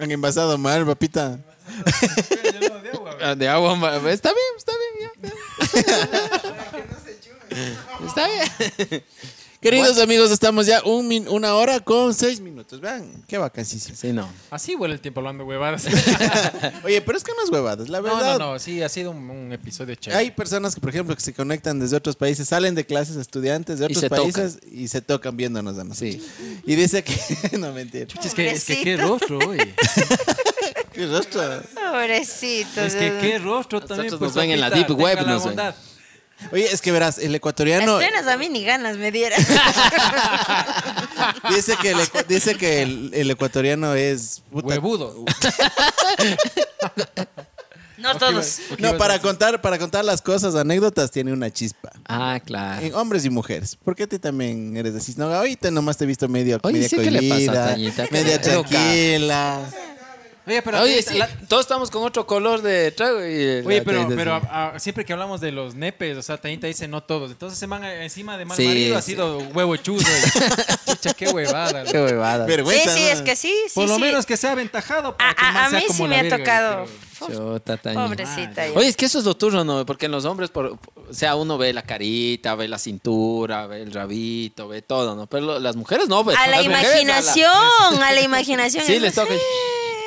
[0.00, 1.38] Han envasado mal, papita.
[3.20, 5.28] Ah, De agua, ma- está bien, está bien, ya.
[8.06, 9.04] Está bien.
[9.60, 12.80] Queridos amigos, estamos ya un min- una hora con seis minutos.
[12.80, 13.96] Vean, qué vacancísimo.
[13.96, 14.28] Sí, no.
[14.52, 15.84] Así vuela el tiempo hablando de huevadas.
[16.84, 18.38] Oye, pero es que no es huevadas, la No, verdad.
[18.38, 20.20] no, no, sí, ha sido un, un episodio chévere.
[20.20, 23.80] Hay personas que, por ejemplo, que se conectan desde otros países, salen de clases, estudiantes
[23.80, 26.14] de otros se países y se tocan viéndonos a nosotros.
[26.38, 26.60] Sí.
[26.64, 27.18] Y dice que,
[27.58, 28.06] no mentira.
[28.24, 29.74] es, que, es que qué rostro, oye.
[30.92, 31.42] ¿Qué rostro?
[31.74, 32.80] pobrecito.
[32.82, 34.06] Es que qué rostro también.
[34.06, 35.74] Nosotros Pues, nos ven en la deep web, nos ven.
[36.52, 39.40] Oye, es que verás, el ecuatoriano Las plenas a mí ni ganas me dieran.
[41.54, 45.24] dice que el, ecu- dice que el, el ecuatoriano es puta- Huevudo.
[47.98, 48.60] No todos.
[48.78, 51.90] No, para contar, para contar las cosas, anécdotas, tiene una chispa.
[52.06, 52.86] Ah, claro.
[52.86, 53.74] En hombres y mujeres.
[53.74, 55.14] ¿Por qué tú también eres así?
[55.16, 58.06] No, ahorita nomás te he visto medio, Oye, media sí, ¿qué le pasa, cohibida, Tañita?
[58.06, 59.60] ¿Qué media le- tranquila.
[60.48, 63.20] Oye, pero, Oye, eh, sí, la- todos estamos con otro color de trago.
[63.20, 63.84] Y Oye, la-
[64.16, 64.42] pero,
[64.78, 67.30] siempre que hablamos de los nepes, o sea, Tañita dice no todos.
[67.30, 70.06] Entonces se van encima de mal Sí, marido ha sido huevo chuzo.
[70.08, 71.84] y- Chucha, qué huevada.
[71.84, 72.44] Qué huevada.
[72.46, 72.94] Sí, Vergüenza.
[72.94, 73.54] sí, es que sí.
[73.68, 74.00] sí Por lo sí.
[74.00, 75.16] menos que sea aventajado.
[75.16, 76.84] para A, que a- sea mí como sí me ha verga, tocado.
[76.84, 77.76] pero- Chota.
[77.78, 78.62] Pobrecita.
[78.76, 79.84] Oye, es que eso es lo turno, ¿no?
[79.84, 80.78] Porque en los hombres, por, o
[81.10, 85.26] sea, uno ve la carita, ve la cintura, ve el rabito, ve todo, ¿no?
[85.26, 86.36] Pero lo- las mujeres no, pues.
[86.36, 88.84] a la mujeres, a la- imaginación, a la imaginación.
[88.86, 89.34] Sí, es les toca.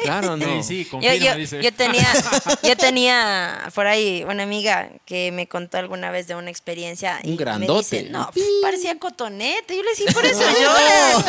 [0.03, 0.63] Claro, no.
[0.63, 1.61] Sí, sí, Yo, confirma, yo- dice.
[1.61, 2.07] yo tenía,
[2.63, 7.19] yo tenía por ahí una amiga que me contó alguna vez de una experiencia.
[7.23, 7.95] Un y grandote.
[7.95, 9.75] Me dice, no, pf, parecía cotonete.
[9.75, 11.23] Yo le decía, por eso lloras.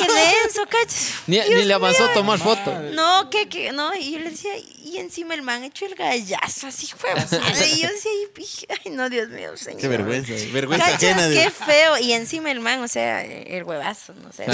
[0.00, 1.10] Qué denso, cachas.
[1.26, 2.72] Ni, ni le avanzó a tomar foto.
[2.92, 6.68] No, que, que, no, y yo le decía, y encima el man hecho el gallazo,
[6.68, 7.10] así fue.
[7.12, 9.80] Y yo decía, ay, ay, no, Dios mío, señor.
[9.80, 10.32] Qué vergüenza.
[10.52, 11.28] Vergüenza Cachas, ajena.
[11.28, 11.98] de- qué feo.
[11.98, 14.46] Y encima el man, o sea, el huevazo, no sé.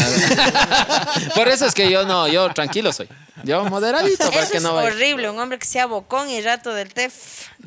[1.34, 3.08] Por eso es que yo no, yo tranquilo soy.
[3.44, 4.88] Yo moderadito para Eso que es no vaya.
[4.88, 7.10] horrible, un hombre que sea bocón y rato del té,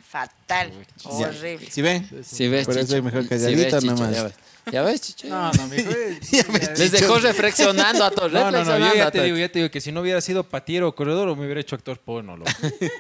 [0.10, 0.72] fatal,
[1.04, 1.68] horrible.
[1.72, 2.10] ¿Sí ven?
[2.24, 4.34] Si ves, Por eso es mejor ves, Chicho, nomás.
[4.72, 5.28] Ya ves, Chicho.
[5.28, 5.89] No, no, mijo.
[5.91, 6.20] eh,
[6.78, 8.32] Les dejó reflexionando a todos.
[8.32, 10.43] No, no, no, yo ya te digo, ya te digo que si no hubiera sido
[10.43, 12.51] patiero o corredor, me hubiera hecho actor porno, loco.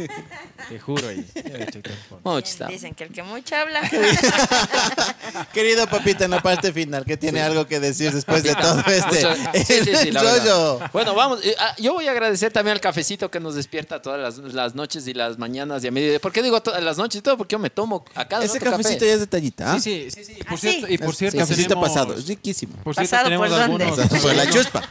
[0.69, 1.25] te juro ahí.
[1.35, 2.31] me hubiera hecho actor porno.
[2.35, 2.67] Mucho está.
[2.67, 3.81] Dicen que el que mucho habla.
[5.53, 9.25] Querido papita, en la parte final, que tiene algo que decir después de todo este
[9.25, 9.35] Mucho-
[9.65, 10.79] sí, sí, rollo?
[10.93, 11.43] Bueno, vamos.
[11.43, 14.75] eh, ah, yo voy a agradecer también al cafecito que nos despierta todas las, las
[14.75, 16.19] noches y las mañanas y a mediodía.
[16.19, 17.37] ¿Por qué digo todas las noches y todo?
[17.37, 19.07] Porque yo me tomo a cada Ese cafecito café.
[19.07, 19.73] ya es de tallita.
[19.73, 19.79] ¿ah?
[19.79, 20.43] Sí, sí, sí, sí.
[20.43, 20.93] Por Ah, cierto, sí.
[20.93, 22.75] y por cierto, cafecito tenemos- pasado, es riquísimo.
[22.83, 23.85] Por cierto, ¿Pasado tenemos por dónde?
[23.85, 24.21] algunos.
[24.21, 24.89] Por la chuspa.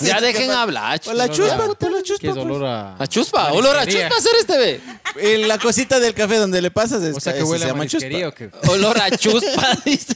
[0.00, 1.00] Ya dejen hablar.
[1.00, 1.56] Por la chuspa.
[1.74, 2.26] por la Que chuspa.
[2.28, 2.36] es pues.
[2.46, 2.96] olor a.
[2.98, 4.80] A chuspa, olor a chuspa hacer este ve.
[5.16, 7.68] En la cosita del café donde le pasas es, O sea que huele se a
[7.68, 8.58] llama marisquería chuspa.
[8.68, 8.72] o.
[8.72, 10.14] Olor a chuspa, dice.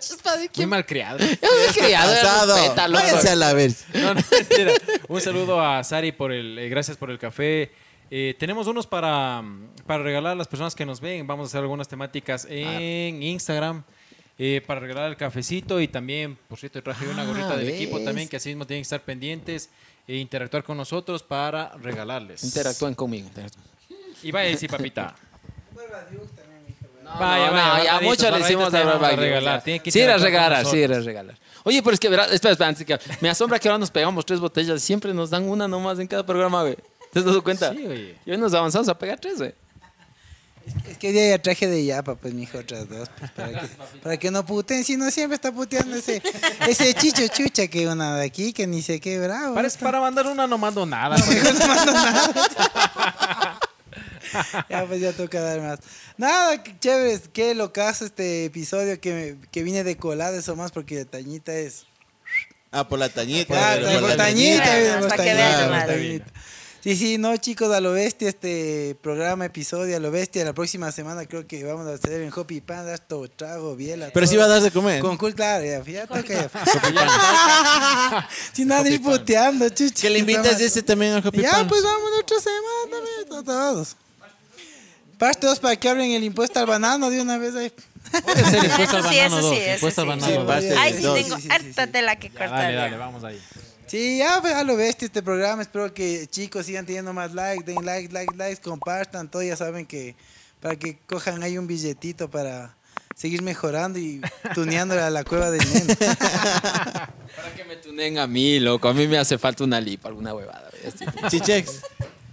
[0.00, 0.68] chuspa de Muy quién?
[0.68, 1.18] mal criado.
[1.18, 2.56] Yo me he criado, Pasado.
[2.56, 2.98] respétalo.
[2.98, 3.72] Váyanse a la ver.
[3.94, 4.72] No, no, mentira.
[5.08, 7.70] Un saludo a Sari por el, eh, gracias por el café.
[8.10, 9.42] Eh, tenemos unos para,
[9.86, 11.26] para regalar a las personas que nos ven.
[11.26, 13.82] Vamos a hacer algunas temáticas en Instagram
[14.38, 17.74] eh, para regalar el cafecito y también, por cierto, traje una Ah, gorrita del ¿ves?
[17.76, 19.70] equipo también que así mismo tienen que estar pendientes
[20.06, 22.44] e interactuar con nosotros para regalarles.
[22.44, 23.26] Interactúen conmigo.
[23.28, 23.64] interactúen.
[24.22, 25.14] Y vaya, sí, papita.
[27.04, 28.82] No, Vaya, no, vaya, ya mucho le hicimos a
[29.14, 31.36] regalar, tiene que Sí, era regalar, sí, era regalar.
[31.62, 34.26] Oye, pero es que, verás, espera, espera, antes que- me asombra que ahora nos pegamos
[34.26, 34.82] tres botellas.
[34.82, 36.76] Siempre nos dan una nomás en cada programa, güey.
[37.12, 37.72] ¿Te has dado cuenta?
[37.72, 38.16] Sí, oye.
[38.26, 39.52] Y hoy nos avanzamos a pegar tres, güey.
[40.88, 43.08] Es que hoy día ya traje de yapa, pues, mijo, otras dos.
[43.18, 43.68] pues, para, que,
[44.02, 46.20] para que no puten, si no siempre está puteando ese,
[46.68, 49.54] ese chicho chucha que una de aquí, que ni sé qué bravo.
[49.54, 49.84] Para, está.
[49.84, 51.16] para mandar una no mando nada.
[51.16, 52.30] Mejor no mando nada.
[54.68, 55.78] ya, pues ya toca dar más.
[56.16, 60.72] Nada, qué chévere, qué locazo este episodio que, me- que vine de colada, eso más,
[60.72, 61.86] porque Tañita es.
[62.72, 63.46] Ah, por la tañita.
[63.46, 64.64] Por por la por Tañita.
[65.86, 66.26] Tañita.
[66.86, 70.44] Sí, sí, no, chicos, a lo bestia este programa, episodio, a lo bestia.
[70.44, 74.10] La próxima semana creo que vamos a hacer en Hopi Pan, esto, trago, biela.
[74.14, 74.30] Pero todo.
[74.30, 75.00] sí va a dar de comer.
[75.00, 76.48] Con cool, claro, ya, ya toca ya.
[78.52, 80.00] Sin nadie puteando, chuchi.
[80.02, 81.66] Que le invitas ese también al Ya, Pan.
[81.66, 83.96] pues vamos otra semana también, a todos.
[85.18, 87.72] Parte dos para que abren el impuesto al banano de una vez ahí.
[88.22, 89.56] Puede ser impuesto al Eso sí, banano eso 2.
[89.56, 90.10] sí, eso Impuesto al sí.
[90.10, 90.46] banano Sí, 2.
[90.46, 92.50] parte ya, Ay, de sí, tengo harta tela que Ya, cortar.
[92.50, 92.80] dale, ya.
[92.82, 93.42] dale, vamos ahí.
[93.86, 95.62] Sí, ya, pues a lo bestia este programa.
[95.62, 99.42] Espero que chicos sigan teniendo más likes, den likes, likes, likes, compartan todo.
[99.42, 100.16] Ya saben que
[100.60, 102.76] para que cojan ahí un billetito para
[103.14, 104.20] seguir mejorando y
[104.54, 105.96] tuneándole a la cueva del nene.
[107.36, 108.88] Para que me tunen a mí, loco.
[108.88, 110.70] A mí me hace falta una lipa, alguna huevada.
[111.28, 111.82] Chichex.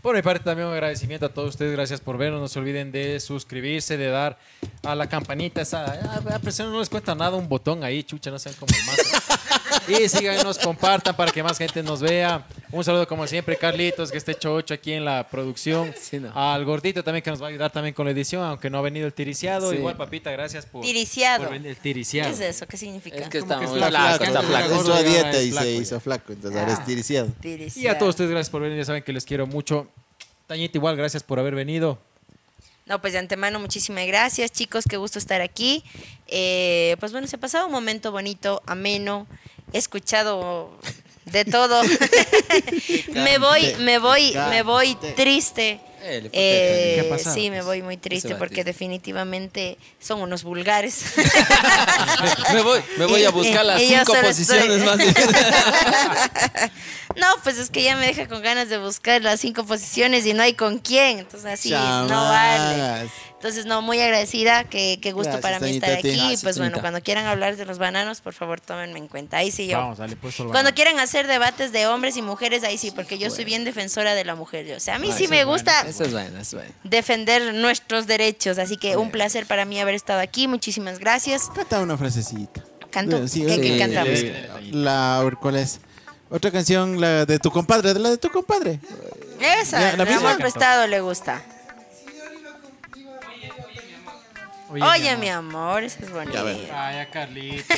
[0.03, 2.91] Por mi parte también un agradecimiento a todos ustedes, gracias por vernos, no se olviden
[2.91, 4.37] de suscribirse, de dar
[4.83, 8.37] a la campanita esa, ah, a no les cuesta nada un botón ahí, chucha, no
[8.37, 9.33] sean como mazo.
[9.87, 12.45] Y síganos, compartan para que más gente nos vea.
[12.71, 15.93] Un saludo como siempre, Carlitos, que esté chocho aquí en la producción.
[15.99, 16.31] Sí, no.
[16.33, 18.81] Al gordito también que nos va a ayudar también con la edición, aunque no ha
[18.81, 19.71] venido el tiriciado.
[19.71, 19.77] Sí.
[19.77, 21.43] Igual, papita, gracias por, Tiriciado.
[21.43, 21.69] por venir.
[21.71, 22.29] El ¿Qué tiriciado.
[22.29, 22.67] es eso?
[22.67, 23.17] ¿Qué significa?
[23.17, 24.73] Es que está que muy está flaco, flaco, está flaco.
[24.75, 27.29] Entró a dieta y se hizo flaco, entonces ahora es tiriciado.
[27.41, 27.87] Tiriciado.
[27.87, 28.77] Y a todos ustedes, gracias por venir.
[28.77, 29.87] Ya saben que les quiero mucho.
[30.53, 31.97] Tañita, igual, gracias por haber venido.
[32.85, 34.85] No, pues de antemano, muchísimas gracias, chicos.
[34.87, 35.83] Qué gusto estar aquí.
[36.27, 39.25] Eh, pues bueno, se ha pasado un momento bonito, ameno.
[39.71, 40.69] He escuchado
[41.25, 41.81] de todo.
[43.15, 45.79] me voy, me voy, me voy triste.
[46.05, 47.33] Eh, Eh, ¿Qué ha pasado?
[47.35, 51.03] sí, me voy muy triste porque definitivamente son unos vulgares.
[52.53, 55.45] me voy, me voy a buscar las Y cinco posiciones estoy- más difíciles.
[57.15, 60.33] No, pues es que ya me deja con ganas de buscar las cinco posiciones y
[60.33, 61.19] no hay con quién.
[61.19, 63.07] Entonces así no vale.
[63.33, 64.63] Entonces, no, muy agradecida.
[64.63, 66.15] Qué, qué gusto Gracias, para mí estar aquí.
[66.15, 69.37] Gracias, pues bueno, cuando quieran hablar de los bananos, por favor, tómenme en cuenta.
[69.37, 69.77] Ahí sí yo.
[69.79, 73.17] Vamos, dale, puesto el Cuando quieran hacer debates de hombres y mujeres, ahí sí, porque
[73.17, 74.73] yo soy bien defensora de la mujer.
[74.75, 76.73] O sea, a mí sí me gusta Eso es bueno, eso es bueno.
[76.83, 78.57] defender nuestros derechos.
[78.57, 80.47] Así que un placer para mí haber estado aquí.
[80.47, 81.51] Muchísimas gracias.
[81.53, 82.63] Canta una frasecita.
[82.89, 83.11] Canto.
[83.11, 84.19] Bueno, sí, ¿Qué, sí, qué sí, cantamos?
[84.19, 84.31] sí.
[84.71, 85.79] La, ¿cuál es?
[86.29, 88.79] Otra canción, la de tu compadre, de la de tu compadre.
[89.39, 90.29] Esa, la misma.
[90.31, 91.41] amor prestado le gusta.
[94.69, 96.41] Oye, mi amor, esa es bonita.
[96.41, 96.71] ver.
[96.73, 97.77] Ay, a Carlitos.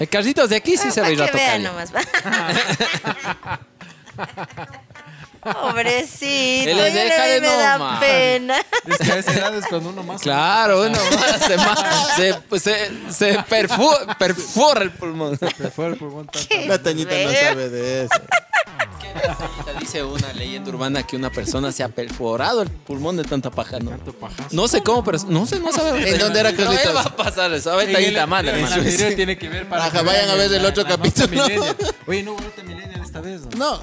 [0.00, 1.92] El Carlitos de aquí sí se va a ir a que vean tocar.
[1.92, 1.92] nomás.
[5.42, 8.00] Pobrecito, le deja de me da nomás.
[8.00, 8.56] pena.
[8.86, 10.20] Es que a esa edad es cuando uno más.
[10.20, 15.38] Claro, uno más se, ma- se, se, se perfu- perfora el pulmón.
[15.38, 16.28] Se fue el pulmón.
[16.66, 18.20] La Tañita no sabe de eso.
[19.80, 23.78] Dice una leyenda urbana que una persona se ha perforado el pulmón de tanta paja,
[23.78, 23.92] ¿no?
[24.50, 26.08] No sé cómo, pero no sé, no sabe.
[26.10, 26.86] ¿En dónde era, No, Carlitos?
[26.86, 27.72] él va a pasar eso.
[27.72, 30.64] A ver, Tañita, el video tiene que ver para Ajá, que vayan a ver el
[30.64, 31.28] otro capítulo.
[31.28, 31.76] millennial.
[32.06, 33.80] Oye, no hubo nota millennial esta vez, ¿no?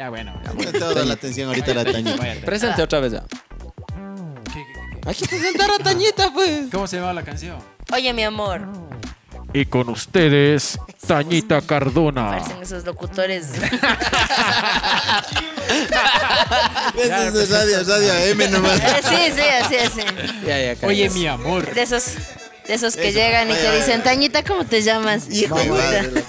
[0.00, 0.32] Ya, bueno.
[0.58, 0.72] ya.
[0.78, 2.24] toda la atención ahorita a la Tañita.
[2.46, 3.20] Presente otra vez ya.
[3.20, 4.64] ¿Qué- qué-
[5.02, 6.68] qué- Hay que presentar a Tañita, pues.
[6.72, 7.58] ¿Cómo se llama la canción?
[7.92, 8.62] Oye, mi amor,
[9.52, 12.30] Y con ustedes, Tañita Cardona.
[12.30, 13.48] parecen esos locutores.
[16.96, 18.80] Eso es radio, radio M nomás.
[18.80, 20.00] Eh, sí, sí, así, así.
[20.46, 20.86] Ya, ya.
[20.86, 21.74] Oye, mi amor.
[21.74, 22.14] De esos,
[22.66, 25.28] de esos que Eso, llegan y te dicen, Tañita, ¿cómo te llamas?
[25.30, 26.24] Hijo de.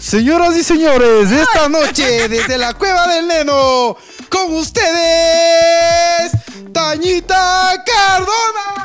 [0.00, 3.98] Señoras y señores, esta noche desde la cueva del neno,
[4.30, 6.32] con ustedes,
[6.72, 8.80] Tañita Cardona.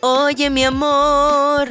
[0.00, 1.68] Oye, mi amor,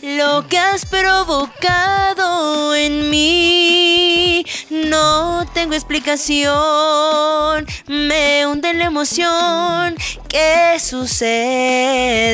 [0.00, 7.66] lo que has provocado en mí no tengo explicación.
[7.86, 9.94] Me hunde la emoción.
[10.26, 12.24] ¿Qué sucede?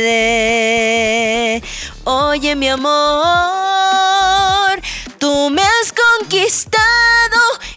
[2.04, 2.90] Oye, mi amor,
[5.18, 6.80] tú me has conquistado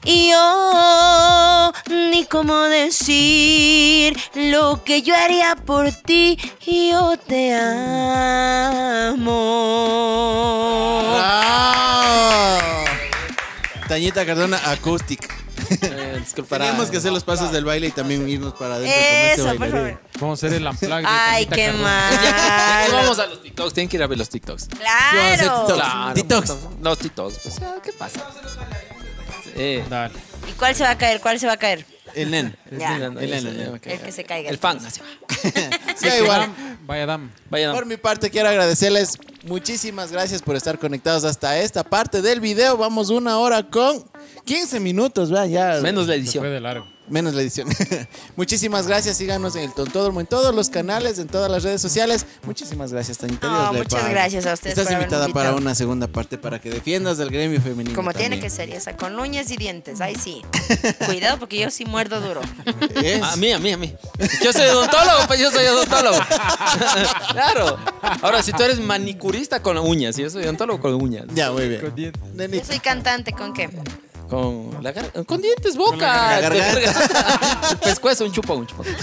[0.05, 6.37] y yo ni cómo decir lo que yo haría por ti.
[6.65, 7.73] Yo te amo.
[11.11, 12.85] ¡Bravo!
[13.87, 15.42] Tañita Cardona Acoustic.
[15.81, 16.23] Eh.
[16.49, 19.69] Teníamos que hacer los pasos del baile y también irnos para adentro este Eso, por
[19.69, 19.99] favor.
[20.19, 22.91] Vamos a hacer el unplug Ay, qué mal.
[22.91, 23.73] Vamos a los TikToks.
[23.73, 24.67] Tienen que ir a ver los TikToks.
[24.67, 25.65] Claro.
[25.67, 26.57] Claro, TikToks.
[26.81, 27.39] Los TikToks.
[27.39, 28.21] Pues, ah, ¿qué pasa?
[29.89, 30.13] Dale.
[30.49, 31.21] ¿Y cuál se va a caer?
[31.21, 31.85] ¿Cuál se va a caer?
[32.15, 32.55] El nen.
[32.77, 32.95] Ya.
[32.95, 33.71] Elena.
[33.75, 33.87] ok.
[33.87, 34.49] El que se caiga.
[34.49, 34.77] El fan.
[34.85, 35.07] así va.
[35.95, 36.49] Sí, igual.
[36.85, 37.29] Vaya dam.
[37.49, 42.39] Vaya, Por mi parte, quiero agradecerles muchísimas gracias por estar conectados hasta esta parte del
[42.39, 42.77] video.
[42.77, 44.03] Vamos una hora con
[44.45, 45.79] 15 minutos, vean ya.
[45.81, 46.43] menos la Se fue edición.
[46.45, 46.92] de largo.
[47.09, 47.67] Menos la edición.
[48.37, 49.17] Muchísimas gracias.
[49.17, 52.25] Síganos en el Tontódromo, en todos los canales, en todas las redes sociales.
[52.43, 53.47] Muchísimas gracias, Tanita.
[53.47, 57.17] No, muchas gracias a ustedes Estás por invitada para una segunda parte para que defiendas
[57.17, 57.95] del gremio femenino.
[57.95, 59.99] Como tiene que ser, esa con uñas y dientes.
[59.99, 60.41] Ahí sí.
[61.05, 62.41] Cuidado porque yo sí muerdo duro.
[62.95, 63.93] Es- A mí, a mí, a mí.
[64.43, 66.17] Yo soy odontólogo, pues yo soy odontólogo.
[67.31, 67.77] claro.
[68.21, 71.25] Ahora, si tú eres manicurista con uñas, yo soy odontólogo con uñas.
[71.33, 71.93] Ya, muy bien.
[72.51, 73.69] Yo soy cantante, ¿con qué?
[74.29, 74.93] Con, la
[75.25, 75.97] con dientes, boca.
[75.97, 77.69] la garganta.
[77.71, 78.83] El pescuezo, un chupo, un chupo.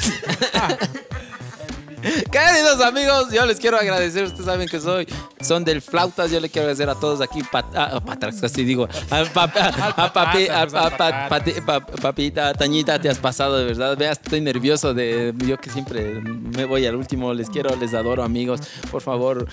[2.30, 4.24] Queridos amigos, yo les quiero agradecer.
[4.24, 5.06] Ustedes saben que soy,
[5.40, 6.30] son del flautas.
[6.30, 7.42] Yo le quiero agradecer a todos aquí.
[7.42, 8.88] Pat, ah, a Patrax, casi digo.
[9.10, 13.58] A, pa- a- a papi- a- a- pa- pati- pa- papita, Tañita, te has pasado
[13.58, 13.96] de verdad.
[13.96, 15.34] Vea, estoy nervioso de.
[15.46, 17.34] Yo que siempre me voy al último.
[17.34, 18.60] Les quiero, les adoro, amigos.
[18.90, 19.46] Por favor,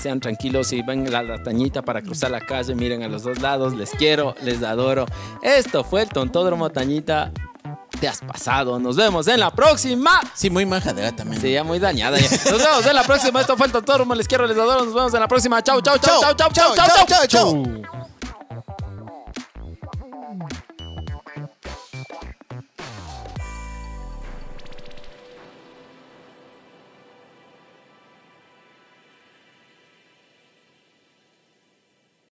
[0.00, 2.74] sean tranquilos y ven a la Tañita para cruzar la calle.
[2.74, 3.74] Miren a los dos lados.
[3.74, 5.06] Les quiero, les adoro.
[5.42, 7.32] Esto fue el Tontódromo Tañita
[7.96, 8.78] te has pasado.
[8.78, 10.20] Nos vemos en la próxima.
[10.34, 11.40] Sí, muy majadera también.
[11.40, 12.18] Sí, ya muy dañada.
[12.18, 13.40] Nos vemos en la próxima.
[13.40, 14.06] Esto fue el doctor.
[14.16, 14.84] Les quiero, les adoro.
[14.84, 15.62] Nos vemos en la próxima.
[15.62, 17.06] Chau, chau, chau, chau, chau, chau, chau.
[17.06, 17.82] chau, chau, chau